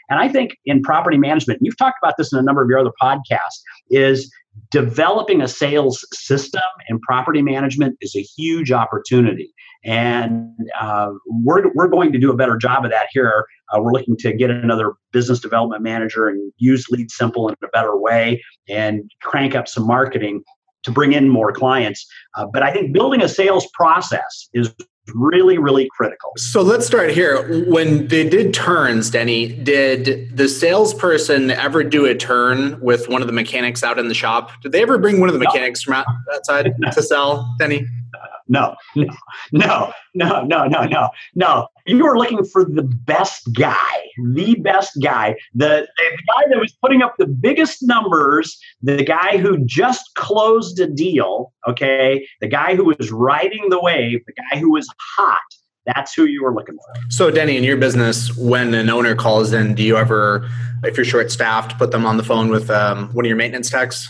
and 0.09 0.19
I 0.19 0.29
think 0.29 0.57
in 0.65 0.81
property 0.81 1.17
management, 1.17 1.59
you've 1.61 1.77
talked 1.77 1.97
about 2.01 2.15
this 2.17 2.31
in 2.31 2.39
a 2.39 2.41
number 2.41 2.61
of 2.61 2.69
your 2.69 2.79
other 2.79 2.91
podcasts, 3.01 3.61
is 3.89 4.31
developing 4.71 5.41
a 5.41 5.47
sales 5.47 6.05
system 6.13 6.61
in 6.87 6.99
property 6.99 7.41
management 7.41 7.97
is 8.01 8.15
a 8.15 8.21
huge 8.21 8.71
opportunity. 8.71 9.53
And 9.83 10.49
uh, 10.79 11.11
we're, 11.27 11.71
we're 11.73 11.87
going 11.87 12.11
to 12.13 12.17
do 12.17 12.31
a 12.31 12.35
better 12.35 12.57
job 12.57 12.85
of 12.85 12.91
that 12.91 13.07
here. 13.11 13.45
Uh, 13.71 13.81
we're 13.81 13.91
looking 13.91 14.15
to 14.17 14.33
get 14.33 14.49
another 14.49 14.93
business 15.11 15.39
development 15.39 15.83
manager 15.83 16.27
and 16.27 16.51
use 16.57 16.87
LeadSimple 16.91 17.49
in 17.49 17.55
a 17.63 17.67
better 17.67 17.97
way 17.97 18.41
and 18.67 19.11
crank 19.21 19.55
up 19.55 19.67
some 19.67 19.85
marketing 19.85 20.41
to 20.83 20.91
bring 20.91 21.13
in 21.13 21.29
more 21.29 21.51
clients. 21.51 22.07
Uh, 22.35 22.45
but 22.51 22.63
I 22.63 22.71
think 22.71 22.93
building 22.93 23.21
a 23.21 23.27
sales 23.27 23.67
process 23.73 24.49
is 24.53 24.73
really, 25.13 25.57
really 25.57 25.87
critical. 25.89 26.31
So 26.37 26.61
let's 26.61 26.85
start 26.85 27.11
here. 27.11 27.65
When 27.69 28.07
they 28.07 28.27
did 28.27 28.53
turns, 28.53 29.09
Denny, 29.09 29.47
did 29.47 30.35
the 30.35 30.49
salesperson 30.49 31.51
ever 31.51 31.83
do 31.83 32.05
a 32.05 32.15
turn 32.15 32.79
with 32.81 33.07
one 33.09 33.21
of 33.21 33.27
the 33.27 33.33
mechanics 33.33 33.83
out 33.83 33.99
in 33.99 34.07
the 34.07 34.13
shop? 34.13 34.51
Did 34.61 34.71
they 34.71 34.81
ever 34.81 34.97
bring 34.97 35.19
one 35.19 35.29
of 35.29 35.33
the 35.33 35.39
mechanics 35.39 35.83
from 35.83 36.03
outside 36.33 36.73
to 36.91 37.01
sell, 37.01 37.55
Denny? 37.59 37.85
no, 38.47 38.75
no, 38.95 39.05
no, 39.51 39.91
no, 40.13 40.43
no, 40.43 40.65
no, 40.65 40.83
no, 40.83 41.09
no. 41.33 41.67
You 41.85 42.03
were 42.03 42.17
looking 42.17 42.43
for 42.43 42.65
the 42.65 42.83
best 42.83 43.53
guy, 43.53 43.95
the 44.33 44.55
best 44.55 44.97
guy, 45.01 45.35
the, 45.53 45.87
the 45.97 46.17
guy 46.27 46.43
that 46.49 46.59
was 46.59 46.73
putting 46.81 47.01
up 47.01 47.15
the 47.17 47.27
biggest 47.27 47.79
numbers, 47.81 48.57
the 48.81 49.03
guy 49.03 49.37
who 49.37 49.63
just 49.65 50.15
closed 50.15 50.79
a 50.79 50.87
deal, 50.87 51.53
okay, 51.67 52.27
the 52.41 52.47
guy 52.47 52.75
who 52.75 52.85
was 52.85 53.11
riding 53.11 53.69
the 53.69 53.79
wave, 53.79 54.21
the 54.25 54.33
guy 54.33 54.59
who 54.59 54.71
was 54.71 54.87
hot. 55.17 55.39
That's 55.85 56.15
who 56.15 56.25
you 56.25 56.43
were 56.43 56.53
looking 56.53 56.77
for. 56.77 57.01
So, 57.09 57.29
Denny, 57.29 57.57
in 57.57 57.63
your 57.63 57.77
business, 57.77 58.35
when 58.35 58.73
an 58.73 58.89
owner 58.89 59.13
calls 59.13 59.53
in, 59.53 59.75
do 59.75 59.83
you 59.83 59.97
ever, 59.97 60.49
if 60.83 60.97
you're 60.97 61.05
short 61.05 61.31
staffed, 61.31 61.77
put 61.77 61.91
them 61.91 62.07
on 62.07 62.17
the 62.17 62.23
phone 62.23 62.49
with 62.49 62.71
um, 62.71 63.13
one 63.13 63.23
of 63.23 63.27
your 63.27 63.37
maintenance 63.37 63.69
techs? 63.69 64.09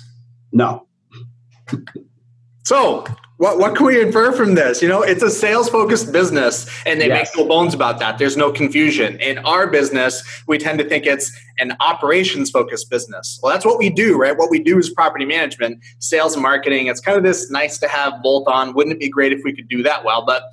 No. 0.53 0.87
So, 2.63 3.05
what, 3.37 3.57
what 3.57 3.75
can 3.75 3.85
we 3.85 4.01
infer 4.01 4.31
from 4.31 4.55
this? 4.55 4.81
You 4.81 4.87
know, 4.87 5.01
it's 5.01 5.21
a 5.21 5.29
sales 5.29 5.69
focused 5.69 6.11
business 6.11 6.69
and 6.85 7.01
they 7.01 7.07
yes. 7.07 7.35
make 7.35 7.43
no 7.43 7.47
bones 7.47 7.73
about 7.73 7.99
that. 7.99 8.17
There's 8.17 8.37
no 8.37 8.51
confusion. 8.51 9.19
In 9.19 9.39
our 9.39 9.67
business, 9.67 10.23
we 10.47 10.57
tend 10.57 10.79
to 10.79 10.85
think 10.85 11.05
it's 11.05 11.37
an 11.57 11.75
operations 11.79 12.49
focused 12.49 12.89
business. 12.89 13.39
Well, 13.43 13.51
that's 13.51 13.65
what 13.65 13.77
we 13.77 13.89
do, 13.89 14.17
right? 14.17 14.37
What 14.37 14.49
we 14.49 14.59
do 14.59 14.77
is 14.77 14.89
property 14.89 15.25
management, 15.25 15.83
sales 15.99 16.33
and 16.33 16.43
marketing. 16.43 16.87
It's 16.87 17.01
kind 17.01 17.17
of 17.17 17.23
this 17.23 17.51
nice 17.51 17.77
to 17.79 17.87
have 17.87 18.21
bolt 18.21 18.47
on. 18.47 18.73
Wouldn't 18.73 18.95
it 18.95 18.99
be 18.99 19.09
great 19.09 19.33
if 19.33 19.41
we 19.43 19.53
could 19.53 19.67
do 19.67 19.83
that 19.83 20.05
well? 20.05 20.25
But 20.25 20.43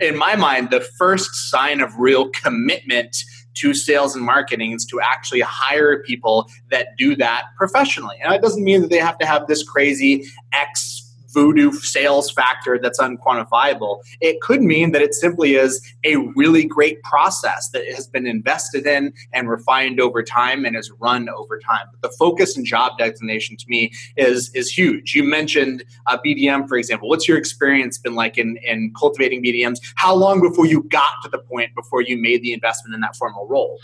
in 0.00 0.16
my 0.16 0.36
mind, 0.36 0.70
the 0.70 0.80
first 0.98 1.50
sign 1.50 1.80
of 1.80 1.96
real 1.98 2.28
commitment 2.30 3.16
to 3.54 3.72
sales 3.72 4.14
and 4.14 4.22
marketing 4.22 4.72
is 4.72 4.84
to 4.84 5.00
actually 5.00 5.40
hire 5.40 6.02
people 6.02 6.46
that 6.70 6.88
do 6.98 7.16
that 7.16 7.44
professionally. 7.56 8.16
And 8.22 8.34
it 8.34 8.42
doesn't 8.42 8.62
mean 8.62 8.82
that 8.82 8.90
they 8.90 8.98
have 8.98 9.16
to 9.18 9.26
have 9.26 9.46
this 9.46 9.62
crazy 9.62 10.26
X 10.52 11.05
voodoo 11.36 11.70
sales 11.70 12.30
factor 12.30 12.78
that's 12.82 12.98
unquantifiable. 12.98 13.98
It 14.22 14.40
could 14.40 14.62
mean 14.62 14.92
that 14.92 15.02
it 15.02 15.14
simply 15.14 15.56
is 15.56 15.82
a 16.02 16.16
really 16.34 16.64
great 16.64 17.02
process 17.02 17.68
that 17.74 17.86
has 17.94 18.06
been 18.06 18.26
invested 18.26 18.86
in 18.86 19.12
and 19.34 19.46
refined 19.46 20.00
over 20.00 20.22
time 20.22 20.64
and 20.64 20.74
is 20.74 20.90
run 20.98 21.28
over 21.28 21.58
time. 21.58 21.88
But 21.92 22.10
the 22.10 22.16
focus 22.16 22.56
and 22.56 22.64
job 22.64 22.96
designation 22.96 23.58
to 23.58 23.64
me 23.68 23.92
is 24.16 24.50
is 24.54 24.70
huge. 24.70 25.14
You 25.14 25.24
mentioned 25.24 25.84
uh, 26.06 26.16
BDM, 26.24 26.66
for 26.68 26.78
example. 26.78 27.10
What's 27.10 27.28
your 27.28 27.36
experience 27.36 27.98
been 27.98 28.14
like 28.14 28.38
in, 28.38 28.56
in 28.64 28.94
cultivating 28.98 29.44
BDMs? 29.44 29.78
How 29.96 30.14
long 30.14 30.40
before 30.40 30.64
you 30.64 30.84
got 30.84 31.12
to 31.22 31.28
the 31.28 31.38
point 31.38 31.74
before 31.74 32.00
you 32.00 32.16
made 32.16 32.40
the 32.42 32.54
investment 32.54 32.94
in 32.94 33.02
that 33.02 33.14
formal 33.14 33.46
role? 33.46 33.78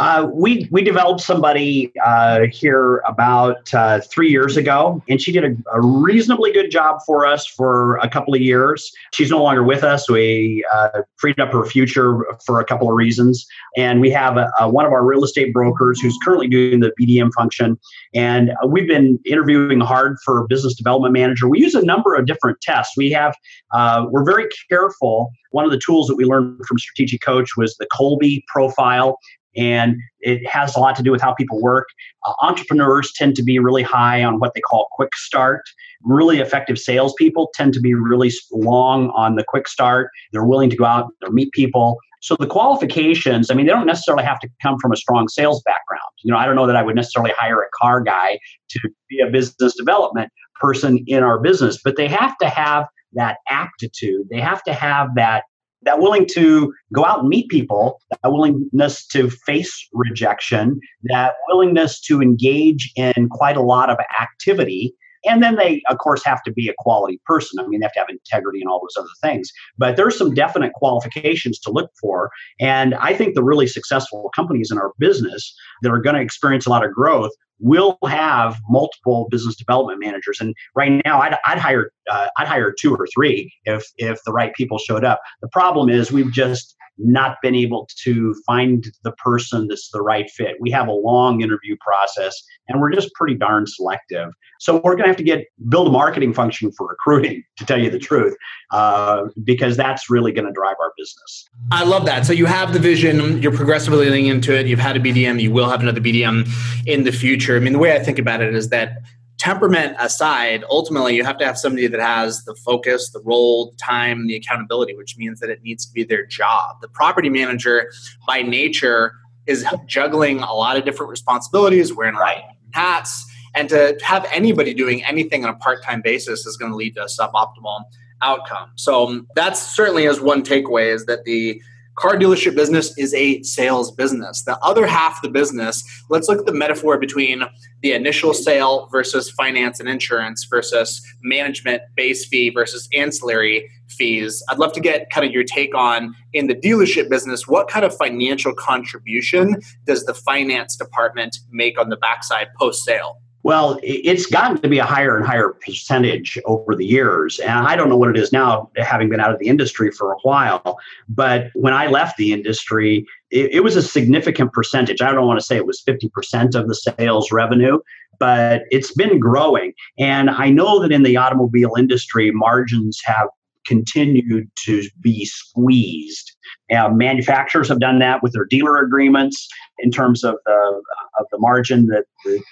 Uh, 0.00 0.28
we 0.32 0.68
we 0.72 0.82
developed 0.82 1.20
somebody 1.20 1.92
uh, 2.04 2.46
here 2.50 2.96
about 3.06 3.72
uh, 3.72 4.00
three 4.00 4.28
years 4.28 4.56
ago, 4.56 5.00
and 5.08 5.20
she 5.20 5.30
did 5.30 5.44
a, 5.44 5.56
a, 5.72 5.80
reasonably 5.80 6.52
good 6.52 6.68
job 6.68 6.98
for 7.06 7.24
us 7.24 7.46
for 7.46 7.98
a 7.98 8.08
couple 8.08 8.34
of 8.34 8.40
years. 8.40 8.90
She's 9.12 9.30
no 9.30 9.40
longer 9.40 9.62
with 9.62 9.84
us. 9.84 10.10
We 10.10 10.64
uh, 10.74 11.02
freed 11.18 11.38
up 11.38 11.52
her 11.52 11.64
future 11.64 12.26
for 12.44 12.58
a 12.58 12.64
couple 12.64 12.88
of 12.88 12.96
reasons, 12.96 13.46
and 13.76 14.00
we 14.00 14.10
have 14.10 14.36
a, 14.36 14.50
a, 14.58 14.68
one 14.68 14.84
of 14.84 14.90
our 14.90 15.04
real 15.04 15.22
estate 15.22 15.52
brokers 15.52 16.00
who's 16.00 16.18
currently 16.24 16.48
doing 16.48 16.80
the 16.80 16.92
BDM 17.00 17.30
function, 17.32 17.78
and 18.14 18.50
we've 18.66 18.88
been 18.88 19.20
interviewing 19.24 19.78
hard 19.78 20.16
for 20.24 20.44
business 20.48 20.74
development 20.74 21.12
manager. 21.12 21.48
We 21.48 21.60
use 21.60 21.76
a 21.76 21.84
number 21.84 22.16
of 22.16 22.26
different 22.26 22.60
tests. 22.62 22.96
We 22.96 23.12
have 23.12 23.36
uh, 23.72 24.06
we're 24.10 24.24
very 24.24 24.48
careful. 24.68 25.30
One 25.52 25.64
of 25.64 25.70
the 25.70 25.78
tools 25.78 26.08
that 26.08 26.16
we 26.16 26.24
learned 26.24 26.66
from 26.66 26.80
Strategic 26.80 27.20
Coach 27.20 27.56
was 27.56 27.76
the 27.76 27.86
Kolbe 27.86 28.42
profile 28.48 29.20
and 29.56 29.96
it 30.20 30.46
has 30.48 30.74
a 30.76 30.80
lot 30.80 30.96
to 30.96 31.02
do 31.02 31.10
with 31.10 31.20
how 31.20 31.34
people 31.34 31.60
work. 31.60 31.86
Uh, 32.24 32.32
entrepreneurs 32.42 33.12
tend 33.14 33.36
to 33.36 33.42
be 33.42 33.58
really 33.58 33.82
high 33.82 34.22
on 34.22 34.38
what 34.38 34.52
they 34.54 34.60
call 34.60 34.88
quick 34.92 35.14
start. 35.14 35.62
Really 36.02 36.38
effective 36.38 36.78
salespeople 36.78 37.50
tend 37.54 37.72
to 37.74 37.80
be 37.80 37.94
really 37.94 38.30
long 38.52 39.10
on 39.10 39.36
the 39.36 39.44
quick 39.46 39.68
start. 39.68 40.10
They're 40.32 40.44
willing 40.44 40.70
to 40.70 40.76
go 40.76 40.84
out 40.84 41.10
and 41.22 41.34
meet 41.34 41.52
people. 41.52 41.98
So 42.20 42.36
the 42.38 42.46
qualifications, 42.46 43.50
I 43.50 43.54
mean, 43.54 43.66
they 43.66 43.72
don't 43.72 43.86
necessarily 43.86 44.24
have 44.24 44.40
to 44.40 44.48
come 44.62 44.78
from 44.78 44.92
a 44.92 44.96
strong 44.96 45.28
sales 45.28 45.62
background. 45.64 46.00
You 46.22 46.32
know, 46.32 46.38
I 46.38 46.46
don't 46.46 46.56
know 46.56 46.66
that 46.66 46.76
I 46.76 46.82
would 46.82 46.96
necessarily 46.96 47.32
hire 47.36 47.60
a 47.60 47.68
car 47.78 48.00
guy 48.00 48.38
to 48.70 48.80
be 49.10 49.20
a 49.20 49.30
business 49.30 49.76
development 49.76 50.32
person 50.58 51.04
in 51.06 51.22
our 51.22 51.38
business, 51.38 51.78
but 51.84 51.96
they 51.96 52.08
have 52.08 52.36
to 52.38 52.48
have 52.48 52.86
that 53.12 53.38
aptitude. 53.50 54.28
They 54.30 54.40
have 54.40 54.62
to 54.64 54.72
have 54.72 55.08
that 55.16 55.44
that 55.84 56.00
willing 56.00 56.26
to 56.34 56.72
go 56.92 57.04
out 57.04 57.20
and 57.20 57.28
meet 57.28 57.48
people, 57.48 58.00
that 58.10 58.32
willingness 58.32 59.06
to 59.08 59.30
face 59.30 59.88
rejection, 59.92 60.80
that 61.04 61.34
willingness 61.48 62.00
to 62.02 62.22
engage 62.22 62.92
in 62.96 63.28
quite 63.30 63.56
a 63.56 63.62
lot 63.62 63.90
of 63.90 63.98
activity. 64.20 64.94
And 65.26 65.42
then 65.42 65.56
they, 65.56 65.82
of 65.88 65.98
course, 65.98 66.24
have 66.24 66.42
to 66.44 66.52
be 66.52 66.68
a 66.68 66.74
quality 66.78 67.20
person. 67.26 67.58
I 67.58 67.66
mean, 67.66 67.80
they 67.80 67.84
have 67.84 67.92
to 67.92 68.00
have 68.00 68.08
integrity 68.08 68.60
and 68.60 68.68
all 68.68 68.80
those 68.80 68.96
other 68.98 69.08
things. 69.22 69.50
But 69.78 69.96
there's 69.96 70.16
some 70.16 70.34
definite 70.34 70.72
qualifications 70.74 71.58
to 71.60 71.70
look 71.70 71.90
for. 72.00 72.30
And 72.60 72.94
I 72.96 73.14
think 73.14 73.34
the 73.34 73.42
really 73.42 73.66
successful 73.66 74.30
companies 74.34 74.70
in 74.70 74.78
our 74.78 74.92
business 74.98 75.54
that 75.82 75.90
are 75.90 76.00
going 76.00 76.16
to 76.16 76.22
experience 76.22 76.66
a 76.66 76.70
lot 76.70 76.84
of 76.84 76.92
growth 76.92 77.32
will 77.60 77.98
have 78.06 78.60
multiple 78.68 79.28
business 79.30 79.56
development 79.56 80.00
managers. 80.00 80.38
And 80.40 80.54
right 80.74 81.00
now, 81.04 81.20
I'd, 81.20 81.36
I'd 81.46 81.58
hire 81.58 81.90
uh, 82.10 82.28
I'd 82.36 82.48
hire 82.48 82.74
two 82.78 82.94
or 82.94 83.06
three 83.14 83.52
if 83.64 83.84
if 83.96 84.18
the 84.26 84.32
right 84.32 84.52
people 84.54 84.78
showed 84.78 85.04
up. 85.04 85.20
The 85.40 85.48
problem 85.48 85.88
is 85.88 86.12
we've 86.12 86.32
just 86.32 86.76
not 86.98 87.36
been 87.42 87.54
able 87.54 87.88
to 88.04 88.34
find 88.46 88.86
the 89.02 89.12
person 89.12 89.68
that's 89.68 89.90
the 89.90 90.00
right 90.00 90.30
fit. 90.30 90.56
We 90.60 90.70
have 90.70 90.88
a 90.88 90.92
long 90.92 91.40
interview 91.40 91.76
process 91.80 92.40
and 92.68 92.80
we're 92.80 92.92
just 92.92 93.12
pretty 93.14 93.34
darn 93.34 93.66
selective. 93.66 94.30
So 94.60 94.76
we're 94.76 94.92
going 94.92 95.04
to 95.04 95.08
have 95.08 95.16
to 95.16 95.24
get 95.24 95.46
build 95.68 95.88
a 95.88 95.90
marketing 95.90 96.32
function 96.32 96.70
for 96.72 96.86
recruiting, 96.86 97.42
to 97.58 97.66
tell 97.66 97.80
you 97.80 97.90
the 97.90 97.98
truth, 97.98 98.36
uh, 98.70 99.24
because 99.42 99.76
that's 99.76 100.08
really 100.08 100.32
going 100.32 100.46
to 100.46 100.52
drive 100.52 100.76
our 100.80 100.92
business. 100.96 101.48
I 101.72 101.84
love 101.84 102.06
that. 102.06 102.26
So 102.26 102.32
you 102.32 102.46
have 102.46 102.72
the 102.72 102.78
vision, 102.78 103.42
you're 103.42 103.52
progressively 103.52 104.08
leaning 104.08 104.26
into 104.26 104.56
it. 104.56 104.66
You've 104.66 104.78
had 104.78 104.96
a 104.96 105.00
BDM, 105.00 105.40
you 105.40 105.50
will 105.50 105.68
have 105.68 105.80
another 105.80 106.00
BDM 106.00 106.48
in 106.86 107.04
the 107.04 107.12
future. 107.12 107.56
I 107.56 107.60
mean, 107.60 107.72
the 107.72 107.78
way 107.78 107.94
I 107.94 107.98
think 107.98 108.18
about 108.18 108.40
it 108.40 108.54
is 108.54 108.68
that 108.70 108.98
temperament 109.44 109.94
aside, 110.00 110.64
ultimately 110.70 111.14
you 111.14 111.22
have 111.22 111.36
to 111.36 111.44
have 111.44 111.58
somebody 111.58 111.86
that 111.86 112.00
has 112.00 112.44
the 112.44 112.54
focus, 112.54 113.10
the 113.10 113.20
role, 113.20 113.70
the 113.72 113.76
time, 113.76 114.26
the 114.26 114.34
accountability, 114.34 114.94
which 114.96 115.18
means 115.18 115.38
that 115.38 115.50
it 115.50 115.62
needs 115.62 115.84
to 115.84 115.92
be 115.92 116.02
their 116.02 116.24
job. 116.24 116.80
The 116.80 116.88
property 116.88 117.28
manager, 117.28 117.92
by 118.26 118.40
nature, 118.40 119.12
is 119.46 119.66
juggling 119.84 120.40
a 120.40 120.54
lot 120.54 120.78
of 120.78 120.86
different 120.86 121.10
responsibilities, 121.10 121.92
wearing 121.92 122.14
right 122.14 122.42
hats, 122.72 123.26
and 123.54 123.68
to 123.68 123.98
have 124.02 124.26
anybody 124.32 124.72
doing 124.72 125.04
anything 125.04 125.44
on 125.44 125.50
a 125.50 125.58
part-time 125.58 126.00
basis 126.00 126.46
is 126.46 126.56
going 126.56 126.72
to 126.72 126.76
lead 126.76 126.94
to 126.94 127.02
a 127.02 127.06
suboptimal 127.06 127.84
outcome. 128.22 128.70
So 128.76 129.06
um, 129.06 129.28
that's 129.36 129.60
certainly 129.76 130.08
as 130.08 130.22
one 130.22 130.42
takeaway 130.42 130.86
is 130.94 131.04
that 131.04 131.24
the 131.24 131.60
car 131.96 132.16
dealership 132.16 132.54
business 132.54 132.96
is 132.98 133.14
a 133.14 133.42
sales 133.42 133.90
business. 133.90 134.42
The 134.44 134.58
other 134.58 134.86
half 134.86 135.16
of 135.16 135.22
the 135.22 135.28
business, 135.28 135.82
let's 136.10 136.28
look 136.28 136.40
at 136.40 136.46
the 136.46 136.52
metaphor 136.52 136.98
between 136.98 137.42
the 137.82 137.92
initial 137.92 138.34
sale 138.34 138.88
versus 138.90 139.30
finance 139.30 139.80
and 139.80 139.88
insurance 139.88 140.44
versus 140.44 141.02
management 141.22 141.82
base 141.96 142.26
fee 142.26 142.50
versus 142.50 142.88
ancillary 142.94 143.68
fees. 143.88 144.42
I'd 144.48 144.58
love 144.58 144.72
to 144.72 144.80
get 144.80 145.10
kind 145.10 145.26
of 145.26 145.32
your 145.32 145.44
take 145.44 145.74
on 145.74 146.14
in 146.32 146.46
the 146.46 146.54
dealership 146.54 147.08
business, 147.08 147.46
what 147.46 147.68
kind 147.68 147.84
of 147.84 147.96
financial 147.96 148.54
contribution 148.54 149.60
does 149.86 150.04
the 150.04 150.14
finance 150.14 150.76
department 150.76 151.38
make 151.50 151.78
on 151.78 151.90
the 151.90 151.96
backside 151.96 152.48
post 152.58 152.84
sale? 152.84 153.20
Well, 153.44 153.78
it's 153.82 154.24
gotten 154.24 154.58
to 154.62 154.68
be 154.68 154.78
a 154.78 154.86
higher 154.86 155.18
and 155.18 155.26
higher 155.26 155.50
percentage 155.50 156.38
over 156.46 156.74
the 156.74 156.86
years. 156.86 157.38
And 157.40 157.50
I 157.50 157.76
don't 157.76 157.90
know 157.90 157.96
what 157.96 158.08
it 158.08 158.16
is 158.16 158.32
now, 158.32 158.70
having 158.78 159.10
been 159.10 159.20
out 159.20 159.32
of 159.32 159.38
the 159.38 159.48
industry 159.48 159.90
for 159.90 160.12
a 160.12 160.18
while. 160.22 160.78
But 161.10 161.50
when 161.54 161.74
I 161.74 161.86
left 161.88 162.16
the 162.16 162.32
industry, 162.32 163.06
it, 163.30 163.56
it 163.56 163.60
was 163.60 163.76
a 163.76 163.82
significant 163.82 164.54
percentage. 164.54 165.02
I 165.02 165.12
don't 165.12 165.26
want 165.26 165.38
to 165.38 165.44
say 165.44 165.56
it 165.56 165.66
was 165.66 165.82
50% 165.86 166.54
of 166.54 166.68
the 166.68 166.74
sales 166.74 167.30
revenue, 167.30 167.80
but 168.18 168.62
it's 168.70 168.94
been 168.94 169.20
growing. 169.20 169.74
And 169.98 170.30
I 170.30 170.48
know 170.48 170.80
that 170.80 170.90
in 170.90 171.02
the 171.02 171.18
automobile 171.18 171.74
industry, 171.76 172.30
margins 172.30 172.98
have 173.04 173.28
continued 173.66 174.50
to 174.64 174.88
be 175.02 175.26
squeezed. 175.26 176.32
Uh, 176.74 176.88
manufacturers 176.88 177.68
have 177.68 177.80
done 177.80 177.98
that 177.98 178.22
with 178.22 178.32
their 178.32 178.46
dealer 178.46 178.78
agreements 178.78 179.48
in 179.80 179.90
terms 179.90 180.24
of 180.24 180.36
the 180.46 180.82
of 181.18 181.26
the 181.30 181.38
margin 181.38 181.86
that 181.88 182.04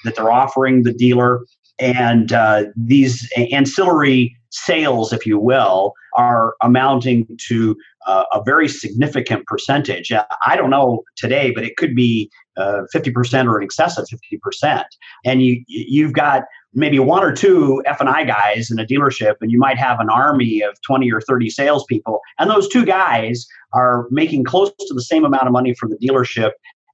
that 0.05 0.17
they're 0.17 0.33
offering 0.33 0.83
the 0.83 0.93
dealer, 0.93 1.41
and 1.79 2.33
uh, 2.33 2.65
these 2.77 3.31
ancillary 3.37 4.37
sales, 4.51 5.13
if 5.13 5.27
you 5.27 5.39
will, 5.39 5.95
are 6.17 6.55
amounting 6.63 7.27
to 7.49 7.77
uh, 8.07 8.25
a 8.33 8.43
very 8.45 8.69
significant 8.69 9.47
percentage. 9.47 10.13
Uh, 10.13 10.25
I 10.47 10.57
don't 10.57 10.71
know 10.71 11.03
today, 11.17 11.51
but 11.51 11.65
it 11.65 11.77
could 11.77 11.95
be 11.95 12.31
uh, 12.57 12.83
50% 12.95 13.47
or 13.47 13.59
in 13.59 13.65
excess 13.65 13.97
of 13.99 14.07
50%. 14.07 14.85
And 15.25 15.43
you 15.43 15.65
you've 15.69 16.13
got 16.13 16.45
maybe 16.75 16.99
one 16.99 17.23
or 17.23 17.33
two 17.33 17.83
F&I 17.87 18.25
guys 18.25 18.71
in 18.71 18.79
a 18.79 18.85
dealership 18.85 19.35
and 19.41 19.51
you 19.51 19.59
might 19.59 19.79
have 19.79 20.01
an 20.01 20.09
army 20.09 20.63
of 20.63 20.81
20 20.83 21.11
or 21.13 21.21
30 21.21 21.51
salespeople 21.51 22.21
and 22.39 22.51
those 22.51 22.67
two 22.69 22.85
guys 22.85 23.47
are 23.75 24.07
making 24.11 24.45
close 24.45 24.71
to 24.79 24.95
the 24.95 25.03
same 25.03 25.25
amount 25.25 25.47
of 25.47 25.53
money 25.53 25.75
for 25.75 25.87
the 25.87 25.97
dealership 25.97 26.53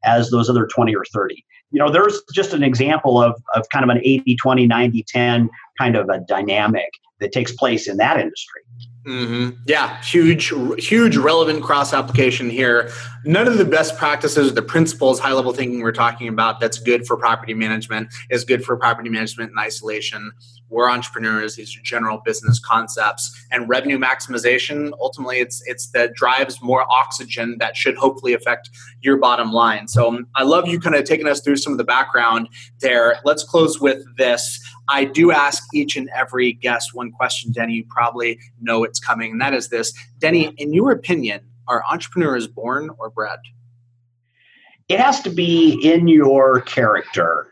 as 0.09 0.31
those 0.31 0.49
other 0.49 0.67
20 0.67 0.95
or 0.95 1.05
30 1.13 1.45
you 1.71 1.79
know 1.79 1.91
there's 1.91 2.23
just 2.33 2.53
an 2.53 2.63
example 2.63 3.21
of, 3.23 3.41
of 3.55 3.69
kind 3.71 3.85
of 3.85 3.91
an 3.91 4.01
80 4.03 4.37
20 4.37 4.67
90 4.67 5.05
10 5.07 5.51
kind 5.79 5.97
of 5.97 6.09
a 6.09 6.21
dynamic 6.21 6.91
that 7.21 7.33
takes 7.33 7.53
place 7.53 7.89
in 7.89 7.97
that 7.97 8.19
industry 8.19 8.63
Mm-hmm. 9.09 9.61
Yeah, 9.67 10.03
huge, 10.03 10.53
huge 10.79 11.17
relevant 11.17 11.63
cross 11.63 11.95
application 11.95 12.51
here. 12.51 12.91
None 13.25 13.49
of 13.49 13.57
the 13.57 13.65
best 13.65 13.97
practices, 13.97 14.53
the 14.53 14.61
principles, 14.61 15.19
high 15.19 15.33
level 15.33 15.55
thinking 15.55 15.81
we're 15.81 15.93
talking 15.93 16.29
about 16.29 16.61
that's 16.61 16.79
good 16.79 17.07
for 17.07 17.17
property 17.17 17.55
management 17.55 18.13
is 18.29 18.45
good 18.45 18.65
for 18.65 18.77
property 18.77 19.09
management 19.09 19.51
in 19.53 19.59
isolation. 19.59 20.31
We're 20.69 20.91
entrepreneurs; 20.91 21.57
these 21.57 21.75
are 21.75 21.81
general 21.83 22.21
business 22.23 22.59
concepts, 22.59 23.35
and 23.51 23.67
revenue 23.67 23.99
maximization. 23.99 24.93
Ultimately, 25.01 25.39
it's 25.39 25.63
it's 25.65 25.91
that 25.93 26.13
drives 26.13 26.61
more 26.61 26.85
oxygen 26.93 27.57
that 27.61 27.79
should 27.79 27.97
hopefully 27.97 28.35
affect 28.35 28.69
your 29.01 29.17
bottom 29.17 29.53
line. 29.53 29.89
So, 29.89 30.09
um, 30.09 30.27
I 30.35 30.43
love 30.43 30.69
you 30.69 30.79
kind 30.79 30.95
of 30.95 31.05
taking 31.05 31.27
us 31.27 31.41
through 31.41 31.57
some 31.57 31.73
of 31.73 31.79
the 31.79 31.85
background 31.85 32.51
there. 32.81 33.21
Let's 33.25 33.43
close 33.43 33.81
with 33.81 34.05
this. 34.19 34.61
I 34.89 35.05
do 35.05 35.33
ask 35.33 35.63
each 35.75 35.97
and 35.97 36.09
every 36.15 36.53
guest 36.55 36.91
one 36.95 37.13
question, 37.13 37.53
Denny. 37.53 37.75
You 37.75 37.85
probably 37.89 38.39
know 38.61 38.85
it's 38.85 39.01
coming, 39.01 39.33
and 39.33 39.41
that 39.41 39.55
is 39.55 39.69
this 39.69 39.93
Denny, 40.19 40.55
in 40.57 40.73
your 40.73 40.91
opinion, 40.91 41.41
are 41.67 41.85
entrepreneurs 41.91 42.47
born 42.47 42.91
or 42.99 43.11
bred? 43.11 43.39
It 44.89 44.99
has 44.99 45.21
to 45.23 45.31
be 45.31 45.79
in 45.83 46.09
your 46.09 46.63
character 46.63 47.49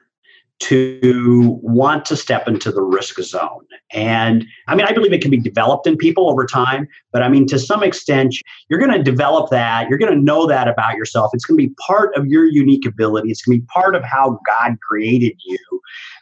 to 0.58 1.58
want 1.62 2.06
to 2.06 2.16
step 2.16 2.48
into 2.48 2.72
the 2.72 2.80
risk 2.80 3.20
zone. 3.20 3.66
And 3.92 4.46
I 4.68 4.74
mean, 4.74 4.86
I 4.86 4.92
believe 4.92 5.12
it 5.12 5.20
can 5.20 5.30
be 5.30 5.38
developed 5.38 5.86
in 5.86 5.98
people 5.98 6.30
over 6.30 6.46
time, 6.46 6.88
but 7.12 7.22
I 7.22 7.28
mean, 7.28 7.46
to 7.48 7.58
some 7.58 7.82
extent, 7.82 8.34
you're 8.68 8.78
going 8.78 8.92
to 8.92 9.02
develop 9.02 9.50
that. 9.50 9.88
You're 9.88 9.98
going 9.98 10.14
to 10.14 10.20
know 10.20 10.46
that 10.46 10.66
about 10.66 10.94
yourself. 10.94 11.30
It's 11.34 11.44
going 11.44 11.58
to 11.58 11.68
be 11.68 11.74
part 11.86 12.16
of 12.16 12.26
your 12.26 12.46
unique 12.46 12.86
ability. 12.86 13.30
It's 13.30 13.42
going 13.42 13.58
to 13.58 13.62
be 13.62 13.66
part 13.66 13.94
of 13.94 14.02
how 14.02 14.40
God 14.46 14.78
created 14.80 15.34
you 15.44 15.58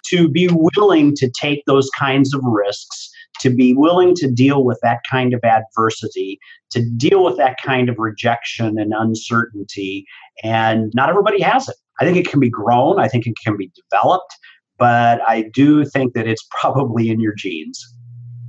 to 0.08 0.28
be 0.28 0.48
willing 0.52 1.14
to 1.16 1.30
take 1.30 1.62
those 1.66 1.88
kinds 1.98 2.34
of 2.34 2.40
risks, 2.44 3.10
to 3.40 3.50
be 3.50 3.74
willing 3.74 4.14
to 4.16 4.30
deal 4.30 4.64
with 4.64 4.78
that 4.82 5.00
kind 5.10 5.34
of 5.34 5.40
adversity, 5.44 6.38
to 6.70 6.84
deal 6.96 7.24
with 7.24 7.36
that 7.36 7.56
kind 7.62 7.88
of 7.88 7.96
rejection 7.98 8.78
and 8.78 8.92
uncertainty. 8.96 10.04
And 10.42 10.92
not 10.94 11.08
everybody 11.08 11.40
has 11.42 11.68
it. 11.68 11.76
I 12.00 12.04
think 12.04 12.16
it 12.16 12.28
can 12.28 12.40
be 12.40 12.50
grown, 12.50 12.98
I 12.98 13.08
think 13.08 13.26
it 13.26 13.34
can 13.44 13.56
be 13.56 13.70
developed, 13.90 14.34
but 14.78 15.20
I 15.28 15.50
do 15.54 15.84
think 15.84 16.14
that 16.14 16.26
it's 16.26 16.46
probably 16.60 17.08
in 17.10 17.20
your 17.20 17.34
genes. 17.34 17.80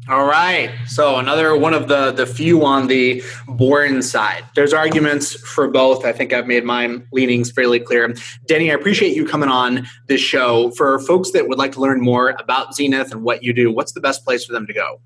All 0.08 0.26
right. 0.26 0.70
So 0.86 1.16
another 1.16 1.58
one 1.58 1.74
of 1.74 1.88
the 1.88 2.12
the 2.12 2.28
few 2.28 2.64
on 2.64 2.86
the 2.86 3.24
boring 3.48 4.04
side. 4.04 4.46
There's 4.54 4.72
arguments 4.72 5.34
for 5.34 5.68
both. 5.68 6.06
I 6.06 6.12
think 6.12 6.32
I've 6.32 6.46
made 6.46 6.64
my 6.64 7.00
leanings 7.12 7.52
fairly 7.52 7.80
clear. 7.80 8.14
Denny, 8.46 8.72
I 8.72 8.76
appreciate 8.76 9.16
you 9.16 9.26
coming 9.26 9.50
on 9.50 9.88
this 10.08 10.22
show. 10.22 10.70
For 10.72 11.00
folks 11.00 11.32
that 11.32 11.48
would 11.48 11.58
like 11.58 11.72
to 11.72 11.80
learn 11.80 12.02
more 12.02 12.36
about 12.40 12.76
Zenith 12.76 13.12
and 13.12 13.24
what 13.24 13.42
you 13.42 13.52
do, 13.52 13.72
what's 13.72 13.94
the 13.94 14.02
best 14.02 14.24
place 14.24 14.46
for 14.46 14.54
them 14.54 14.68
to 14.68 14.74
go? 14.74 15.02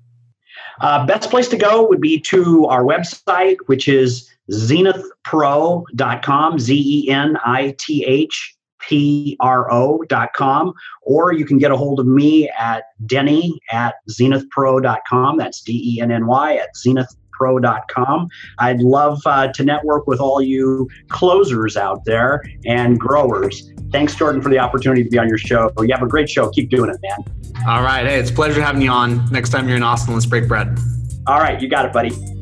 Uh, 0.82 1.06
best 1.06 1.30
place 1.30 1.48
to 1.48 1.56
go 1.56 1.88
would 1.88 2.02
be 2.02 2.20
to 2.20 2.66
our 2.66 2.84
website, 2.84 3.56
which 3.66 3.88
is 3.88 4.28
zenithpro.com, 4.50 6.58
Z 6.58 6.74
E 6.76 7.10
N 7.10 7.38
I 7.44 7.74
T 7.78 8.04
H 8.04 8.54
pro.com, 8.80 10.72
or 11.02 11.32
you 11.32 11.44
can 11.44 11.58
get 11.58 11.70
a 11.70 11.76
hold 11.76 12.00
of 12.00 12.06
me 12.06 12.48
at 12.58 12.84
denny 13.06 13.60
at 13.72 13.94
zenithpro.com. 14.10 15.38
That's 15.38 15.62
D 15.62 15.96
E 15.96 16.00
N 16.00 16.10
N 16.10 16.26
Y 16.26 16.56
at 16.56 16.70
zenithpro.com. 16.74 18.28
I'd 18.58 18.80
love 18.80 19.20
uh, 19.26 19.52
to 19.52 19.64
network 19.64 20.06
with 20.06 20.20
all 20.20 20.42
you 20.42 20.88
closers 21.08 21.76
out 21.76 22.04
there 22.04 22.42
and 22.66 22.98
growers. 22.98 23.72
Thanks, 23.90 24.14
Jordan, 24.14 24.40
for 24.40 24.50
the 24.50 24.58
opportunity 24.58 25.02
to 25.02 25.10
be 25.10 25.18
on 25.18 25.28
your 25.28 25.38
show. 25.38 25.72
You 25.78 25.92
have 25.92 26.02
a 26.02 26.08
great 26.08 26.28
show. 26.28 26.48
Keep 26.50 26.70
doing 26.70 26.90
it, 26.90 26.98
man. 27.02 27.24
All 27.66 27.82
right. 27.82 28.06
Hey, 28.06 28.20
it's 28.20 28.30
a 28.30 28.34
pleasure 28.34 28.62
having 28.62 28.82
you 28.82 28.90
on. 28.90 29.30
Next 29.30 29.50
time 29.50 29.68
you're 29.68 29.76
in 29.76 29.82
Austin, 29.82 30.14
let's 30.14 30.26
break 30.26 30.46
bread. 30.46 30.78
All 31.26 31.38
right. 31.38 31.60
You 31.60 31.68
got 31.68 31.86
it, 31.86 31.92
buddy. 31.92 32.39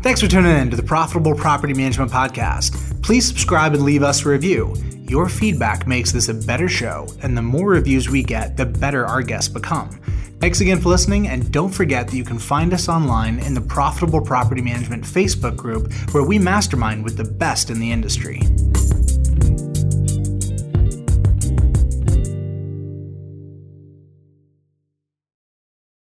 Thanks 0.00 0.20
for 0.20 0.28
tuning 0.28 0.56
in 0.56 0.70
to 0.70 0.76
the 0.76 0.82
Profitable 0.82 1.34
Property 1.34 1.74
Management 1.74 2.12
Podcast. 2.12 3.02
Please 3.02 3.26
subscribe 3.26 3.74
and 3.74 3.82
leave 3.82 4.04
us 4.04 4.24
a 4.24 4.28
review. 4.28 4.76
Your 5.08 5.28
feedback 5.28 5.88
makes 5.88 6.12
this 6.12 6.28
a 6.28 6.34
better 6.34 6.68
show, 6.68 7.08
and 7.20 7.36
the 7.36 7.42
more 7.42 7.70
reviews 7.70 8.08
we 8.08 8.22
get, 8.22 8.56
the 8.56 8.64
better 8.64 9.04
our 9.04 9.22
guests 9.22 9.48
become. 9.48 9.90
Thanks 10.40 10.60
again 10.60 10.80
for 10.80 10.88
listening, 10.88 11.26
and 11.26 11.50
don't 11.50 11.72
forget 11.72 12.06
that 12.06 12.16
you 12.16 12.24
can 12.24 12.38
find 12.38 12.72
us 12.72 12.88
online 12.88 13.40
in 13.40 13.54
the 13.54 13.60
Profitable 13.60 14.20
Property 14.20 14.62
Management 14.62 15.02
Facebook 15.02 15.56
group 15.56 15.92
where 16.12 16.22
we 16.22 16.38
mastermind 16.38 17.02
with 17.02 17.16
the 17.16 17.24
best 17.24 17.68
in 17.68 17.80
the 17.80 17.90
industry. 17.90 18.40